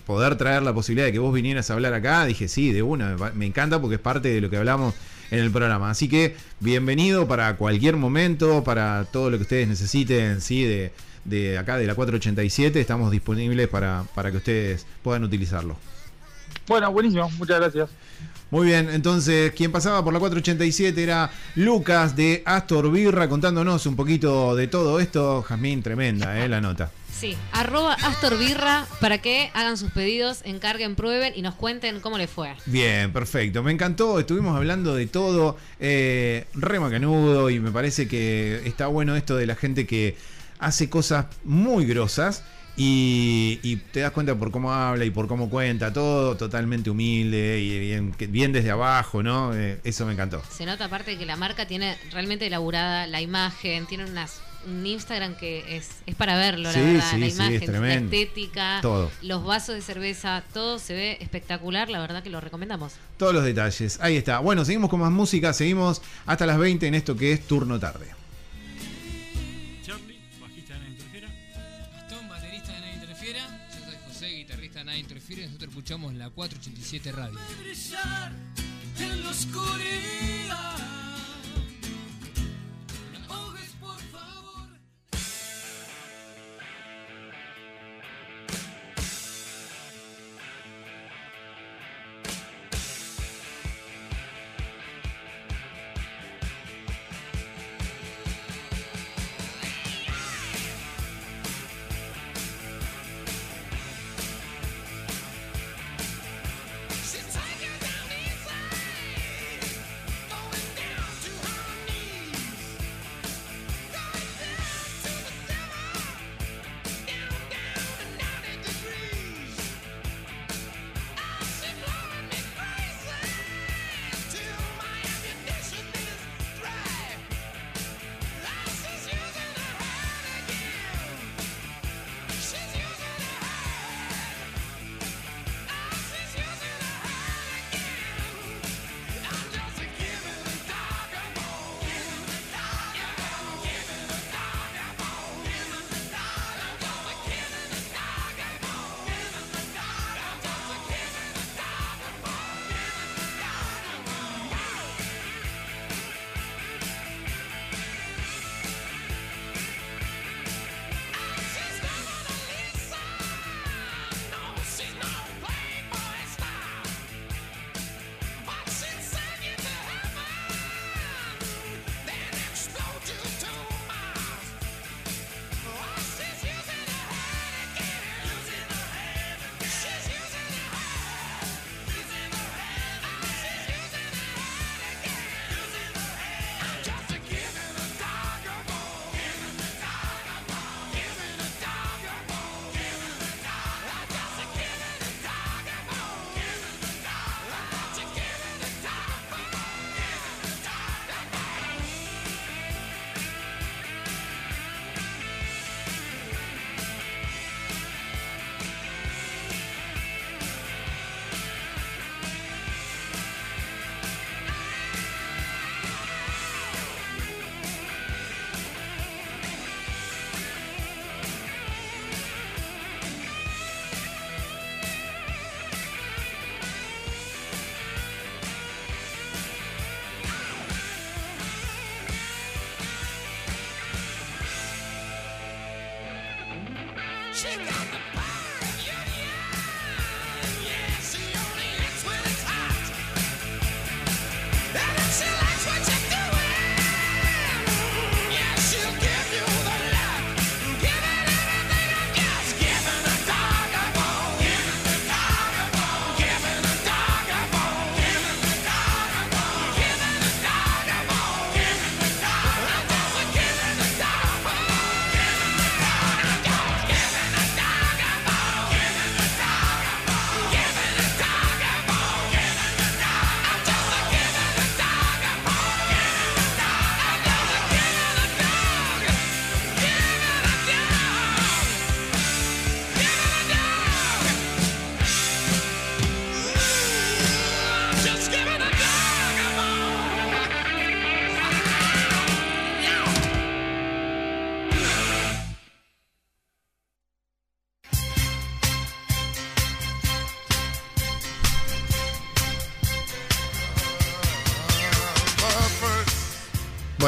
poder 0.07 0.36
traer 0.36 0.62
la 0.62 0.74
posibilidad 0.74 1.07
de 1.07 1.12
que 1.12 1.18
vos 1.20 1.32
vinieras 1.32 1.70
a 1.70 1.74
hablar 1.74 1.94
acá, 1.94 2.24
dije 2.24 2.48
sí, 2.48 2.72
de 2.72 2.82
una. 2.82 3.16
Me 3.34 3.46
encanta 3.46 3.80
porque 3.80 3.94
es 3.96 4.01
parte 4.01 4.28
de 4.28 4.40
lo 4.40 4.51
que 4.51 4.57
hablamos 4.57 4.94
en 5.30 5.38
el 5.38 5.51
programa. 5.53 5.90
Así 5.90 6.09
que 6.09 6.34
bienvenido 6.59 7.28
para 7.28 7.57
cualquier 7.57 7.96
momento, 7.96 8.64
para 8.64 9.05
todo 9.12 9.30
lo 9.30 9.36
que 9.36 9.42
ustedes 9.42 9.68
necesiten, 9.68 10.40
sí, 10.40 10.64
de, 10.64 10.90
de 11.24 11.59
acá 11.59 11.76
de 11.76 11.86
la 11.86 11.94
487. 11.94 12.80
Estamos 12.80 13.12
disponibles 13.12 13.68
para, 13.68 14.05
para 14.14 14.32
que 14.32 14.38
ustedes 14.38 14.86
puedan 15.03 15.22
utilizarlo. 15.22 15.76
Bueno, 16.70 16.92
buenísimo, 16.92 17.28
muchas 17.30 17.58
gracias. 17.58 17.90
Muy 18.52 18.68
bien, 18.68 18.90
entonces 18.90 19.50
quien 19.56 19.72
pasaba 19.72 20.04
por 20.04 20.12
la 20.12 20.20
487 20.20 21.02
era 21.02 21.28
Lucas 21.56 22.14
de 22.14 22.44
Astor 22.46 22.92
Birra 22.92 23.28
contándonos 23.28 23.86
un 23.86 23.96
poquito 23.96 24.54
de 24.54 24.68
todo 24.68 25.00
esto. 25.00 25.42
Jazmín, 25.42 25.82
tremenda, 25.82 26.38
¿eh? 26.38 26.48
La 26.48 26.60
nota. 26.60 26.92
Sí, 27.12 27.36
arroba 27.50 27.94
Astor 27.94 28.38
Birra 28.38 28.86
para 29.00 29.18
que 29.18 29.50
hagan 29.52 29.76
sus 29.76 29.90
pedidos, 29.90 30.42
encarguen, 30.44 30.94
prueben 30.94 31.32
y 31.34 31.42
nos 31.42 31.56
cuenten 31.56 31.98
cómo 31.98 32.18
les 32.18 32.30
fue. 32.30 32.54
Bien, 32.66 33.12
perfecto. 33.12 33.64
Me 33.64 33.72
encantó. 33.72 34.20
Estuvimos 34.20 34.56
hablando 34.56 34.94
de 34.94 35.08
todo. 35.08 35.56
Eh, 35.80 36.46
re 36.54 36.78
macanudo. 36.78 37.50
Y 37.50 37.58
me 37.58 37.72
parece 37.72 38.06
que 38.06 38.62
está 38.64 38.86
bueno 38.86 39.16
esto 39.16 39.36
de 39.36 39.46
la 39.46 39.56
gente 39.56 39.88
que 39.88 40.16
hace 40.60 40.88
cosas 40.88 41.26
muy 41.42 41.84
grosas. 41.84 42.44
Y, 42.76 43.58
y 43.62 43.76
te 43.76 44.00
das 44.00 44.12
cuenta 44.12 44.34
por 44.34 44.50
cómo 44.50 44.72
habla 44.72 45.04
y 45.04 45.10
por 45.10 45.26
cómo 45.28 45.50
cuenta. 45.50 45.92
Todo 45.92 46.36
totalmente 46.36 46.88
humilde 46.90 47.60
y 47.60 48.26
bien, 48.28 48.52
desde 48.52 48.70
abajo, 48.70 49.22
¿no? 49.22 49.54
Eh, 49.54 49.78
eso 49.84 50.06
me 50.06 50.12
encantó. 50.14 50.42
Se 50.50 50.64
nota 50.64 50.86
aparte 50.86 51.18
que 51.18 51.26
la 51.26 51.36
marca 51.36 51.66
tiene 51.66 51.96
realmente 52.12 52.46
elaborada 52.46 53.06
la 53.06 53.20
imagen, 53.20 53.86
tiene 53.86 54.04
unas, 54.06 54.40
un 54.66 54.86
Instagram 54.86 55.34
que 55.36 55.76
es, 55.76 55.88
es 56.06 56.14
para 56.14 56.36
verlo, 56.36 56.72
Sí, 56.72 56.78
la 56.80 56.86
verdad. 56.86 57.10
sí, 57.10 57.18
la 57.20 57.26
sí, 57.26 57.32
imagen, 57.34 57.62
es 57.62 57.68
la 57.80 57.94
estética, 57.94 58.78
Todo. 58.80 59.10
los 59.22 59.44
vasos 59.44 59.74
de 59.74 59.82
cerveza, 59.82 60.42
todo 60.54 60.78
se 60.78 60.94
ve 60.94 61.18
espectacular, 61.20 61.90
la 61.90 62.00
verdad 62.00 62.22
que 62.22 62.30
lo 62.30 62.40
recomendamos. 62.40 62.92
Todos 63.18 63.34
los 63.34 63.44
detalles. 63.44 63.98
Ahí 64.00 64.16
está. 64.16 64.38
Bueno, 64.38 64.64
seguimos 64.64 64.88
con 64.88 65.00
más 65.00 65.10
música. 65.10 65.52
Seguimos 65.52 66.00
hasta 66.24 66.46
las 66.46 66.58
20 66.58 66.86
en 66.86 66.94
esto 66.94 67.14
que 67.16 67.32
es 67.32 67.46
turno 67.46 67.78
tarde. 67.78 68.06
Escuchamos 75.91 76.14
la 76.14 76.30
487 76.30 77.11
Radio. 77.11 77.41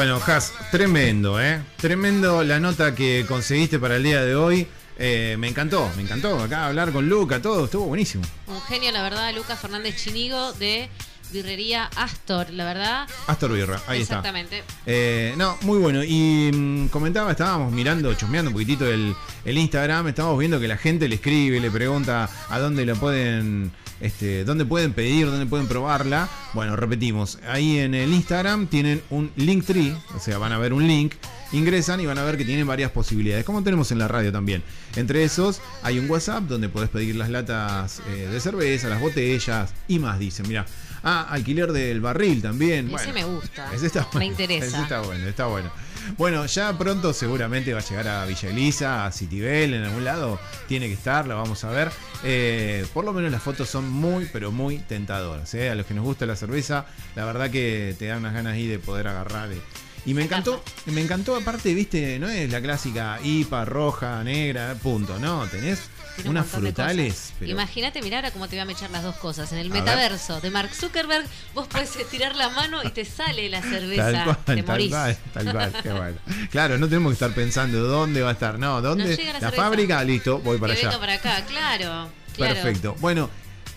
Bueno, 0.03 0.19
Has, 0.27 0.51
tremendo, 0.69 1.41
¿eh? 1.41 1.61
Tremendo 1.77 2.43
la 2.43 2.59
nota 2.59 2.93
que 2.93 3.23
conseguiste 3.25 3.79
para 3.79 3.95
el 3.95 4.03
día 4.03 4.21
de 4.21 4.35
hoy. 4.35 4.67
Eh, 4.99 5.37
me 5.39 5.47
encantó, 5.47 5.89
me 5.95 6.01
encantó. 6.01 6.43
Acá 6.43 6.65
hablar 6.65 6.91
con 6.91 7.07
Luca, 7.07 7.41
todo, 7.41 7.63
estuvo 7.63 7.85
buenísimo. 7.85 8.21
Un 8.47 8.59
genio, 8.63 8.91
la 8.91 9.01
verdad, 9.01 9.33
Lucas 9.33 9.57
Fernández 9.61 9.95
Chinigo 9.95 10.51
de 10.51 10.89
birrería 11.31 11.89
Astor, 11.95 12.49
la 12.49 12.65
verdad. 12.65 13.07
Astor 13.27 13.53
Birra, 13.53 13.81
ahí 13.87 14.01
está. 14.01 14.15
Exactamente. 14.15 14.65
Eh, 14.85 15.35
no, 15.37 15.57
muy 15.61 15.79
bueno. 15.79 16.03
Y 16.03 16.51
mm, 16.53 16.87
comentaba, 16.87 17.31
estábamos 17.31 17.71
mirando, 17.71 18.13
chusmeando 18.13 18.49
un 18.49 18.55
poquitito 18.55 18.85
el, 18.85 19.15
el 19.45 19.57
Instagram, 19.57 20.09
estábamos 20.09 20.37
viendo 20.37 20.59
que 20.59 20.67
la 20.67 20.75
gente 20.75 21.07
le 21.07 21.15
escribe, 21.15 21.61
le 21.61 21.71
pregunta 21.71 22.29
a 22.49 22.59
dónde 22.59 22.85
lo 22.85 22.97
pueden, 22.97 23.71
este, 24.03 24.43
dónde 24.43 24.65
pueden 24.65 24.93
pedir, 24.93 25.27
dónde 25.27 25.45
pueden 25.45 25.67
probarla. 25.67 26.29
Bueno, 26.53 26.75
repetimos, 26.75 27.39
ahí 27.47 27.79
en 27.79 27.95
el 27.95 28.13
Instagram 28.13 28.67
tienen 28.67 29.01
un 29.09 29.31
link 29.37 29.65
tree, 29.65 29.95
o 30.15 30.19
sea, 30.19 30.37
van 30.37 30.51
a 30.51 30.57
ver 30.57 30.73
un 30.73 30.85
link, 30.85 31.13
ingresan 31.53 32.01
y 32.01 32.05
van 32.05 32.17
a 32.17 32.23
ver 32.23 32.37
que 32.37 32.43
tienen 32.43 32.67
varias 32.67 32.91
posibilidades, 32.91 33.45
como 33.45 33.63
tenemos 33.63 33.91
en 33.91 33.99
la 33.99 34.09
radio 34.09 34.31
también. 34.31 34.61
Entre 34.97 35.23
esos 35.23 35.61
hay 35.83 35.99
un 35.99 36.09
WhatsApp 36.09 36.43
donde 36.43 36.67
podés 36.67 36.89
pedir 36.89 37.15
las 37.15 37.29
latas 37.29 38.01
eh, 38.09 38.27
de 38.29 38.39
cerveza, 38.41 38.89
las 38.89 38.99
botellas 38.99 39.73
y 39.87 39.99
más, 39.99 40.19
dicen, 40.19 40.47
mira. 40.47 40.65
Ah, 41.05 41.27
alquiler 41.29 41.73
del 41.73 41.99
barril 41.99 42.41
también. 42.41 42.85
Ese 42.85 43.11
Bueno, 43.11 43.13
me 43.13 43.23
gusta. 43.25 43.73
ese 43.73 43.87
está 43.87 44.07
Me 44.17 44.25
interesa. 44.25 44.67
Ese 44.67 44.81
está 44.81 45.01
bueno, 45.01 45.27
está 45.27 45.47
bueno. 45.47 45.69
Bueno, 46.17 46.45
ya 46.45 46.77
pronto 46.77 47.13
seguramente 47.13 47.73
va 47.73 47.79
a 47.79 47.83
llegar 47.83 48.07
a 48.07 48.25
Villa 48.25 48.49
Elisa, 48.49 49.05
a 49.05 49.11
Citibel, 49.11 49.73
en 49.73 49.83
algún 49.83 50.03
lado. 50.03 50.39
Tiene 50.67 50.87
que 50.87 50.93
estar, 50.93 51.27
la 51.27 51.35
vamos 51.35 51.63
a 51.63 51.69
ver. 51.69 51.91
Eh, 52.23 52.85
por 52.93 53.03
lo 53.05 53.13
menos 53.13 53.31
las 53.31 53.41
fotos 53.41 53.69
son 53.69 53.89
muy, 53.89 54.29
pero 54.31 54.51
muy 54.51 54.79
tentadoras. 54.79 55.53
¿eh? 55.53 55.69
A 55.69 55.75
los 55.75 55.85
que 55.85 55.93
nos 55.93 56.05
gusta 56.05 56.25
la 56.25 56.35
cerveza, 56.35 56.85
la 57.15 57.25
verdad 57.25 57.49
que 57.49 57.95
te 57.97 58.07
dan 58.07 58.19
unas 58.19 58.33
ganas 58.33 58.53
ahí 58.53 58.67
de 58.67 58.79
poder 58.79 59.07
agarrar. 59.07 59.51
eh. 59.51 59.61
Y 60.05 60.13
me 60.13 60.23
encantó, 60.23 60.61
me 60.87 61.01
encantó 61.01 61.35
aparte, 61.35 61.73
viste, 61.73 62.19
no 62.19 62.27
es 62.27 62.51
la 62.51 62.61
clásica 62.61 63.19
IPA 63.23 63.63
roja, 63.65 64.23
negra, 64.23 64.75
punto. 64.81 65.17
No, 65.17 65.47
tenés 65.47 65.79
Tiene 66.15 66.29
unas 66.29 66.45
frutales. 66.47 67.33
pero- 67.39 67.51
Imagínate, 67.51 68.01
mira 68.01 68.17
ahora 68.17 68.31
cómo 68.31 68.47
te 68.47 68.55
voy 68.55 68.61
a 68.61 68.65
mechar 68.65 68.89
las 68.91 69.03
dos 69.03 69.15
cosas. 69.15 69.51
En 69.51 69.57
el 69.57 69.71
A 69.71 69.73
ver. 69.73 69.81
metaverso 69.83 70.39
de 70.41 70.49
Mark 70.51 70.69
Zuckerberg, 70.73 71.25
vos 71.55 71.67
podés 71.67 71.95
estirar 71.95 72.35
la 72.35 72.49
mano 72.49 72.81
y 72.83 72.89
te 72.89 73.03
sale 73.05 73.49
la 73.49 73.61
cerveza. 73.61 74.11
Tal 74.11 74.23
cual, 74.23 74.37
te 74.45 74.55
tal 74.63 74.65
morís. 74.65 74.89
cual, 74.89 75.17
tal 75.33 75.51
cual, 75.51 75.73
qué 75.81 75.89
bueno. 75.91 76.17
Claro, 76.51 76.77
no 76.77 76.87
tenemos 76.87 77.09
que 77.11 77.13
estar 77.13 77.33
pensando 77.33 77.79
dónde 77.83 78.21
va 78.21 78.29
a 78.29 78.33
estar. 78.33 78.59
No, 78.59 78.81
dónde. 78.81 79.17
No 79.33 79.39
la 79.39 79.51
fábrica, 79.51 80.03
listo, 80.03 80.39
voy 80.39 80.57
para 80.59 80.75
que 80.75 80.85
allá. 80.87 80.99
para 80.99 81.13
acá, 81.15 81.43
claro. 81.47 82.09
claro. 82.35 82.53
Perfecto. 82.53 82.95
Bueno, 82.99 83.29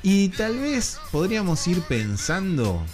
y 0.03 0.29
tal 0.29 0.59
vez 0.59 0.99
podríamos 1.11 1.67
ir 1.67 1.81
pensando, 1.83 2.85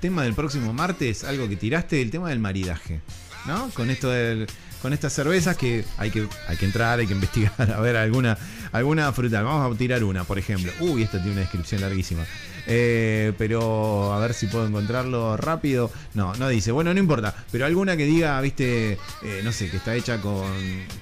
tema 0.00 0.24
del 0.24 0.34
próximo 0.34 0.72
martes, 0.72 1.24
algo 1.24 1.48
que 1.48 1.56
tiraste, 1.56 2.02
el 2.02 2.10
tema 2.10 2.28
del 2.30 2.40
maridaje, 2.40 3.00
¿no? 3.46 3.70
Con 3.70 3.90
esto 3.90 4.10
del, 4.10 4.46
con 4.82 4.92
estas 4.92 5.12
cervezas 5.12 5.56
que 5.56 5.84
hay 5.98 6.10
que 6.10 6.28
hay 6.48 6.56
que 6.56 6.66
entrar, 6.66 6.98
hay 6.98 7.06
que 7.06 7.12
investigar, 7.20 7.72
a 7.72 7.80
ver 7.80 7.96
alguna 7.96 8.38
alguna 8.72 9.12
fruta. 9.12 9.42
Vamos 9.42 9.74
a 9.74 9.78
tirar 9.78 10.04
una, 10.04 10.24
por 10.24 10.38
ejemplo. 10.38 10.72
Uy, 10.80 11.02
esta 11.02 11.18
tiene 11.18 11.32
una 11.32 11.40
descripción 11.40 11.80
larguísima. 11.80 12.24
Eh, 12.68 13.32
pero 13.38 14.12
a 14.12 14.18
ver 14.18 14.34
si 14.34 14.46
puedo 14.46 14.66
encontrarlo 14.66 15.36
rápido. 15.36 15.90
No, 16.14 16.34
no 16.34 16.48
dice. 16.48 16.72
Bueno, 16.72 16.92
no 16.92 17.00
importa. 17.00 17.34
Pero 17.52 17.66
alguna 17.66 17.96
que 17.96 18.04
diga, 18.04 18.40
viste, 18.40 18.98
eh, 19.22 19.40
no 19.44 19.52
sé, 19.52 19.70
que 19.70 19.76
está 19.76 19.94
hecha 19.94 20.20
con, 20.20 20.50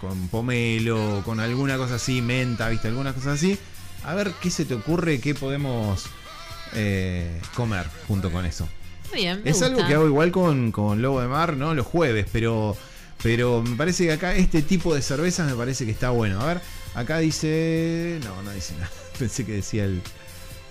con 0.00 0.28
pomelo, 0.28 1.22
con 1.24 1.40
alguna 1.40 1.76
cosa 1.76 1.94
así, 1.94 2.20
menta, 2.20 2.68
viste, 2.68 2.88
alguna 2.88 3.12
cosa 3.12 3.32
así. 3.32 3.58
A 4.04 4.14
ver 4.14 4.32
qué 4.42 4.50
se 4.50 4.66
te 4.66 4.74
ocurre, 4.74 5.20
qué 5.20 5.34
podemos 5.34 6.04
eh, 6.74 7.40
comer 7.54 7.86
junto 8.06 8.30
con 8.30 8.44
eso. 8.44 8.68
Muy 9.10 9.22
bien, 9.22 9.42
me 9.42 9.50
Es 9.50 9.62
algo 9.62 9.86
que 9.86 9.94
hago 9.94 10.06
igual 10.06 10.30
con, 10.32 10.72
con 10.72 11.00
Lobo 11.00 11.20
de 11.20 11.28
Mar, 11.28 11.56
¿no? 11.56 11.74
Los 11.74 11.86
jueves, 11.86 12.26
pero, 12.32 12.76
pero 13.24 13.62
me 13.62 13.74
parece 13.74 14.04
que 14.04 14.12
acá 14.12 14.34
este 14.34 14.60
tipo 14.60 14.94
de 14.94 15.00
cervezas 15.00 15.48
me 15.50 15.56
parece 15.56 15.86
que 15.86 15.90
está 15.90 16.10
bueno. 16.10 16.38
A 16.42 16.44
ver, 16.44 16.60
acá 16.94 17.20
dice. 17.20 18.20
No, 18.22 18.42
no 18.42 18.52
dice 18.52 18.74
nada. 18.74 18.90
Pensé 19.18 19.46
que 19.46 19.52
decía 19.52 19.86
el. 19.86 20.02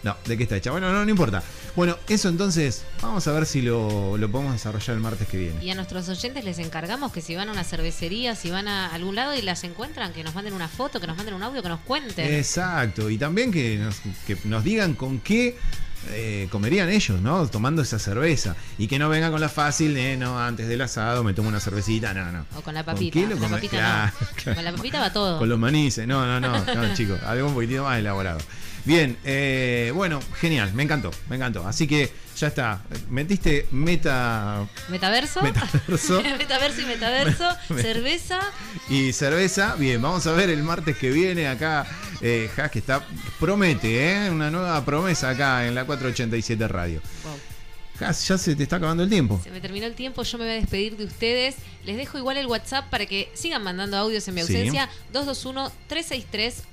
No, 0.03 0.15
¿de 0.25 0.37
qué 0.37 0.43
está 0.43 0.57
hecha? 0.57 0.69
Bueno, 0.69 0.91
no, 0.91 1.03
no 1.03 1.09
importa. 1.09 1.41
Bueno, 1.75 1.97
eso 2.07 2.29
entonces, 2.29 2.83
vamos 3.01 3.27
a 3.27 3.31
ver 3.31 3.47
si 3.47 3.63
lo, 3.63 4.17
lo 4.19 4.29
podemos 4.29 4.53
desarrollar 4.53 4.95
el 4.95 5.01
martes 5.01 5.27
que 5.27 5.37
viene. 5.37 5.65
Y 5.65 5.71
a 5.71 5.75
nuestros 5.75 6.07
oyentes 6.09 6.43
les 6.43 6.59
encargamos 6.59 7.11
que 7.11 7.21
si 7.21 7.33
van 7.33 7.49
a 7.49 7.53
una 7.53 7.63
cervecería, 7.63 8.35
si 8.35 8.51
van 8.51 8.67
a 8.67 8.93
algún 8.93 9.15
lado 9.15 9.33
y 9.33 9.41
las 9.41 9.63
encuentran, 9.63 10.13
que 10.13 10.23
nos 10.23 10.35
manden 10.35 10.53
una 10.53 10.67
foto, 10.67 10.99
que 10.99 11.07
nos 11.07 11.17
manden 11.17 11.33
un 11.33 11.41
audio, 11.41 11.63
que 11.63 11.69
nos 11.69 11.79
cuenten. 11.79 12.31
Exacto, 12.31 13.09
y 13.09 13.17
también 13.17 13.51
que 13.51 13.77
nos, 13.77 13.95
que 14.27 14.37
nos 14.43 14.63
digan 14.63 14.93
con 14.93 15.21
qué 15.21 15.57
eh, 16.11 16.47
comerían 16.51 16.89
ellos, 16.89 17.21
¿no? 17.21 17.47
Tomando 17.47 17.81
esa 17.81 17.99
cerveza. 17.99 18.55
Y 18.77 18.87
que 18.87 18.99
no 18.99 19.09
venga 19.09 19.31
con 19.31 19.39
la 19.41 19.49
fácil 19.49 19.93
de, 19.93 20.17
no, 20.17 20.39
antes 20.39 20.67
del 20.67 20.81
asado 20.81 21.23
me 21.23 21.33
tomo 21.33 21.49
una 21.49 21.59
cervecita, 21.59 22.13
no, 22.13 22.31
no. 22.31 22.45
O 22.55 22.61
con 22.61 22.73
la 22.73 22.83
¿Con 22.83 22.93
papita. 22.93 23.13
qué 23.19 23.27
lo 23.27 23.35
la 23.35 23.47
papita 23.49 23.77
Claro, 23.77 24.11
no. 24.19 24.27
claro. 24.35 24.55
Con 24.55 24.65
la 24.65 24.71
papita 24.73 24.99
va 24.99 25.13
todo. 25.13 25.39
Con 25.39 25.49
los 25.49 25.59
manices, 25.59 26.07
no, 26.07 26.25
no, 26.25 26.39
no, 26.39 26.65
no, 26.75 26.93
chicos, 26.95 27.19
algo 27.23 27.47
un 27.47 27.53
poquitito 27.53 27.83
más 27.83 27.99
elaborado. 27.99 28.39
Bien, 28.86 29.17
eh, 29.23 29.91
bueno, 29.95 30.19
genial, 30.39 30.73
me 30.73 30.84
encantó, 30.84 31.11
me 31.29 31.38
encantó. 31.38 31.65
Así 31.65 31.88
que 31.88 32.11
ya 32.36 32.47
está, 32.47 32.81
metiste 33.09 33.67
meta 33.71 34.67
Metaverso. 34.89 35.41
Metaverso. 35.41 36.21
metaverso 36.38 36.81
y 36.81 36.86
metaverso. 36.86 37.49
Me- 37.69 37.81
cerveza. 37.81 38.39
y 38.89 39.13
cerveza. 39.13 39.75
Bien, 39.75 40.01
vamos 40.01 40.27
a 40.27 40.34
ver 40.34 40.49
el 40.49 40.63
martes 40.63 40.97
que 40.97 41.11
viene 41.11 41.47
acá. 41.47 41.86
Eh, 42.21 42.49
Has 42.57 42.71
que 42.71 42.79
está, 42.79 43.05
promete, 43.39 44.25
¿eh? 44.25 44.29
Una 44.29 44.49
nueva 44.51 44.84
promesa 44.84 45.29
acá 45.29 45.65
en 45.65 45.75
la 45.75 45.86
487 45.86 46.67
Radio. 46.67 47.01
Wow. 47.23 47.39
Ya 47.99 48.11
se 48.13 48.55
te 48.55 48.63
está 48.63 48.77
acabando 48.77 49.03
el 49.03 49.09
tiempo. 49.09 49.39
Se 49.43 49.51
me 49.51 49.61
terminó 49.61 49.85
el 49.85 49.93
tiempo, 49.93 50.23
yo 50.23 50.37
me 50.37 50.45
voy 50.45 50.53
a 50.53 50.55
despedir 50.57 50.97
de 50.97 51.05
ustedes. 51.05 51.55
Les 51.85 51.95
dejo 51.95 52.17
igual 52.17 52.37
el 52.37 52.47
WhatsApp 52.47 52.89
para 52.89 53.05
que 53.05 53.29
sigan 53.35 53.63
mandando 53.63 53.97
audios 53.97 54.27
en 54.27 54.33
mi 54.35 54.41
Sí. 54.41 54.53
ausencia. 54.55 54.89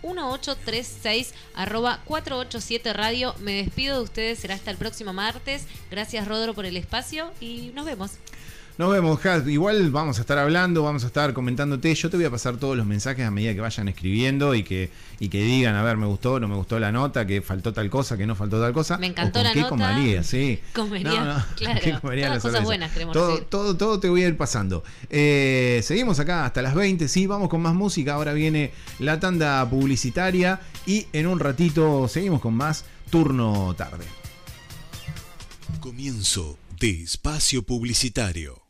221-363-1836 0.03 1.33
arroba 1.55 2.01
487 2.05 2.93
radio. 2.93 3.35
Me 3.39 3.63
despido 3.63 3.97
de 3.99 4.03
ustedes, 4.05 4.39
será 4.39 4.55
hasta 4.55 4.71
el 4.71 4.77
próximo 4.77 5.13
martes. 5.13 5.65
Gracias 5.91 6.27
Rodro 6.27 6.55
por 6.55 6.65
el 6.65 6.77
espacio 6.77 7.33
y 7.41 7.71
nos 7.75 7.87
vemos. 7.87 8.13
Nos 8.81 8.93
vemos, 8.93 9.27
Has. 9.27 9.47
Igual 9.47 9.91
vamos 9.91 10.17
a 10.17 10.23
estar 10.23 10.39
hablando, 10.39 10.83
vamos 10.83 11.05
a 11.05 11.09
estar 11.09 11.35
comentándote. 11.35 11.95
Yo 11.95 12.09
te 12.09 12.17
voy 12.17 12.25
a 12.25 12.31
pasar 12.31 12.57
todos 12.57 12.79
los 12.79 12.87
mensajes 12.87 13.27
a 13.27 13.31
medida 13.31 13.53
que 13.53 13.61
vayan 13.61 13.89
escribiendo 13.89 14.55
y 14.55 14.63
que, 14.63 14.89
y 15.19 15.29
que 15.29 15.43
digan, 15.43 15.75
a 15.75 15.83
ver, 15.83 15.99
me 15.99 16.07
gustó, 16.07 16.41
no 16.41 16.49
me 16.49 16.55
gustó 16.55 16.81
la 16.81 16.91
nota, 16.91 17.27
que 17.27 17.43
faltó 17.43 17.75
tal 17.75 17.91
cosa, 17.91 18.17
que 18.17 18.27
no 18.27 18.35
faltó 18.35 18.59
tal 18.59 18.73
cosa. 18.73 18.97
Me 18.97 19.09
encantó 19.09 19.41
o 19.41 19.43
con 19.43 19.49
la 19.49 19.53
qué 19.53 19.61
nota. 19.61 19.69
comería, 19.69 20.23
sí. 20.23 20.61
Comería, 20.73 21.11
No, 21.11 21.25
no, 21.35 21.45
claro. 21.57 21.81
¿qué 21.85 21.93
comería 22.01 22.29
Todas 22.29 22.43
la 22.45 22.51
cosas 22.51 22.65
buenas 22.65 22.91
queremos 22.93 23.13
todo, 23.13 23.29
decir. 23.33 23.45
todo, 23.51 23.77
todo 23.77 24.01
te 24.01 24.09
voy 24.09 24.23
a 24.23 24.29
ir 24.29 24.39
pasando. 24.39 24.83
Eh, 25.11 25.83
seguimos 25.85 26.19
acá 26.19 26.47
hasta 26.47 26.63
las 26.63 26.75
20, 26.75 27.07
sí, 27.07 27.27
vamos 27.27 27.51
con 27.51 27.61
más 27.61 27.75
música. 27.75 28.15
Ahora 28.15 28.33
viene 28.33 28.73
la 28.99 29.21
tanda 29.21 29.69
publicitaria 29.69 30.59
y 30.87 31.07
en 31.13 31.27
un 31.27 31.39
ratito 31.39 32.09
seguimos 32.09 32.41
con 32.41 32.55
más 32.55 32.87
turno 33.11 33.75
tarde. 33.77 34.07
Comienzo 35.81 36.57
de 36.79 37.03
espacio 37.03 37.63
publicitario. 37.63 38.70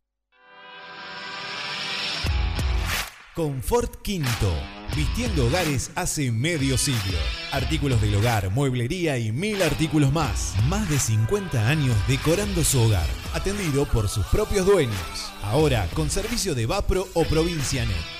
Confort 3.41 4.03
Quinto. 4.03 4.53
Vistiendo 4.95 5.47
hogares 5.47 5.93
hace 5.95 6.31
medio 6.31 6.77
siglo. 6.77 7.17
Artículos 7.53 7.99
del 8.03 8.17
hogar, 8.17 8.51
mueblería 8.51 9.17
y 9.17 9.33
mil 9.33 9.63
artículos 9.63 10.13
más. 10.13 10.53
Más 10.69 10.91
de 10.91 10.99
50 10.99 11.67
años 11.67 11.97
decorando 12.07 12.63
su 12.63 12.79
hogar. 12.83 13.07
Atendido 13.33 13.87
por 13.87 14.11
sus 14.11 14.27
propios 14.27 14.67
dueños. 14.67 15.33
Ahora 15.43 15.89
con 15.95 16.11
servicio 16.11 16.55
de 16.55 16.67
Vapro 16.67 17.09
o 17.15 17.25
Provincianet. 17.25 18.20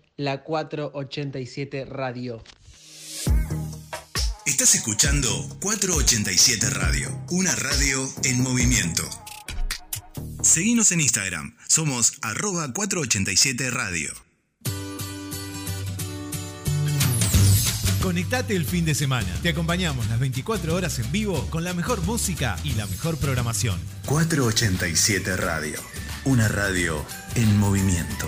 la 0.17 0.43
487 0.43 1.85
Radio. 1.85 2.43
Estás 4.45 4.75
escuchando 4.75 5.29
487 5.61 6.69
Radio, 6.69 7.09
una 7.29 7.55
radio 7.55 8.07
en 8.23 8.41
movimiento. 8.41 9.03
Seguinos 10.43 10.91
en 10.91 11.01
Instagram, 11.01 11.55
somos 11.67 12.13
arroba 12.21 12.71
487 12.73 13.69
Radio. 13.71 14.11
Conectate 18.01 18.55
el 18.55 18.65
fin 18.65 18.83
de 18.83 18.95
semana. 18.95 19.27
Te 19.43 19.49
acompañamos 19.49 20.07
las 20.09 20.19
24 20.19 20.73
horas 20.73 20.97
en 20.97 21.11
vivo 21.11 21.47
con 21.51 21.63
la 21.63 21.75
mejor 21.75 22.01
música 22.01 22.57
y 22.63 22.73
la 22.73 22.87
mejor 22.87 23.17
programación. 23.17 23.79
487 24.07 25.37
Radio, 25.37 25.79
una 26.25 26.47
radio 26.47 27.05
en 27.35 27.59
movimiento. 27.59 28.27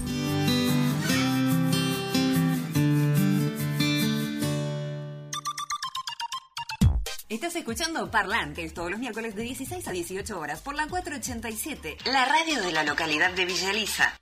Estás 7.31 7.55
escuchando 7.55 8.11
Parlantes 8.11 8.73
todos 8.73 8.91
los 8.91 8.99
miércoles 8.99 9.37
de 9.37 9.43
16 9.43 9.87
a 9.87 9.91
18 9.91 10.37
horas 10.37 10.59
por 10.59 10.75
la 10.75 10.89
487, 10.89 11.95
la 12.11 12.25
radio 12.25 12.61
de 12.61 12.73
la 12.73 12.83
localidad 12.83 13.31
de 13.31 13.45
Villa 13.45 13.71
Elisa. 13.71 14.19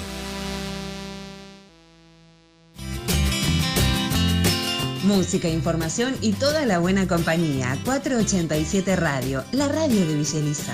Música, 5.03 5.47
información 5.49 6.15
y 6.21 6.33
toda 6.33 6.65
la 6.65 6.79
buena 6.79 7.07
compañía. 7.07 7.77
487 7.85 8.95
Radio, 8.95 9.43
la 9.51 9.67
radio 9.67 10.05
de 10.05 10.15
Villa 10.15 10.39
Elisa. 10.39 10.73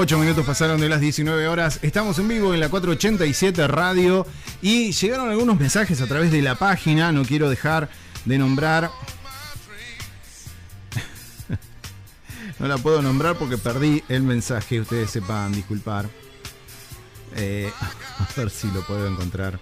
Ocho 0.00 0.16
minutos 0.16 0.46
pasaron 0.46 0.80
de 0.80 0.88
las 0.88 1.00
19 1.00 1.48
horas. 1.48 1.80
Estamos 1.82 2.16
en 2.20 2.28
vivo 2.28 2.54
en 2.54 2.60
la 2.60 2.68
487 2.68 3.66
Radio 3.66 4.24
y 4.62 4.92
llegaron 4.92 5.28
algunos 5.28 5.58
mensajes 5.58 6.00
a 6.00 6.06
través 6.06 6.30
de 6.30 6.40
la 6.40 6.54
página. 6.54 7.10
No 7.10 7.24
quiero 7.24 7.50
dejar 7.50 7.88
de 8.24 8.38
nombrar. 8.38 8.92
no 12.60 12.68
la 12.68 12.78
puedo 12.78 13.02
nombrar 13.02 13.36
porque 13.38 13.58
perdí 13.58 14.04
el 14.08 14.22
mensaje. 14.22 14.80
Ustedes 14.80 15.10
sepan 15.10 15.50
disculpar. 15.50 16.08
Eh, 17.34 17.68
a 18.20 18.28
ver 18.36 18.50
si 18.50 18.70
lo 18.70 18.86
puedo 18.86 19.04
encontrar. 19.08 19.58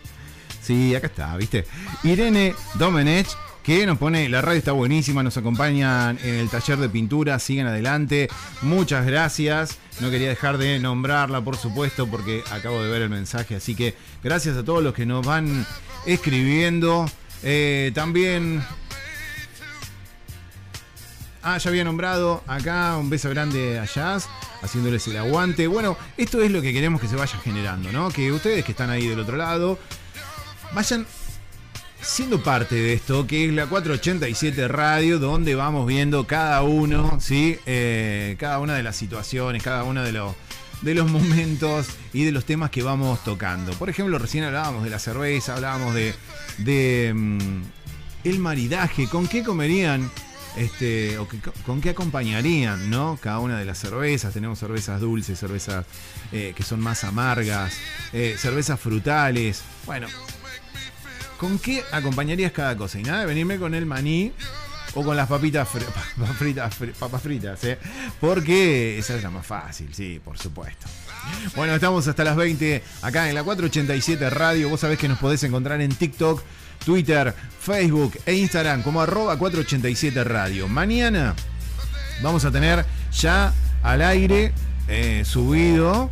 Sí, 0.61 0.95
acá 0.95 1.07
está, 1.07 1.35
¿viste? 1.39 1.65
Irene 2.03 2.55
Domenech 2.75 3.29
que 3.67 3.85
nos 3.85 3.99
pone, 3.99 4.29
la 4.29 4.41
radio 4.41 4.59
está 4.59 4.71
buenísima, 4.71 5.25
nos 5.25 5.37
acompañan 5.37 6.21
en 6.23 6.37
el 6.37 6.49
taller 6.49 6.79
de 6.79 6.89
pintura, 6.89 7.37
sigan 7.41 7.67
adelante, 7.67 8.29
muchas 8.63 9.05
gracias, 9.05 9.79
no 9.99 10.09
quería 10.09 10.29
dejar 10.29 10.57
de 10.57 10.79
nombrarla 10.79 11.41
por 11.41 11.57
supuesto 11.57 12.07
porque 12.07 12.45
acabo 12.53 12.81
de 12.81 12.89
ver 12.89 13.03
el 13.03 13.11
mensaje, 13.11 13.57
así 13.57 13.75
que 13.75 13.97
gracias 14.23 14.57
a 14.57 14.65
todos 14.65 14.85
los 14.85 14.95
que 14.95 15.05
nos 15.05 15.27
van 15.27 15.67
escribiendo, 16.07 17.11
Eh, 17.43 17.91
también... 17.95 18.65
Ah, 21.43 21.59
ya 21.59 21.71
había 21.71 21.85
nombrado 21.85 22.43
acá, 22.47 22.97
un 22.97 23.11
beso 23.11 23.31
grande 23.31 23.79
a 23.79 23.85
Jazz, 23.85 24.29
haciéndoles 24.63 25.07
el 25.07 25.17
aguante. 25.17 25.69
Bueno, 25.69 25.97
esto 26.17 26.41
es 26.41 26.51
lo 26.51 26.61
que 26.61 26.73
queremos 26.73 27.01
que 27.01 27.07
se 27.07 27.15
vaya 27.15 27.39
generando, 27.39 27.93
¿no? 27.93 28.11
Que 28.11 28.33
ustedes 28.33 28.65
que 28.65 28.73
están 28.73 28.91
ahí 28.91 29.07
del 29.07 29.21
otro 29.21 29.37
lado, 29.37 29.79
vayan 30.73 31.07
siendo 32.07 32.43
parte 32.43 32.77
de 32.77 32.93
esto, 32.95 33.27
que 33.27 33.47
es 33.47 33.53
la 33.53 33.67
487 33.67 34.69
Radio, 34.69 35.19
donde 35.19 35.55
vamos 35.57 35.87
viendo 35.87 36.27
cada 36.27 36.63
uno, 36.63 37.19
¿sí? 37.21 37.59
Eh, 37.67 38.37
cada 38.39 38.61
una 38.61 38.75
de 38.75 38.83
las 38.83 38.97
situaciones, 38.97 39.63
cada 39.63 39.83
uno 39.83 40.03
de 40.03 40.13
los, 40.13 40.35
de 40.83 40.95
los 40.95 41.11
momentos 41.11 41.89
y 42.13 42.25
de 42.25 42.33
los 42.33 42.45
temas 42.45 42.71
que 42.71 42.83
vamos 42.83 43.23
tocando. 43.25 43.73
Por 43.73 43.91
ejemplo, 43.91 44.19
recién 44.19 44.45
hablábamos 44.45 44.85
de 44.85 44.91
la 44.91 45.01
cerveza, 45.01 45.55
hablábamos 45.55 45.95
de, 45.95 46.15
de, 46.59 47.13
mm, 47.13 47.63
el 48.25 48.39
maridaje, 48.39 49.09
con 49.09 49.27
qué 49.27 49.43
comerían, 49.43 50.09
este, 50.57 51.19
o 51.19 51.29
con 51.67 51.81
qué 51.81 51.91
acompañarían, 51.91 52.89
¿no? 52.89 53.19
Cada 53.21 53.41
una 53.41 53.59
de 53.59 53.65
las 53.65 53.79
cervezas. 53.79 54.33
Tenemos 54.33 54.61
cervezas 54.61 55.01
dulces, 55.01 55.39
cervezas 55.39 55.85
eh, 56.33 56.55
que 56.57 56.63
son 56.63 56.81
más 56.81 57.05
amargas, 57.05 57.75
eh, 58.13 58.37
cervezas 58.39 58.81
frutales. 58.81 59.63
Bueno, 59.85 60.07
¿con 61.39 61.59
qué 61.59 61.83
acompañarías 61.93 62.53
cada 62.53 62.77
cosa? 62.77 62.99
Y 62.99 63.03
nada 63.03 63.25
venirme 63.27 63.59
con 63.59 63.75
el 63.75 63.87
maní 63.87 64.33
o 64.95 65.03
con 65.05 65.17
las 65.17 65.29
papitas 65.29 65.69
papas 66.19 66.37
fritas, 66.39 66.79
fri- 66.81 66.93
papas 66.93 67.23
fritas, 67.23 67.63
¿eh? 67.65 67.79
Porque 68.21 68.99
esa 68.99 69.15
es 69.17 69.23
la 69.23 69.31
más 69.31 69.47
fácil, 69.47 69.89
sí, 69.95 70.21
por 70.25 70.39
supuesto. 70.39 70.87
Bueno, 71.57 71.75
estamos 71.75 72.07
hasta 72.07 72.23
las 72.25 72.37
20 72.37 72.83
acá 73.03 73.29
en 73.29 73.35
la 73.35 73.43
487 73.43 74.31
Radio. 74.31 74.69
Vos 74.69 74.81
sabés 74.81 74.99
que 74.99 75.09
nos 75.09 75.19
podés 75.19 75.43
encontrar 75.43 75.81
en 75.81 75.93
TikTok, 75.95 76.41
Twitter, 76.85 77.35
Facebook 77.61 78.17
e 78.27 78.35
Instagram 78.35 78.83
como 78.83 79.01
arroba 79.03 79.37
487 79.37 80.23
Radio. 80.25 80.69
Mañana 80.69 81.35
vamos 82.23 82.45
a 82.45 82.51
tener 82.53 82.87
ya 83.13 83.53
al 83.83 84.03
aire 84.03 84.53
eh, 84.89 85.25
subido 85.27 86.11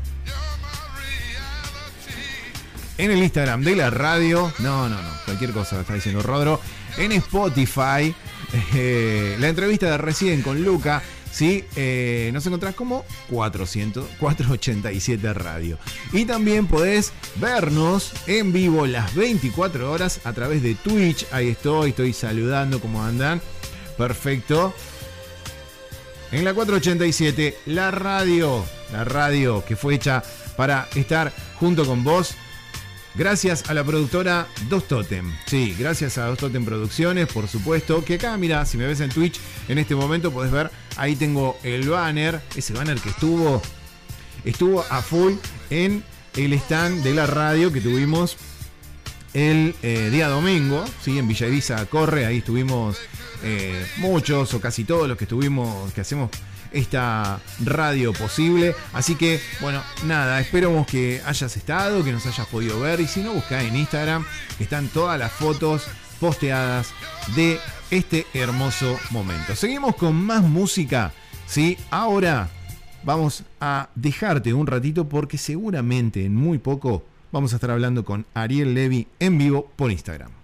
en 2.99 3.11
el 3.11 3.19
Instagram 3.23 3.63
de 3.63 3.77
la 3.77 3.91
radio. 3.91 4.53
No, 4.59 4.89
no, 4.89 5.01
no, 5.01 5.09
cualquier 5.25 5.53
cosa 5.53 5.81
está 5.81 5.95
diciendo 5.95 6.23
Rodro. 6.23 6.61
En 6.97 7.13
Spotify, 7.13 8.15
eh, 8.75 9.37
la 9.39 9.49
entrevista 9.49 9.91
de 9.91 9.99
recién 9.99 10.43
con 10.43 10.63
Luca. 10.63 11.03
Sí, 11.31 11.65
eh, 11.75 12.31
nos 12.33 12.47
encontrás 12.47 12.77
como 12.77 13.05
400, 13.29 14.07
487 14.21 15.35
Radio. 15.35 15.79
Y 16.13 16.27
también 16.27 16.69
podés 16.69 17.13
vernos 17.37 18.13
en 18.29 18.53
vivo 18.53 18.87
las 18.87 19.17
24 19.17 19.91
horas 19.91 20.21
a 20.23 20.33
través 20.33 20.63
de 20.63 20.77
Twitch. 20.77 21.27
Ahí 21.33 21.49
estoy, 21.49 21.91
estoy 21.91 22.13
saludando, 22.13 22.81
¿cómo 22.81 23.03
andan? 23.03 23.41
Perfecto. 23.99 24.73
En 26.31 26.45
la 26.45 26.55
487, 26.55 27.59
la 27.67 27.91
radio, 27.91 28.65
la 28.93 29.03
radio 29.03 29.65
que 29.65 29.75
fue 29.75 29.97
hecha 29.97 30.23
para 30.57 30.89
estar 30.95 31.33
junto 31.59 31.85
con 31.85 32.05
vos. 32.05 32.37
Gracias 33.17 33.71
a 33.71 33.75
la 33.75 33.85
productora 33.85 34.49
Dos 34.69 34.89
Totem. 34.89 35.33
Sí, 35.47 35.77
gracias 35.79 36.19
a 36.19 36.27
Dos 36.27 36.39
Totem 36.39 36.65
Producciones, 36.65 37.29
por 37.29 37.47
supuesto. 37.47 38.05
Que 38.05 38.15
acá, 38.15 38.37
mira, 38.37 38.67
si 38.67 38.77
me 38.77 38.87
ves 38.87 39.01
en 39.01 39.11
Twitch 39.11 39.39
en 39.69 39.79
este 39.79 39.95
momento 39.95 40.33
podés 40.33 40.51
ver, 40.51 40.71
ahí 40.97 41.15
tengo 41.15 41.57
el 41.63 41.89
banner, 41.89 42.41
ese 42.57 42.73
banner 42.73 42.99
que 42.99 43.11
estuvo, 43.11 43.63
estuvo 44.45 44.85
a 44.91 45.01
full 45.01 45.35
en 45.71 46.03
el 46.37 46.53
stand 46.55 47.05
de 47.05 47.15
la 47.15 47.27
radio 47.27 47.73
que 47.73 47.81
tuvimos 47.81 48.37
el 49.33 49.77
eh, 49.83 50.11
día 50.11 50.29
domingo, 50.29 50.85
¿sí? 51.05 51.19
en 51.19 51.29
Villa 51.29 51.87
Corre, 51.87 52.27
ahí 52.27 52.39
estuvimos 52.39 52.99
eh, 53.45 53.87
muchos 53.99 54.55
o 54.55 54.61
casi 54.61 54.85
todos 54.85 55.07
los 55.07 55.17
que 55.17 55.25
estuvimos, 55.25 55.93
que 55.93 56.01
hacemos 56.01 56.31
esta 56.75 57.41
radio 57.65 58.13
posible. 58.13 58.75
Así 58.93 59.15
que, 59.15 59.41
bueno, 59.61 59.83
nada, 60.05 60.41
esperamos 60.41 60.87
que 60.87 61.23
hayas 61.25 61.57
estado, 61.57 62.05
que 62.05 62.13
nos 62.13 62.27
hayas 62.27 62.47
podido 62.49 62.81
ver. 62.81 63.01
Y 63.01 63.07
si 63.07 63.21
no, 63.23 63.33
buscá 63.33 63.63
en 63.63 63.77
Instagram, 63.77 64.27
que 64.59 64.65
están 64.65 64.89
todas 64.89 65.19
las 65.19 65.33
fotos 65.33 65.87
posteadas 66.21 66.93
de 67.35 67.59
este 67.91 68.27
hermoso 68.35 68.99
momento. 69.11 69.55
Seguimos 69.57 69.97
con 69.97 70.15
más 70.17 70.43
música, 70.43 71.13
¿sí? 71.47 71.79
Ahora 71.91 72.49
vamos 73.05 73.45
a 73.61 73.89
dejarte 73.95 74.53
un 74.53 74.67
ratito 74.67 75.09
porque 75.09 75.39
seguramente 75.39 76.25
en 76.25 76.35
muy 76.35 76.59
poco 76.59 77.05
vamos 77.33 77.53
a 77.53 77.57
estar 77.57 77.71
hablando 77.71 78.05
con 78.05 78.27
Ariel 78.35 78.75
Levy 78.75 79.07
en 79.21 79.39
vivo 79.39 79.71
por 79.77 79.91
Instagram. 79.91 80.44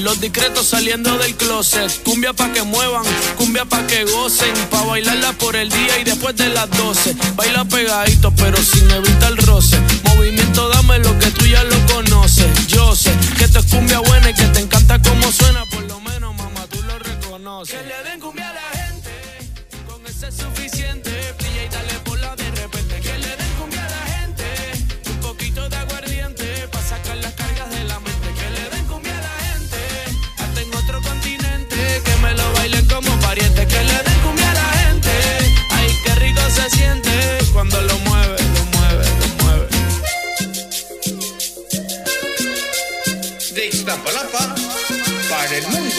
los 0.00 0.18
discretos 0.22 0.68
saliendo 0.68 1.18
del 1.18 1.36
closet. 1.36 2.02
Cumbia 2.02 2.32
pa' 2.32 2.50
que 2.50 2.62
muevan, 2.62 3.04
cumbia 3.36 3.66
pa' 3.66 3.86
que 3.86 4.04
gocen, 4.04 4.54
pa' 4.70 4.84
bailarla 4.84 5.34
por 5.34 5.54
el 5.54 5.68
día 5.68 5.98
y 5.98 6.04
después 6.04 6.34
de 6.36 6.48
las 6.48 6.70
12. 6.70 7.14
Baila 7.36 7.66
pegadito, 7.66 8.32
pero 8.36 8.56
sin 8.56 8.90
evitar 8.90 9.32
el 9.32 9.36
roce. 9.36 9.78
Movimiento, 10.04 10.66
dame 10.70 10.98
lo 11.00 11.18
que 11.18 11.30
tú 11.32 11.44
ya 11.44 11.62
lo 11.64 11.76
conoces. 11.92 12.66
Yo 12.68 12.96
sé 12.96 13.12
que 13.36 13.44
esto 13.44 13.58
es 13.58 13.66
cumbia 13.66 13.98
buena 13.98 14.30
y 14.30 14.34
que 14.34 14.44
te 14.44 14.60
encanta 14.60 14.98
como 15.02 15.30
suena, 15.30 15.66
por 15.66 15.82
lo 15.82 16.00
menos, 16.00 16.34
mamá, 16.36 16.66
tú 16.70 16.82
lo 16.82 16.98
reconoces. 16.98 17.76
Que 17.78 17.86
le 17.86 18.10
den 18.10 18.18
cumbia 18.18 18.48
a 18.48 18.54
la 18.54 18.78
gente, 18.78 19.10
con 19.86 20.06
ese 20.06 20.28
es 20.28 20.36
suficiente. 20.36 21.09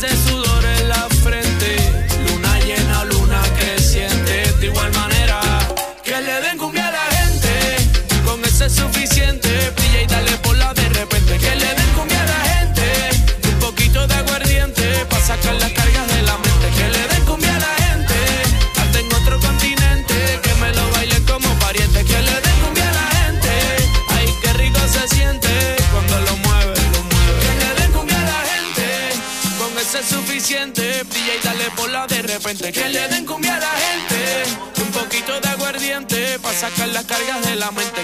de 0.00 0.08
sudor 0.10 0.64
en 0.64 0.88
la 0.88 1.08
frente, 1.24 1.76
luna 2.28 2.60
llena, 2.60 3.04
luna 3.06 3.42
creciente. 3.58 4.52
De 4.60 4.66
igual 4.66 4.92
manera 4.92 5.40
que 6.04 6.20
le 6.20 6.40
den 6.40 6.56
cumbia 6.56 6.86
a 6.86 6.92
la 6.92 7.16
gente, 7.16 7.78
con 8.24 8.44
eso 8.44 8.66
es 8.66 8.74
suficiente. 8.74 9.47
le 32.92 33.08
den 33.08 33.26
cumbia 33.26 33.56
a 33.56 33.60
la 33.60 33.70
gente, 33.70 34.82
un 34.82 34.90
poquito 34.92 35.40
de 35.40 35.48
aguardiente 35.48 36.38
para 36.40 36.58
sacar 36.58 36.88
las 36.88 37.04
cargas 37.04 37.42
de 37.42 37.56
la 37.56 37.70
mente. 37.70 37.97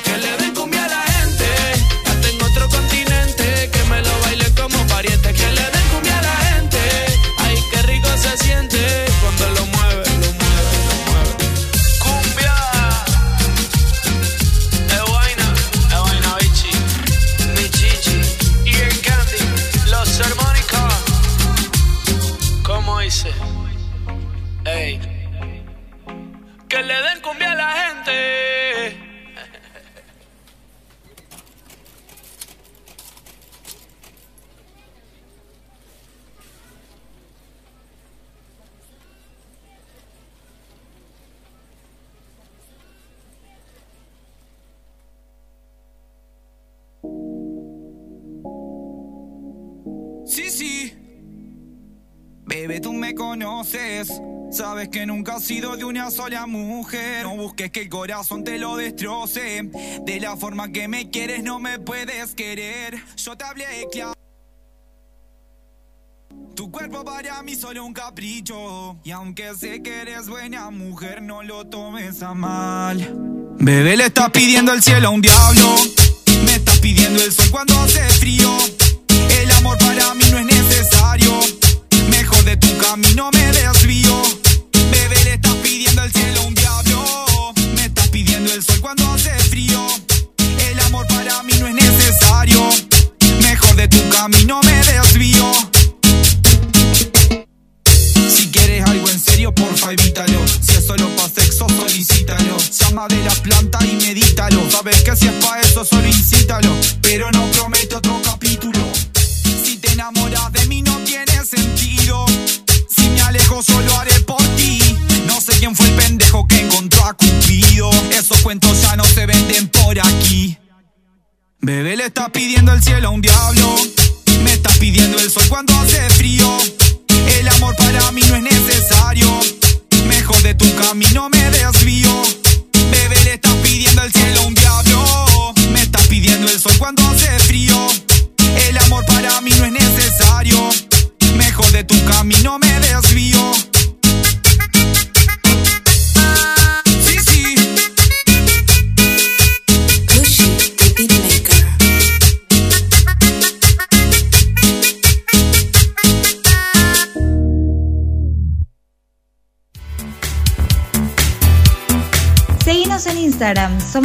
Sabes 54.50 54.88
que 54.88 55.04
nunca 55.04 55.36
has 55.36 55.44
sido 55.44 55.76
de 55.76 55.84
una 55.84 56.10
sola 56.10 56.46
mujer. 56.46 57.24
No 57.24 57.36
busques 57.36 57.70
que 57.70 57.82
el 57.82 57.88
corazón 57.88 58.44
te 58.44 58.58
lo 58.58 58.76
destroce. 58.76 59.68
De 60.02 60.20
la 60.20 60.36
forma 60.36 60.70
que 60.70 60.88
me 60.88 61.10
quieres, 61.10 61.42
no 61.42 61.58
me 61.58 61.78
puedes 61.78 62.34
querer. 62.34 63.02
Yo 63.16 63.36
te 63.36 63.44
hablé 63.44 63.64
claro. 63.92 64.12
Tu 66.54 66.70
cuerpo 66.70 67.04
para 67.04 67.42
mí 67.42 67.54
solo 67.54 67.84
un 67.84 67.92
capricho. 67.92 68.96
Y 69.04 69.10
aunque 69.10 69.54
sé 69.54 69.82
que 69.82 70.02
eres 70.02 70.28
buena 70.28 70.70
mujer, 70.70 71.20
no 71.20 71.42
lo 71.42 71.66
tomes 71.66 72.22
a 72.22 72.32
mal. 72.32 73.12
Bebé 73.58 73.96
le 73.96 74.06
estás 74.06 74.30
pidiendo 74.30 74.72
el 74.72 74.82
cielo 74.82 75.08
a 75.08 75.10
un 75.10 75.20
diablo. 75.20 75.76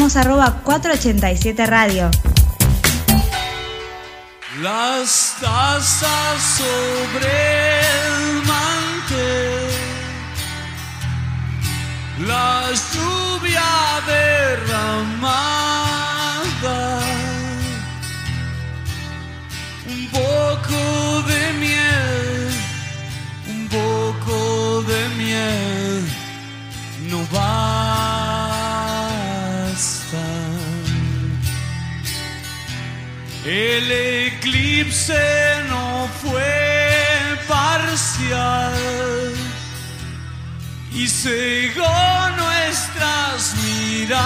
Somos 0.09 0.25
arroba 0.25 0.61
487 0.63 1.65
Radio. 1.67 2.09
Las 4.61 5.35
tazas 5.39 6.41
sobre 6.57 7.79
el 7.79 8.41
mantel, 8.47 9.69
la 12.27 12.71
lluvia 12.93 14.01
derramada, 14.07 14.89
un 19.87 20.07
poco 20.07 21.21
de 21.27 21.53
miel, 21.53 22.49
un 23.47 23.67
poco 23.67 24.81
de 24.83 25.09
miel, 25.17 26.03
no 27.09 27.19
basta. 27.31 28.28
El 33.51 33.91
eclipse 33.91 35.63
no 35.69 36.07
fue 36.21 37.39
parcial 37.47 39.33
y 40.93 41.07
cegó 41.07 42.29
nuestras 42.37 43.55
miradas. 43.65 44.19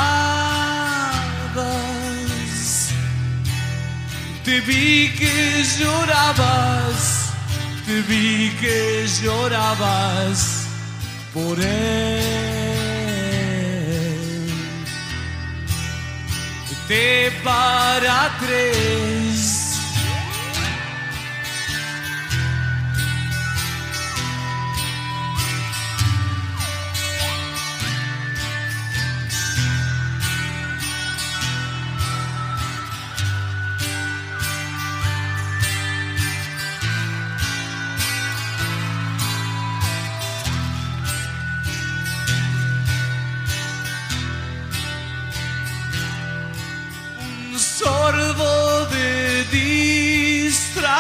Te 4.44 4.60
vi 4.60 5.14
que 5.18 5.64
llorabas, 5.80 7.32
te 7.86 8.02
vi 8.02 8.50
que 8.60 9.08
llorabas 9.22 10.66
por 11.34 11.58
él. 11.62 12.83
Te 16.88 17.32
para 17.44 18.38
tres. 18.42 19.23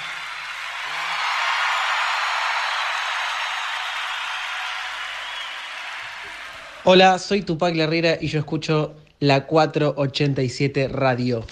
Hola, 6.85 7.19
soy 7.19 7.43
Tupac 7.43 7.75
Herrera 7.75 8.17
y 8.21 8.29
yo 8.29 8.39
escucho 8.39 8.95
la 9.19 9.45
487 9.45 10.87
Radio. 10.87 11.45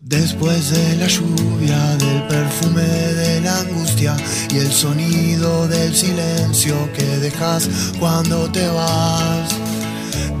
Después 0.00 0.70
de 0.70 0.96
la 0.96 1.06
lluvia, 1.06 1.96
del 1.98 2.26
perfume 2.26 2.82
de 2.82 3.40
la 3.40 3.60
angustia 3.60 4.16
y 4.50 4.58
el 4.58 4.72
sonido 4.72 5.68
del 5.68 5.94
silencio 5.94 6.92
que 6.94 7.04
dejas 7.04 7.92
cuando 8.00 8.50
te 8.50 8.66
vas. 8.68 9.67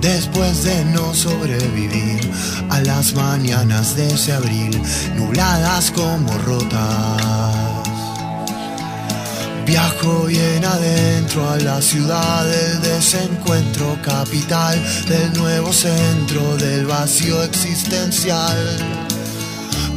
Después 0.00 0.62
de 0.62 0.84
no 0.84 1.12
sobrevivir 1.12 2.30
a 2.70 2.80
las 2.80 3.14
mañanas 3.14 3.96
de 3.96 4.06
ese 4.06 4.32
abril, 4.32 4.80
nubladas 5.16 5.90
como 5.90 6.36
rotas. 6.38 7.88
Viajo 9.66 10.24
bien 10.24 10.64
adentro 10.64 11.50
a 11.50 11.58
la 11.58 11.82
ciudad 11.82 12.46
del 12.46 12.80
desencuentro, 12.80 13.98
capital 14.02 14.82
del 15.08 15.32
nuevo 15.34 15.72
centro 15.72 16.56
del 16.56 16.86
vacío 16.86 17.42
existencial. 17.42 18.56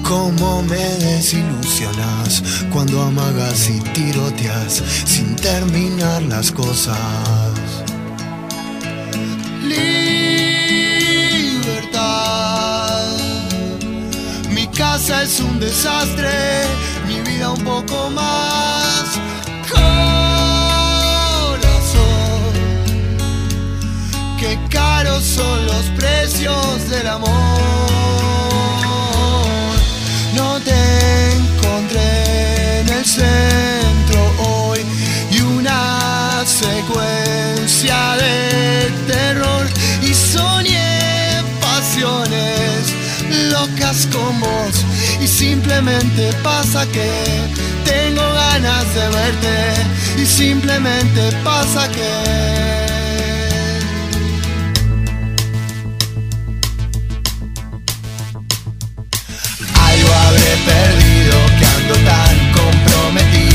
Cómo 0.03 0.61
me 0.63 0.75
desilusionas 0.75 2.43
cuando 2.73 3.01
amagas 3.01 3.69
y 3.69 3.79
tiroteas 3.93 4.83
sin 5.05 5.37
terminar 5.37 6.21
las 6.23 6.51
cosas. 6.51 7.50
Casa 15.01 15.23
es 15.23 15.39
un 15.39 15.59
desastre, 15.59 16.29
mi 17.07 17.21
vida 17.21 17.49
un 17.49 17.63
poco 17.63 18.11
más. 18.11 19.17
Corazón, 19.67 19.81
qué 24.39 24.59
caros 24.69 25.23
son 25.23 25.65
los 25.65 25.85
precios 25.97 26.87
del 26.89 27.07
amor. 27.07 27.31
No 30.35 30.59
te 30.59 31.31
encontré 31.33 32.81
en 32.81 32.89
el 32.89 33.05
centro 33.05 34.19
hoy 34.45 34.81
y 35.31 35.41
una 35.41 36.43
secuencia 36.45 38.17
de 38.17 38.91
terror 39.07 39.67
locas 43.61 44.07
con 44.11 44.39
vos. 44.39 44.85
Y 45.21 45.27
simplemente 45.27 46.31
pasa 46.43 46.85
que 46.87 47.09
tengo 47.85 48.21
ganas 48.21 48.85
de 48.95 49.09
verte. 49.09 50.21
Y 50.21 50.25
simplemente 50.25 51.21
pasa 51.43 51.89
que 51.89 52.11
Algo 59.89 60.13
habré 60.25 60.51
perdido 60.71 61.35
que 61.59 61.65
ando 61.65 61.95
tan 62.09 62.35
comprometido 62.53 63.50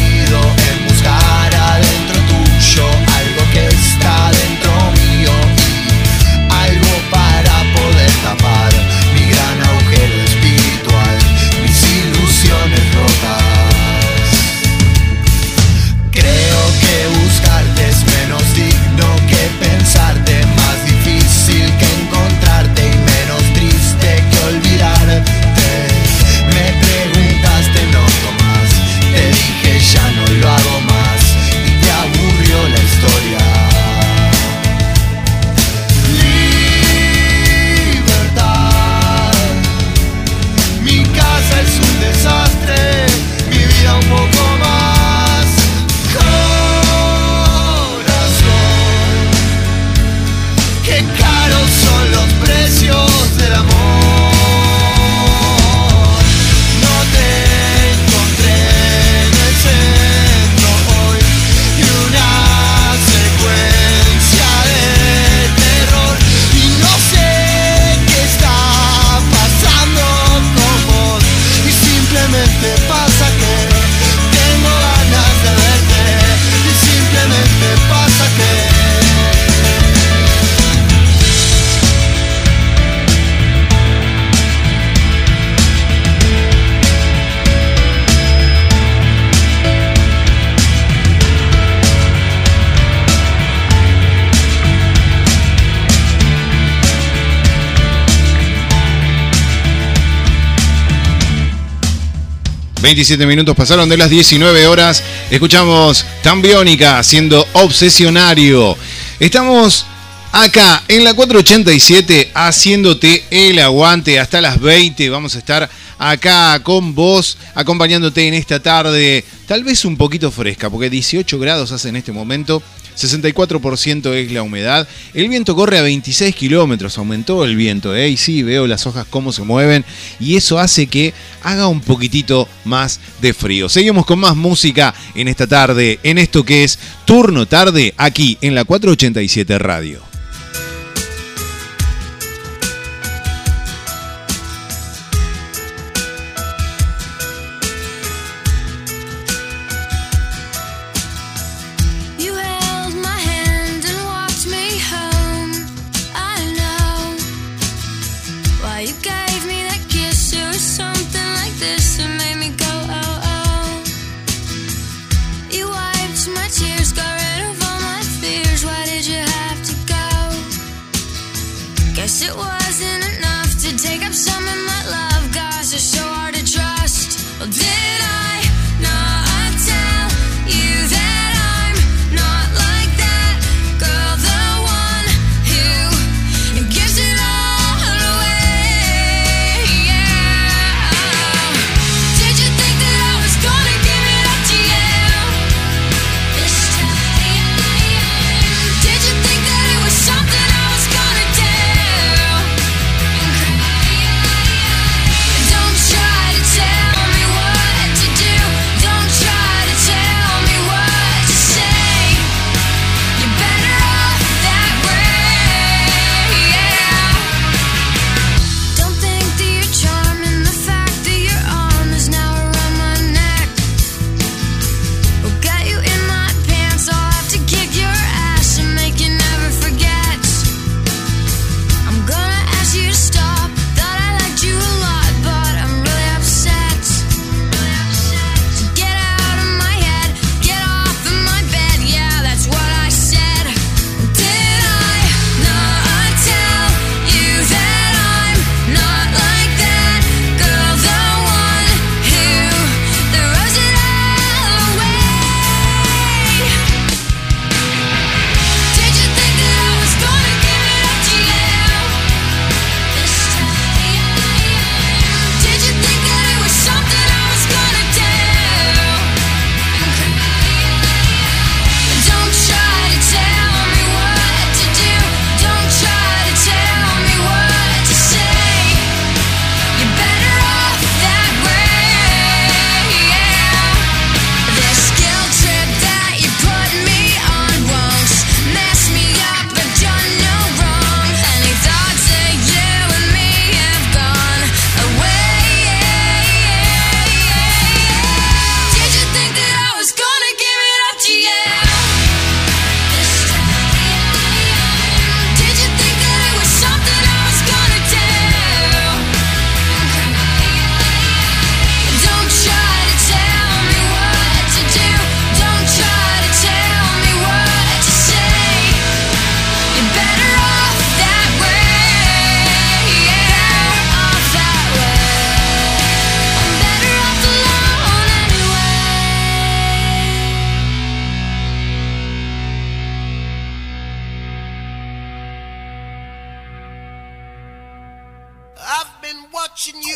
27 102.86 103.26
minutos 103.26 103.56
pasaron 103.56 103.88
de 103.88 103.96
las 103.96 104.10
19 104.10 104.68
horas. 104.68 105.02
Escuchamos 105.28 106.06
Tambiónica 106.22 107.02
siendo 107.02 107.44
obsesionario. 107.54 108.78
Estamos 109.18 109.86
acá 110.30 110.84
en 110.86 111.02
la 111.02 111.12
487 111.12 112.30
haciéndote 112.32 113.24
el 113.32 113.58
aguante 113.58 114.20
hasta 114.20 114.40
las 114.40 114.60
20. 114.60 115.10
Vamos 115.10 115.34
a 115.34 115.38
estar 115.38 115.68
acá 115.98 116.60
con 116.62 116.94
vos, 116.94 117.38
acompañándote 117.54 118.26
en 118.28 118.34
esta 118.34 118.60
tarde, 118.60 119.24
tal 119.46 119.64
vez 119.64 119.84
un 119.84 119.96
poquito 119.96 120.30
fresca, 120.30 120.70
porque 120.70 120.90
18 120.90 121.38
grados 121.38 121.72
hace 121.72 121.88
en 121.88 121.96
este 121.96 122.12
momento. 122.12 122.62
64% 122.96 124.14
es 124.14 124.32
la 124.32 124.42
humedad. 124.42 124.88
El 125.12 125.28
viento 125.28 125.54
corre 125.54 125.78
a 125.78 125.82
26 125.82 126.34
kilómetros. 126.34 126.96
Aumentó 126.98 127.44
el 127.44 127.54
viento, 127.54 127.94
¿eh? 127.94 128.08
Y 128.08 128.16
sí, 128.16 128.42
veo 128.42 128.66
las 128.66 128.86
hojas 128.86 129.06
cómo 129.08 129.32
se 129.32 129.42
mueven. 129.42 129.84
Y 130.18 130.36
eso 130.36 130.58
hace 130.58 130.86
que 130.86 131.12
haga 131.42 131.68
un 131.68 131.80
poquitito 131.80 132.48
más 132.64 133.00
de 133.20 133.34
frío. 133.34 133.68
Seguimos 133.68 134.06
con 134.06 134.18
más 134.18 134.34
música 134.34 134.94
en 135.14 135.28
esta 135.28 135.46
tarde, 135.46 136.00
en 136.02 136.18
esto 136.18 136.44
que 136.44 136.64
es 136.64 136.78
Turno 137.04 137.46
Tarde, 137.46 137.92
aquí 137.96 138.38
en 138.40 138.54
la 138.54 138.64
487 138.64 139.58
Radio. 139.58 140.05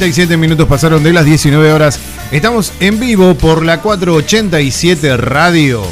37 0.00 0.38
minutos 0.38 0.66
pasaron 0.66 1.02
de 1.02 1.12
las 1.12 1.26
19 1.26 1.74
horas. 1.74 2.00
Estamos 2.30 2.72
en 2.80 2.98
vivo 2.98 3.34
por 3.34 3.62
la 3.62 3.82
487 3.82 5.18
Radio. 5.18 5.82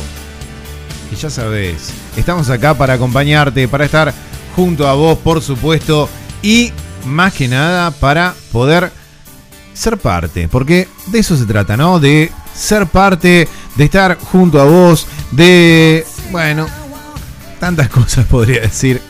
Y 1.12 1.16
ya 1.16 1.28
sabes, 1.28 1.90
estamos 2.16 2.48
acá 2.48 2.72
para 2.72 2.94
acompañarte, 2.94 3.68
para 3.68 3.84
estar 3.84 4.14
junto 4.56 4.88
a 4.88 4.94
vos, 4.94 5.18
por 5.18 5.42
supuesto, 5.42 6.08
y 6.40 6.72
más 7.04 7.34
que 7.34 7.48
nada 7.48 7.90
para 7.90 8.34
poder 8.50 8.90
ser 9.74 9.98
parte, 9.98 10.48
porque 10.48 10.88
de 11.08 11.18
eso 11.18 11.36
se 11.36 11.44
trata, 11.44 11.76
¿no? 11.76 12.00
De 12.00 12.32
ser 12.54 12.86
parte, 12.86 13.46
de 13.76 13.84
estar 13.84 14.16
junto 14.18 14.58
a 14.58 14.64
vos, 14.64 15.06
de, 15.32 16.06
bueno, 16.30 16.66
tantas 17.60 17.88
cosas 17.90 18.24
podría 18.24 18.62
decir. 18.62 19.02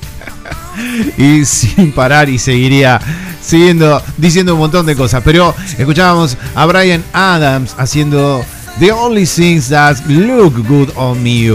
y 1.19 1.45
sin 1.45 1.93
parar 1.93 2.29
y 2.29 2.39
seguiría 2.39 3.01
siguiendo 3.43 4.03
diciendo 4.17 4.55
un 4.55 4.61
montón 4.61 4.87
de 4.87 4.97
cosas. 4.97 5.23
Pero 5.25 5.55
escuchábamos 5.77 6.37
a 6.55 6.67
Brian 6.67 7.05
Adams 7.13 7.75
haciendo 7.79 8.45
The 8.79 8.93
Only 8.93 9.27
Things 9.27 9.69
That 9.69 9.99
Look 10.07 10.67
Good 10.67 10.91
on 10.97 11.23
Me. 11.23 11.49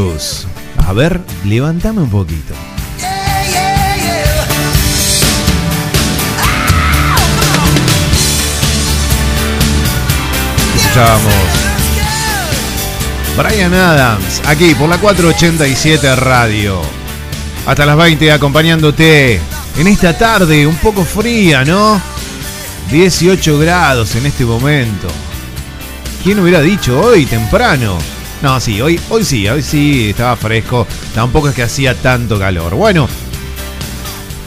A 0.86 0.94
ver, 0.94 1.22
levantame 1.46 2.02
un 2.02 2.10
poquito. 2.10 2.54
Escuchábamos 10.76 11.34
Brian 13.36 13.74
Adams, 13.74 14.42
aquí 14.46 14.76
por 14.76 14.88
la 14.88 15.00
487 15.00 16.16
Radio. 16.18 17.03
Hasta 17.66 17.86
las 17.86 17.96
20 17.96 18.32
acompañándote 18.32 19.40
en 19.78 19.88
esta 19.88 20.18
tarde 20.18 20.68
un 20.68 20.76
poco 20.76 21.06
fría, 21.06 21.64
¿no? 21.64 22.02
18 22.92 23.58
grados 23.58 24.16
en 24.16 24.26
este 24.26 24.46
momento. 24.46 25.08
¿Quién 26.24 26.40
hubiera 26.40 26.62
dicho 26.62 27.00
hoy 27.00 27.26
temprano? 27.26 27.98
No, 28.42 28.60
sí, 28.60 28.82
hoy, 28.82 29.00
hoy 29.10 29.24
sí, 29.24 29.48
hoy 29.48 29.62
sí 29.62 30.10
estaba 30.10 30.36
fresco. 30.36 30.86
Tampoco 31.16 31.50
es 31.50 31.56
que 31.56 31.64
hacía 31.64 31.96
tanto 31.96 32.38
calor. 32.38 32.76
Bueno, 32.76 33.08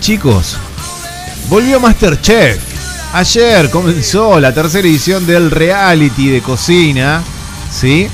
chicos, 0.00 0.58
volvió 1.48 1.80
Masterchef. 1.80 2.58
Ayer 3.14 3.70
comenzó 3.70 4.38
la 4.38 4.52
tercera 4.52 4.86
edición 4.86 5.26
del 5.26 5.50
reality 5.50 6.28
de 6.28 6.42
cocina, 6.42 7.22
¿sí? 7.72 8.08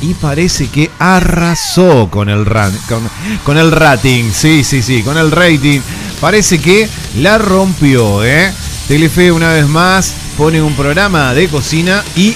Y 0.00 0.14
parece 0.14 0.68
que 0.68 0.90
arrasó 0.98 2.08
con 2.10 2.28
el, 2.28 2.44
con, 2.44 3.08
con 3.44 3.56
el 3.56 3.72
rating, 3.72 4.30
sí, 4.32 4.64
sí, 4.64 4.82
sí, 4.82 5.02
con 5.02 5.16
el 5.16 5.30
rating. 5.30 5.80
Parece 6.20 6.60
que 6.60 6.88
la 7.18 7.38
rompió, 7.38 8.24
¿eh? 8.24 8.52
Telefe 8.88 9.32
una 9.32 9.52
vez 9.52 9.66
más 9.66 10.14
pone 10.36 10.60
un 10.60 10.74
programa 10.74 11.32
de 11.32 11.48
cocina 11.48 12.04
y 12.16 12.34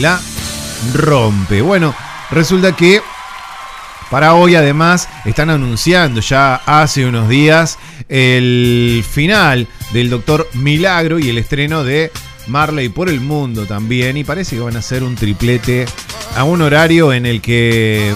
la 0.00 0.20
rompe. 0.92 1.62
Bueno, 1.62 1.94
resulta 2.30 2.74
que 2.76 3.00
para 4.10 4.34
hoy 4.34 4.54
además 4.54 5.08
están 5.24 5.48
anunciando 5.48 6.20
ya 6.20 6.56
hace 6.66 7.06
unos 7.06 7.28
días 7.30 7.78
el 8.08 9.02
final 9.10 9.66
del 9.94 10.10
Doctor 10.10 10.48
Milagro 10.52 11.18
y 11.18 11.30
el 11.30 11.38
estreno 11.38 11.84
de 11.84 12.12
Marley 12.46 12.90
por 12.90 13.08
el 13.08 13.20
mundo 13.20 13.64
también. 13.64 14.16
Y 14.18 14.24
parece 14.24 14.56
que 14.56 14.62
van 14.62 14.76
a 14.76 14.80
hacer 14.80 15.02
un 15.02 15.14
triplete 15.14 15.86
a 16.36 16.44
un 16.44 16.62
horario 16.62 17.12
en 17.12 17.26
el 17.26 17.40
que 17.40 18.14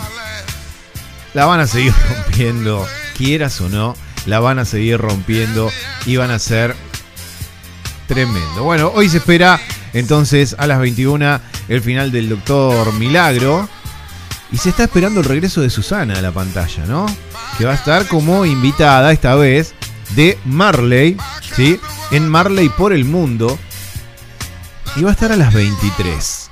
la 1.35 1.47
van 1.47 1.61
a 1.61 1.67
seguir 1.67 1.93
rompiendo, 2.17 2.87
quieras 3.17 3.61
o 3.61 3.69
no, 3.69 3.97
la 4.27 4.41
van 4.41 4.59
a 4.59 4.65
seguir 4.65 4.99
rompiendo 4.99 5.71
y 6.05 6.17
van 6.17 6.31
a 6.31 6.39
ser 6.39 6.75
tremendo. 8.07 8.63
Bueno, 8.63 8.93
hoy 8.95 9.09
se 9.09 9.19
espera 9.19 9.61
entonces 9.93 10.55
a 10.59 10.67
las 10.67 10.79
21 10.79 11.41
el 11.69 11.83
final 11.83 12.13
del 12.13 12.29
Doctor 12.29 12.93
Milagro. 12.95 13.69
Y 14.53 14.59
se 14.59 14.69
está 14.69 14.85
esperando 14.85 15.21
el 15.21 15.27
regreso 15.27 15.61
de 15.61 15.71
Susana 15.71 16.15
a 16.15 16.23
la 16.23 16.31
pantalla, 16.31 16.87
¿no? 16.87 17.07
Que 17.59 17.65
va 17.65 17.73
a 17.73 17.75
estar 17.75 18.07
como 18.07 18.47
invitada 18.47 19.13
esta 19.13 19.35
vez 19.35 19.75
de 20.15 20.39
Marley, 20.45 21.17
¿sí? 21.57 21.81
En 22.13 22.29
Marley 22.29 22.69
por 22.69 22.93
el 22.93 23.05
mundo. 23.05 23.59
Y 24.95 25.03
va 25.03 25.11
a 25.11 25.13
estar 25.13 25.33
a 25.33 25.37
las 25.37 25.53
23. 25.53 26.46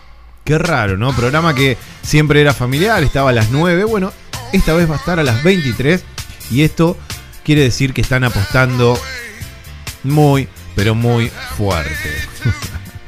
Qué 0.44 0.58
raro, 0.58 0.98
¿no? 0.98 1.14
Programa 1.16 1.54
que 1.54 1.78
siempre 2.02 2.42
era 2.42 2.52
familiar, 2.52 3.02
estaba 3.02 3.30
a 3.30 3.32
las 3.32 3.50
9. 3.50 3.84
Bueno, 3.84 4.12
esta 4.52 4.74
vez 4.74 4.88
va 4.88 4.94
a 4.94 4.98
estar 4.98 5.18
a 5.18 5.22
las 5.22 5.42
23. 5.42 6.04
Y 6.50 6.62
esto 6.62 6.98
quiere 7.44 7.62
decir 7.62 7.94
que 7.94 8.02
están 8.02 8.24
apostando 8.24 9.00
muy, 10.02 10.48
pero 10.74 10.94
muy 10.94 11.30
fuerte. 11.56 12.28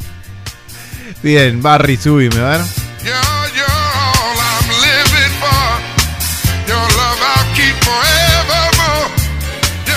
Bien, 1.22 1.60
Barry, 1.60 1.98
subime, 1.98 2.40
a 2.40 2.48
ver. 2.48 2.60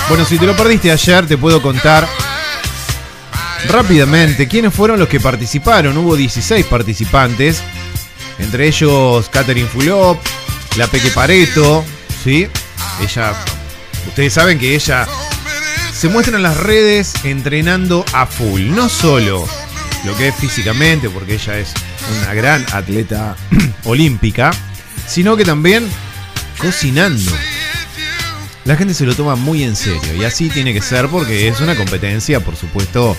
Bueno, 0.09 0.25
si 0.25 0.39
te 0.39 0.45
lo 0.45 0.57
perdiste 0.57 0.91
ayer, 0.91 1.27
te 1.27 1.37
puedo 1.37 1.61
contar 1.61 2.07
rápidamente 3.69 4.47
quiénes 4.47 4.73
fueron 4.73 4.99
los 4.99 5.07
que 5.07 5.19
participaron. 5.19 5.97
Hubo 5.97 6.15
16 6.15 6.65
participantes, 6.65 7.61
entre 8.39 8.67
ellos 8.67 9.29
Catherine 9.29 9.67
Fulop, 9.67 10.19
la 10.77 10.87
Peque 10.87 11.09
Pareto, 11.11 11.85
¿sí? 12.23 12.47
Ella, 13.01 13.33
ustedes 14.07 14.33
saben 14.33 14.59
que 14.59 14.75
ella 14.75 15.07
se 15.93 16.09
muestra 16.09 16.37
en 16.37 16.43
las 16.43 16.57
redes 16.57 17.13
entrenando 17.23 18.03
a 18.13 18.25
full, 18.25 18.69
no 18.69 18.89
solo 18.89 19.47
lo 20.05 20.17
que 20.17 20.29
es 20.29 20.35
físicamente, 20.35 21.09
porque 21.09 21.35
ella 21.35 21.59
es 21.59 21.73
una 22.21 22.33
gran 22.33 22.65
atleta 22.71 23.35
olímpica, 23.83 24.51
sino 25.07 25.37
que 25.37 25.45
también 25.45 25.87
cocinando. 26.57 27.31
La 28.65 28.75
gente 28.75 28.93
se 28.93 29.05
lo 29.05 29.15
toma 29.15 29.35
muy 29.35 29.63
en 29.63 29.75
serio 29.75 30.13
y 30.15 30.23
así 30.23 30.49
tiene 30.49 30.73
que 30.73 30.81
ser 30.81 31.07
porque 31.07 31.47
es 31.47 31.59
una 31.59 31.75
competencia, 31.75 32.39
por 32.39 32.55
supuesto, 32.55 33.17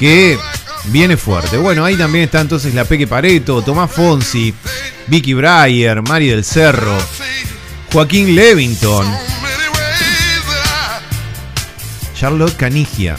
que 0.00 0.38
viene 0.86 1.18
fuerte. 1.18 1.58
Bueno, 1.58 1.84
ahí 1.84 1.94
también 1.94 2.24
está 2.24 2.40
entonces 2.40 2.74
la 2.74 2.86
Peque 2.86 3.06
Pareto, 3.06 3.60
Tomás 3.60 3.92
Fonsi, 3.92 4.54
Vicky 5.08 5.34
Breyer, 5.34 6.00
Mari 6.00 6.28
del 6.28 6.42
Cerro, 6.42 6.96
Joaquín 7.92 8.34
Levington, 8.34 9.06
Charlotte 12.14 12.56
Canigia, 12.56 13.18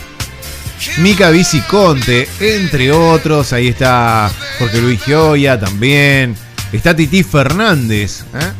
Mica 0.97 1.29
Viciconte, 1.29 2.27
entre 2.39 2.91
otros. 2.91 3.53
Ahí 3.53 3.67
está 3.67 4.31
Jorge 4.57 4.81
Luis 4.81 5.03
Gioia 5.03 5.59
también. 5.59 6.35
Está 6.73 6.95
Titi 6.95 7.21
Fernández. 7.21 8.23
¿eh? 8.33 8.51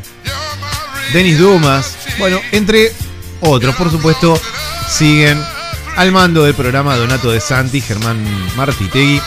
Denis 1.11 1.39
Dumas. 1.39 1.95
Bueno, 2.19 2.39
entre 2.52 2.91
otros, 3.39 3.76
por 3.76 3.89
supuesto, 3.89 4.39
siguen 4.88 5.41
al 5.95 6.11
mando 6.11 6.43
del 6.43 6.53
programa 6.53 6.95
Donato 6.95 7.31
de 7.31 7.39
Santi, 7.39 7.81
Germán 7.81 8.18
Martitegui 8.55 9.22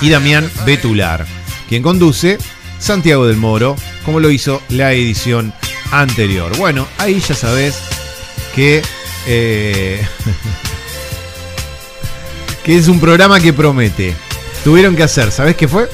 y 0.00 0.10
Damián 0.10 0.50
Betular, 0.64 1.26
quien 1.68 1.82
conduce 1.82 2.38
Santiago 2.78 3.26
del 3.26 3.36
Moro, 3.36 3.76
como 4.04 4.20
lo 4.20 4.30
hizo 4.30 4.62
la 4.68 4.92
edición 4.92 5.52
anterior. 5.90 6.56
Bueno, 6.56 6.86
ahí 6.98 7.20
ya 7.20 7.34
sabes 7.34 7.78
que, 8.54 8.82
eh, 9.26 10.06
que 12.64 12.76
es 12.76 12.88
un 12.88 13.00
programa 13.00 13.40
que 13.40 13.52
promete. 13.52 14.14
Tuvieron 14.64 14.96
que 14.96 15.02
hacer, 15.02 15.30
¿sabes 15.30 15.56
qué 15.56 15.68
fue? 15.68 15.88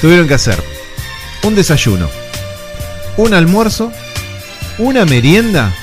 Tuvieron 0.00 0.28
que 0.28 0.34
hacer 0.34 0.62
un 1.42 1.54
desayuno, 1.54 2.08
un 3.16 3.34
almuerzo, 3.34 3.92
una 4.78 5.04
merienda 5.04 5.74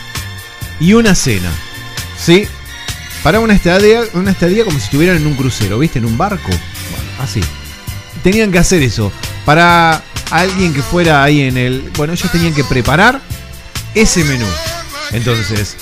y 0.79 0.93
una 0.93 1.15
cena. 1.15 1.51
¿Sí? 2.17 2.47
Para 3.23 3.39
una 3.39 3.53
estadía, 3.53 4.01
una 4.13 4.31
estadía 4.31 4.65
como 4.65 4.77
si 4.77 4.83
estuvieran 4.85 5.15
en 5.15 5.25
un 5.25 5.35
crucero, 5.35 5.79
¿viste? 5.79 5.99
En 5.99 6.05
un 6.05 6.17
barco. 6.17 6.49
Bueno, 6.49 7.09
así. 7.19 7.41
Tenían 8.21 8.51
que 8.51 8.59
hacer 8.59 8.83
eso. 8.83 9.13
Para 9.45 10.03
alguien 10.29 10.73
que 10.73 10.81
fuera 10.81 11.23
ahí 11.23 11.41
en 11.41 11.57
el. 11.57 11.89
Bueno, 11.95 12.13
ellos 12.13 12.29
tenían 12.31 12.53
que 12.53 12.65
preparar 12.65 13.21
ese 13.95 14.25
menú. 14.25 14.45
Entonces, 15.11 15.77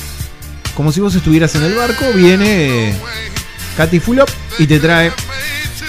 como 0.76 0.92
si 0.92 1.00
vos 1.00 1.16
estuvieras 1.16 1.56
en 1.56 1.64
el 1.64 1.74
barco, 1.74 2.06
viene 2.14 2.90
eh, 2.90 2.96
Katy 3.76 4.00
Fulop 4.00 4.30
y 4.60 4.68
te 4.68 4.80
trae 4.80 5.12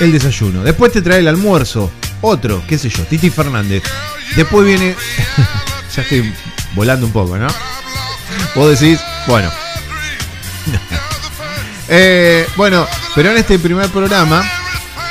el 0.00 0.10
desayuno. 0.10 0.64
Después 0.64 0.90
te 0.90 1.02
trae 1.02 1.18
el 1.18 1.28
almuerzo. 1.28 1.90
Otro, 2.22 2.62
qué 2.66 2.78
sé 2.78 2.88
yo, 2.88 3.02
Titi 3.04 3.28
Fernández. 3.28 3.82
Después 4.36 4.64
viene. 4.64 4.94
ya 5.96 6.02
estoy 6.02 6.32
volando 6.74 7.04
un 7.04 7.12
poco, 7.12 7.36
¿no? 7.36 7.48
Vos 8.54 8.80
decís, 8.80 8.98
bueno. 9.26 9.61
Eh, 11.94 12.46
bueno, 12.56 12.86
pero 13.14 13.30
en 13.32 13.36
este 13.36 13.58
primer 13.58 13.90
programa, 13.90 14.42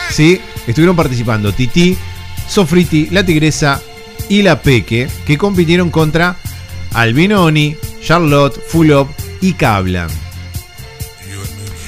sí, 0.10 0.42
estuvieron 0.66 0.96
participando 0.96 1.54
Titi, 1.54 1.96
Sofriti, 2.48 3.08
la 3.12 3.24
Tigresa 3.24 3.80
y 4.30 4.42
la 4.42 4.62
Peque, 4.64 5.08
que 5.28 5.38
compitieron 5.38 5.92
contra 5.92 6.38
Albinoni, 6.94 7.76
Charlotte, 8.04 8.60
Fulop 8.68 9.10
y 9.42 9.54
Cablan. 9.54 10.10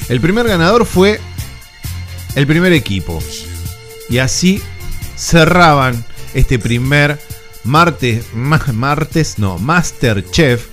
El 0.10 0.22
primer 0.22 0.48
ganador 0.48 0.86
fue 0.86 1.20
el 2.36 2.46
primer 2.46 2.72
equipo. 2.74 3.22
Y 4.10 4.20
así 4.20 4.62
cerraban 5.16 6.06
este 6.36 6.60
primer 6.60 7.20
martes, 7.64 8.26
ma- 8.36 8.62
martes, 8.74 9.40
no, 9.40 9.58
Masterchef. 9.58 10.68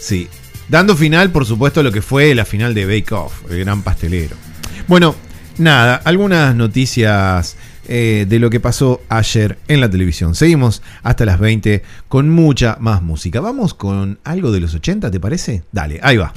Sí, 0.00 0.28
dando 0.72 0.96
final, 0.96 1.30
por 1.30 1.44
supuesto, 1.44 1.80
a 1.80 1.82
lo 1.82 1.92
que 1.92 2.00
fue 2.00 2.34
la 2.34 2.46
final 2.46 2.72
de 2.72 2.86
Bake 2.86 3.12
Off, 3.12 3.42
el 3.50 3.60
gran 3.60 3.82
pastelero. 3.82 4.36
Bueno, 4.88 5.14
nada, 5.58 5.96
algunas 6.02 6.56
noticias 6.56 7.56
eh, 7.86 8.24
de 8.26 8.38
lo 8.38 8.48
que 8.48 8.58
pasó 8.58 9.02
ayer 9.10 9.58
en 9.68 9.82
la 9.82 9.90
televisión. 9.90 10.34
Seguimos 10.34 10.82
hasta 11.02 11.26
las 11.26 11.38
20 11.38 11.82
con 12.08 12.30
mucha 12.30 12.78
más 12.80 13.02
música. 13.02 13.40
Vamos 13.40 13.74
con 13.74 14.18
algo 14.24 14.50
de 14.50 14.60
los 14.60 14.74
80, 14.74 15.10
¿te 15.10 15.20
parece? 15.20 15.62
Dale, 15.72 16.00
ahí 16.02 16.16
va. 16.16 16.32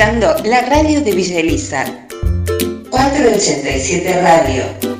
escuchando 0.00 0.34
la 0.48 0.62
radio 0.62 1.02
de 1.02 1.12
Villa 1.12 1.40
Elisa. 1.40 1.84
487 2.90 4.22
Radio. 4.22 4.99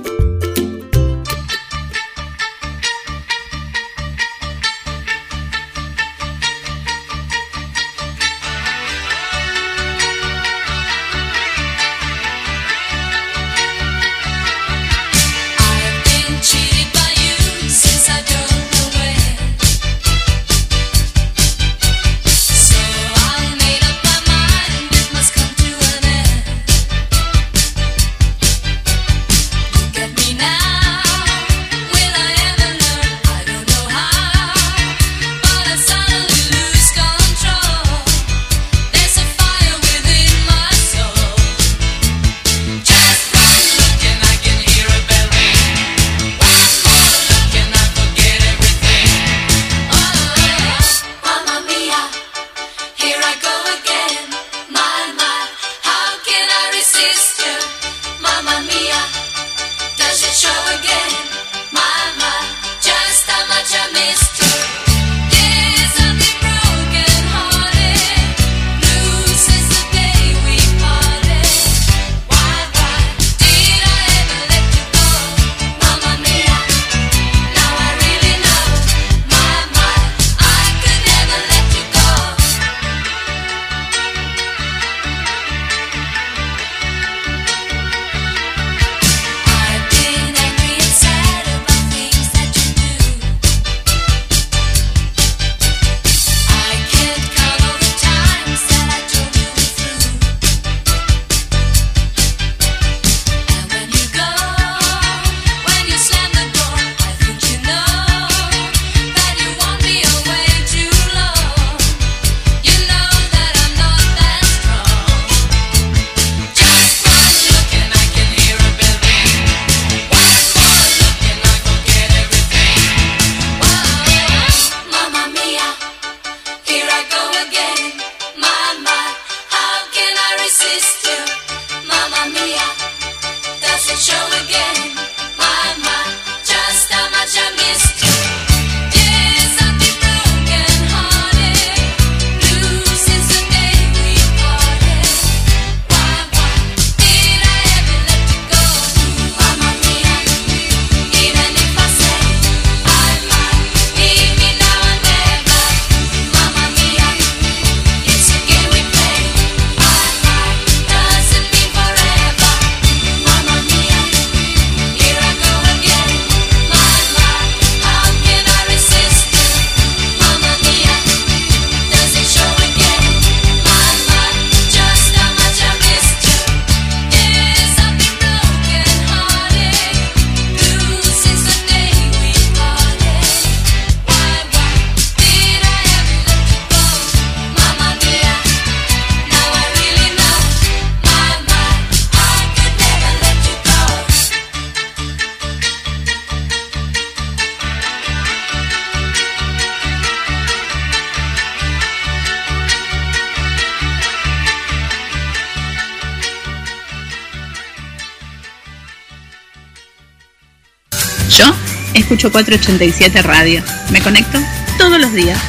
88487 212.28 213.22
Radio. 213.22 213.62
Me 213.90 214.00
conecto 214.00 214.38
todos 214.78 215.00
los 215.00 215.12
días. 215.12 215.40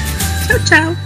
Chao, 0.48 0.60
chao. 0.64 1.01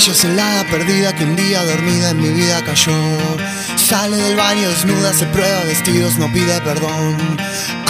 Ella 0.00 0.12
es 0.14 0.24
el 0.24 0.40
hada 0.40 0.64
perdida 0.64 1.14
que 1.14 1.24
un 1.24 1.36
día 1.36 1.62
dormida 1.62 2.08
en 2.08 2.22
mi 2.22 2.30
vida 2.30 2.64
cayó. 2.64 2.96
Sale 3.76 4.16
del 4.16 4.34
baño 4.34 4.66
desnuda, 4.70 5.12
se 5.12 5.26
prueba 5.26 5.62
vestidos, 5.64 6.16
no 6.16 6.32
pide 6.32 6.58
perdón. 6.62 7.18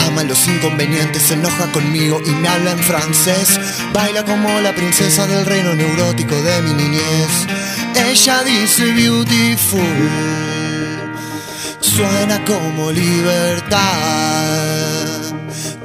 Ama 0.08 0.24
los 0.24 0.48
inconvenientes, 0.48 1.22
se 1.22 1.34
enoja 1.34 1.70
conmigo 1.70 2.20
y 2.26 2.30
me 2.30 2.48
habla 2.48 2.72
en 2.72 2.80
francés. 2.80 3.60
Baila 3.92 4.24
como 4.24 4.60
la 4.60 4.74
princesa 4.74 5.28
del 5.28 5.46
reino 5.46 5.72
neurótico 5.72 6.34
de 6.34 6.62
mi 6.62 6.74
niñez. 6.74 7.46
Ella 7.94 8.42
dice 8.42 8.86
beautiful, 8.86 9.80
suena 11.78 12.44
como 12.44 12.90
libertad. 12.90 13.78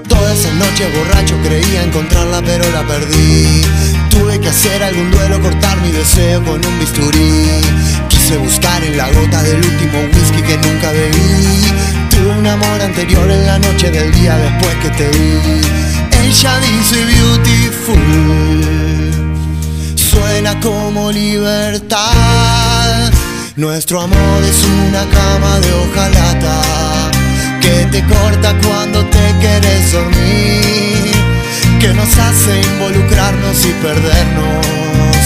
Toda 0.10 0.34
esa 0.34 0.52
noche 0.54 0.90
borracho 0.98 1.38
creía 1.44 1.84
encontrarla 1.84 2.42
pero 2.42 2.68
la 2.72 2.82
perdí 2.88 3.64
Tuve 4.16 4.40
que 4.40 4.50
hacer 4.50 4.82
algún 4.82 5.12
duelo, 5.12 5.40
cortar 5.42 5.78
mi 5.82 5.92
deseo 5.92 6.44
con 6.44 6.66
un 6.66 6.80
bisturí. 6.80 7.62
Quise 8.08 8.38
buscar 8.38 8.84
en 8.84 8.98
la 8.98 9.12
gota 9.12 9.44
del 9.44 9.58
último 9.58 10.00
whisky 10.14 10.42
que 10.42 10.58
nunca 10.58 10.92
bebí. 10.92 11.62
Tuve 12.10 12.32
un 12.40 12.48
amor 12.48 12.82
anterior 12.82 13.30
en 13.30 13.46
la 13.46 13.60
noche 13.60 13.92
del 13.92 14.12
día 14.14 14.36
después 14.38 14.74
que 14.82 14.90
te 14.90 15.10
vi. 15.10 15.62
Ella 16.24 16.60
dice 16.60 17.06
beautiful 17.06 18.00
Suena 19.96 20.60
como 20.60 21.12
libertad. 21.12 23.12
Nuestro 23.58 24.02
amor 24.02 24.44
es 24.44 24.64
una 24.88 25.06
cama 25.06 25.60
de 25.60 25.72
hojalata 25.74 27.12
que 27.62 27.86
te 27.92 28.04
corta 28.06 28.56
cuando 28.64 29.06
te 29.06 29.36
quieres 29.40 29.92
dormir, 29.92 30.95
que 31.86 31.94
nos 31.94 32.18
hace 32.18 32.62
involucrarnos 32.62 33.64
y 33.64 33.72
perdernos, 33.74 35.22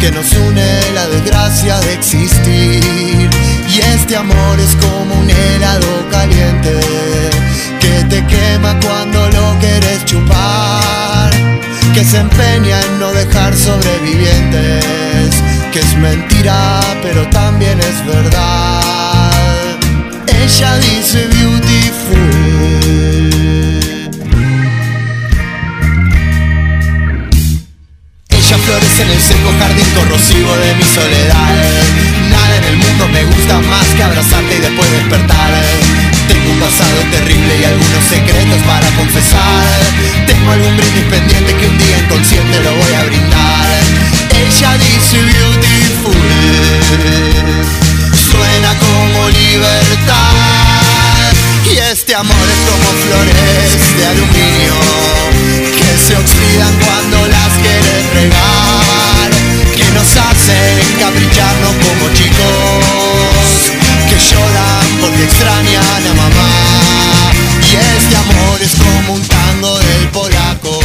que 0.00 0.10
nos 0.10 0.30
une 0.32 0.92
la 0.94 1.06
desgracia 1.06 1.80
de 1.80 1.94
existir. 1.94 3.30
Y 3.74 3.80
este 3.94 4.14
amor 4.14 4.60
es 4.60 4.76
como 4.84 5.14
un 5.14 5.30
helado 5.30 6.06
caliente 6.10 6.78
que 7.80 8.04
te 8.10 8.22
quema 8.26 8.78
cuando 8.80 9.30
lo 9.30 9.58
quieres 9.60 10.04
chupar, 10.04 11.30
que 11.94 12.04
se 12.04 12.18
empeña 12.18 12.82
en 12.82 12.98
no 13.00 13.10
dejar 13.12 13.56
sobrevivientes, 13.56 15.34
que 15.72 15.80
es 15.80 15.96
mentira 15.96 16.80
pero 17.02 17.26
también 17.30 17.80
es 17.80 18.06
verdad. 18.06 18.82
Ella 20.26 20.76
dice 20.76 21.26
beautiful. 21.28 21.83
En 28.96 29.10
el 29.10 29.20
seco 29.20 29.50
jardín 29.58 29.90
corrosivo 29.94 30.56
de 30.56 30.74
mi 30.76 30.84
soledad. 30.84 31.54
Nada 32.30 32.56
en 32.56 32.64
el 32.64 32.76
mundo 32.76 33.08
me 33.08 33.24
gusta 33.24 33.58
más 33.60 33.86
que 33.96 34.02
abrazarte 34.02 34.56
y 34.56 34.60
después 34.60 34.90
despertar. 34.92 35.52
Tengo 36.28 36.50
un 36.52 36.60
pasado 36.60 37.02
terrible 37.10 37.58
y 37.60 37.64
algunos 37.64 38.04
secretos 38.08 38.62
para 38.62 38.88
confesar. 38.96 39.64
Tengo 40.26 40.50
algún 40.50 40.76
brindis 40.76 41.04
pendiente 41.10 41.56
que 41.56 41.66
un 41.66 41.78
día 41.78 41.98
inconsciente 41.98 42.60
lo 42.62 42.70
voy 42.76 42.92
a 42.94 43.04
brindar. 43.04 43.66
Ella 44.30 44.78
dice 44.78 45.20
beautiful 45.22 46.14
suena 48.30 48.78
como 48.78 49.28
libertad. 49.28 50.34
Y 51.70 51.78
este 51.78 52.14
amor 52.14 52.36
es 52.36 52.60
como 52.70 52.88
flores 53.04 53.96
de 53.96 54.06
aluminio 54.06 54.74
que 55.78 55.98
se 55.98 56.16
oxidan 56.16 56.74
cuando 56.84 57.23
nos 60.44 60.50
hacen 60.50 60.98
capricharnos 60.98 61.72
como 61.72 62.12
chicos 62.12 63.72
que 64.08 64.18
lloran 64.18 65.00
porque 65.00 65.24
extrañan 65.24 66.06
a 66.06 66.14
mamá. 66.14 67.32
Y 67.62 67.76
este 67.76 68.16
amor 68.16 68.60
es 68.60 68.74
como 68.74 69.14
un 69.14 69.22
tango 69.22 69.78
del 69.78 70.08
polaco. 70.08 70.80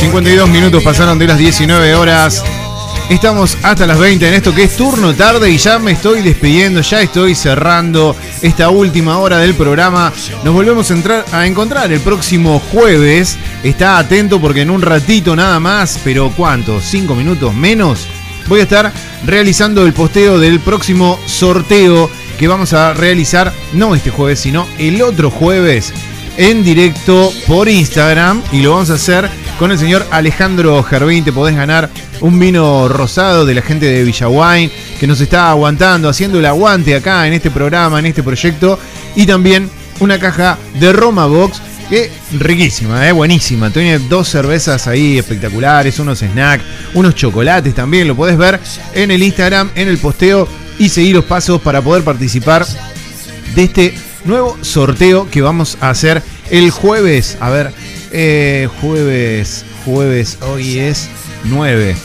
52 0.00 0.48
minutos 0.48 0.82
pasaron 0.82 1.18
de 1.18 1.26
las 1.26 1.38
19 1.38 1.94
horas. 1.94 2.42
Estamos 3.08 3.56
hasta 3.62 3.86
las 3.86 3.98
20 3.98 4.28
en 4.28 4.34
esto 4.34 4.54
que 4.54 4.64
es 4.64 4.76
turno 4.76 5.14
tarde 5.14 5.50
y 5.50 5.56
ya 5.56 5.78
me 5.78 5.92
estoy 5.92 6.20
despidiendo, 6.20 6.82
ya 6.82 7.00
estoy 7.00 7.34
cerrando 7.34 8.14
esta 8.42 8.68
última 8.68 9.18
hora 9.18 9.38
del 9.38 9.54
programa. 9.54 10.12
Nos 10.44 10.52
volvemos 10.52 10.90
a, 10.90 10.94
entrar, 10.94 11.24
a 11.32 11.46
encontrar 11.46 11.90
el 11.90 12.00
próximo 12.00 12.60
jueves. 12.70 13.38
Está 13.62 13.98
atento 13.98 14.40
porque 14.40 14.62
en 14.62 14.70
un 14.70 14.82
ratito 14.82 15.34
nada 15.34 15.58
más, 15.58 15.98
pero 16.04 16.30
¿cuánto? 16.36 16.80
¿5 16.80 17.16
minutos 17.16 17.54
menos? 17.54 18.06
Voy 18.48 18.60
a 18.60 18.62
estar 18.62 18.92
realizando 19.26 19.84
el 19.84 19.92
posteo 19.92 20.38
del 20.38 20.58
próximo 20.60 21.18
sorteo 21.26 22.10
que 22.38 22.48
vamos 22.48 22.72
a 22.72 22.94
realizar 22.94 23.52
no 23.74 23.94
este 23.94 24.10
jueves, 24.10 24.40
sino 24.40 24.66
el 24.78 25.02
otro 25.02 25.30
jueves 25.30 25.92
en 26.38 26.64
directo 26.64 27.30
por 27.46 27.68
Instagram 27.68 28.42
y 28.50 28.62
lo 28.62 28.70
vamos 28.70 28.88
a 28.88 28.94
hacer 28.94 29.28
con 29.58 29.70
el 29.70 29.78
señor 29.78 30.06
Alejandro 30.10 30.82
Gervín. 30.82 31.24
Te 31.24 31.32
podés 31.32 31.56
ganar 31.56 31.90
un 32.20 32.38
vino 32.38 32.88
rosado 32.88 33.44
de 33.44 33.54
la 33.54 33.60
gente 33.60 33.84
de 33.84 34.04
Villaguain 34.04 34.70
que 34.98 35.06
nos 35.06 35.20
está 35.20 35.50
aguantando, 35.50 36.08
haciendo 36.08 36.38
el 36.38 36.46
aguante 36.46 36.94
acá 36.94 37.26
en 37.26 37.34
este 37.34 37.50
programa, 37.50 37.98
en 37.98 38.06
este 38.06 38.22
proyecto 38.22 38.78
y 39.14 39.26
también 39.26 39.68
una 40.00 40.18
caja 40.18 40.56
de 40.80 40.92
Roma 40.94 41.26
Box 41.26 41.60
que 41.88 42.10
riquísima, 42.38 43.08
eh, 43.08 43.12
buenísima. 43.12 43.70
Tiene 43.70 43.98
dos 43.98 44.28
cervezas 44.28 44.86
ahí 44.86 45.18
espectaculares, 45.18 45.98
unos 45.98 46.18
snacks, 46.18 46.64
unos 46.94 47.14
chocolates 47.14 47.74
también. 47.74 48.06
Lo 48.06 48.16
podés 48.16 48.36
ver 48.36 48.60
en 48.94 49.10
el 49.10 49.22
Instagram, 49.22 49.70
en 49.74 49.88
el 49.88 49.98
posteo 49.98 50.48
y 50.78 50.88
seguir 50.88 51.16
los 51.16 51.24
pasos 51.24 51.60
para 51.60 51.82
poder 51.82 52.04
participar 52.04 52.66
de 53.54 53.64
este 53.64 53.94
nuevo 54.24 54.58
sorteo 54.62 55.28
que 55.30 55.42
vamos 55.42 55.78
a 55.80 55.90
hacer 55.90 56.22
el 56.50 56.70
jueves. 56.70 57.36
A 57.40 57.50
ver, 57.50 57.72
eh, 58.12 58.68
jueves, 58.80 59.64
jueves, 59.84 60.38
hoy 60.42 60.78
es 60.78 61.08
9. 61.44 61.96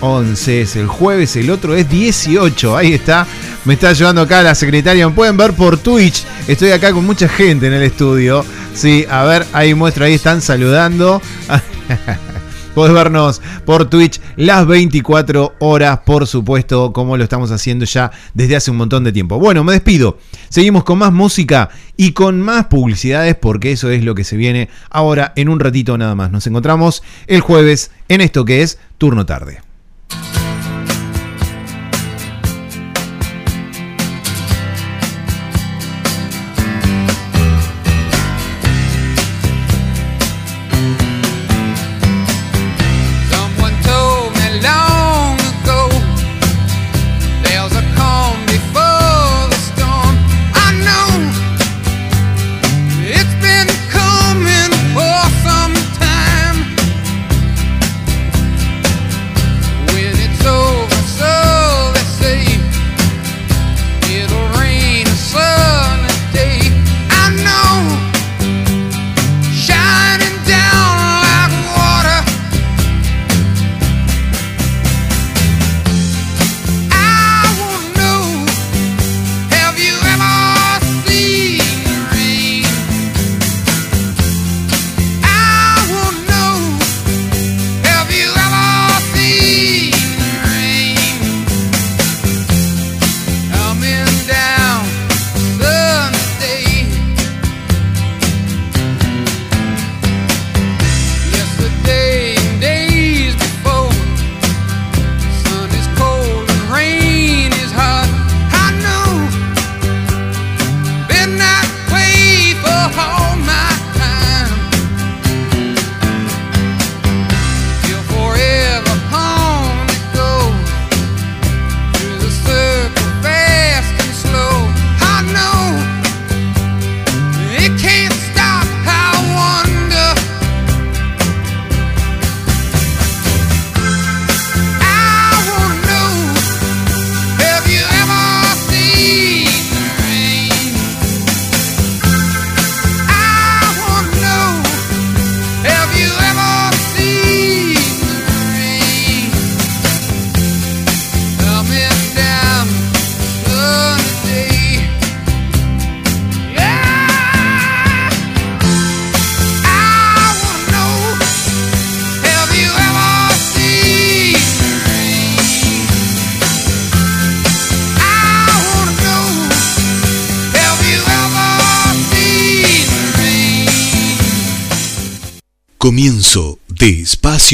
11 0.00 0.60
es 0.60 0.76
el 0.76 0.86
jueves, 0.86 1.34
el 1.36 1.50
otro 1.50 1.74
es 1.74 1.88
18. 1.88 2.76
Ahí 2.76 2.92
está, 2.92 3.26
me 3.64 3.74
está 3.74 3.88
ayudando 3.88 4.20
acá 4.22 4.42
la 4.42 4.54
secretaria. 4.54 5.08
Me 5.08 5.14
pueden 5.14 5.36
ver 5.36 5.52
por 5.52 5.78
Twitch. 5.78 6.24
Estoy 6.46 6.70
acá 6.72 6.92
con 6.92 7.04
mucha 7.04 7.28
gente 7.28 7.66
en 7.66 7.72
el 7.72 7.82
estudio. 7.82 8.44
Sí, 8.74 9.06
a 9.08 9.22
ver, 9.22 9.46
ahí 9.52 9.72
muestra, 9.72 10.06
ahí 10.06 10.14
están 10.14 10.40
saludando. 10.40 11.22
Podés 12.74 12.92
vernos 12.92 13.40
por 13.64 13.88
Twitch 13.88 14.20
las 14.34 14.66
24 14.66 15.54
horas, 15.60 16.00
por 16.04 16.26
supuesto, 16.26 16.92
como 16.92 17.16
lo 17.16 17.22
estamos 17.22 17.52
haciendo 17.52 17.84
ya 17.84 18.10
desde 18.34 18.56
hace 18.56 18.72
un 18.72 18.76
montón 18.76 19.04
de 19.04 19.12
tiempo. 19.12 19.38
Bueno, 19.38 19.62
me 19.62 19.74
despido. 19.74 20.18
Seguimos 20.48 20.82
con 20.82 20.98
más 20.98 21.12
música 21.12 21.70
y 21.96 22.12
con 22.12 22.40
más 22.40 22.66
publicidades 22.66 23.36
porque 23.36 23.70
eso 23.70 23.90
es 23.90 24.02
lo 24.02 24.16
que 24.16 24.24
se 24.24 24.36
viene 24.36 24.68
ahora 24.90 25.32
en 25.36 25.48
un 25.48 25.60
ratito 25.60 25.96
nada 25.96 26.16
más. 26.16 26.32
Nos 26.32 26.48
encontramos 26.48 27.04
el 27.28 27.42
jueves 27.42 27.92
en 28.08 28.20
esto 28.20 28.44
que 28.44 28.62
es 28.62 28.80
Turno 28.98 29.24
Tarde. 29.24 29.63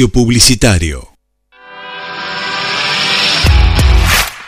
Espacio 0.01 0.09
publicitario. 0.09 1.09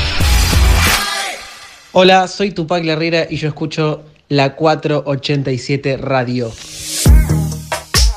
Hola, 1.94 2.26
soy 2.26 2.52
Tupac 2.52 2.82
Herrera 2.86 3.26
y 3.28 3.36
yo 3.36 3.48
escucho 3.48 4.02
la 4.28 4.56
487 4.56 5.98
Radio. 5.98 6.50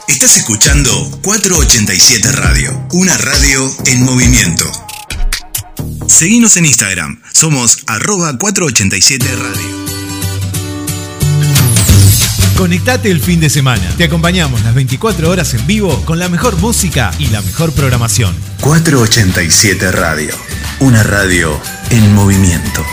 Estás 0.08 0.38
escuchando 0.38 0.92
487 1.24 2.32
Radio, 2.32 2.88
una 2.94 3.18
radio 3.18 3.70
en 3.88 4.06
movimiento. 4.06 4.64
Seguimos 6.08 6.56
en 6.58 6.66
Instagram, 6.66 7.20
somos 7.34 7.80
arroba 7.88 8.38
487 8.38 9.26
Radio. 9.36 9.86
Conectate 12.56 13.12
el 13.12 13.20
fin 13.20 13.40
de 13.40 13.50
semana. 13.50 13.84
Te 13.98 14.06
acompañamos 14.06 14.64
las 14.64 14.74
24 14.76 15.30
horas 15.30 15.54
en 15.56 15.68
vivo 15.68 16.04
con 16.06 16.20
la 16.20 16.30
mejor 16.30 16.56
música 16.58 17.12
y 17.20 17.28
la 17.28 17.42
mejor 17.42 17.74
programación. 17.74 18.36
487 18.62 19.92
Radio, 19.92 20.34
una 20.80 21.04
radio 21.04 21.60
en 21.90 22.14
movimiento. 22.14 22.86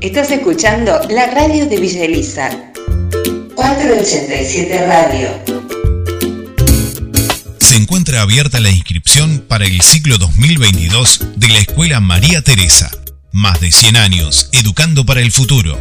Estás 0.00 0.30
escuchando 0.30 1.00
la 1.10 1.26
radio 1.26 1.66
de 1.66 1.80
Villa 1.80 2.04
Elisa. 2.04 2.72
487 3.54 4.86
Radio. 4.86 5.28
Se 7.58 7.76
encuentra 7.76 8.22
abierta 8.22 8.60
la 8.60 8.70
inscripción 8.70 9.44
para 9.48 9.64
el 9.64 9.80
ciclo 9.80 10.18
2022 10.18 11.20
de 11.36 11.48
la 11.48 11.58
Escuela 11.58 11.98
María 12.00 12.42
Teresa. 12.42 12.90
Más 13.36 13.60
de 13.60 13.70
100 13.70 13.96
años 13.98 14.48
educando 14.52 15.04
para 15.04 15.20
el 15.20 15.30
futuro. 15.30 15.78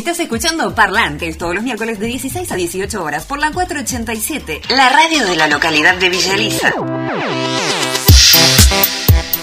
Estás 0.00 0.18
escuchando 0.18 0.74
Parlantes 0.74 1.36
todos 1.36 1.54
los 1.54 1.62
miércoles 1.62 1.98
de 1.98 2.06
16 2.06 2.50
a 2.50 2.56
18 2.56 3.04
horas 3.04 3.26
por 3.26 3.38
la 3.38 3.52
487, 3.52 4.62
la 4.70 4.88
radio 4.88 5.26
de 5.26 5.36
la 5.36 5.46
localidad 5.46 5.94
de 5.98 6.08
Villa 6.08 6.34
Elisa. 6.36 6.72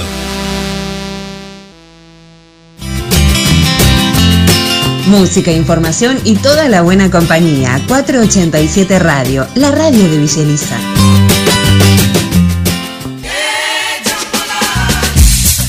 Música, 5.07 5.51
información 5.53 6.21
y 6.25 6.37
toda 6.37 6.69
la 6.69 6.83
buena 6.83 7.11
compañía. 7.11 7.81
487 7.89 8.99
Radio, 8.99 9.47
la 9.55 9.71
radio 9.71 10.07
de 10.07 10.19
Villa 10.19 10.43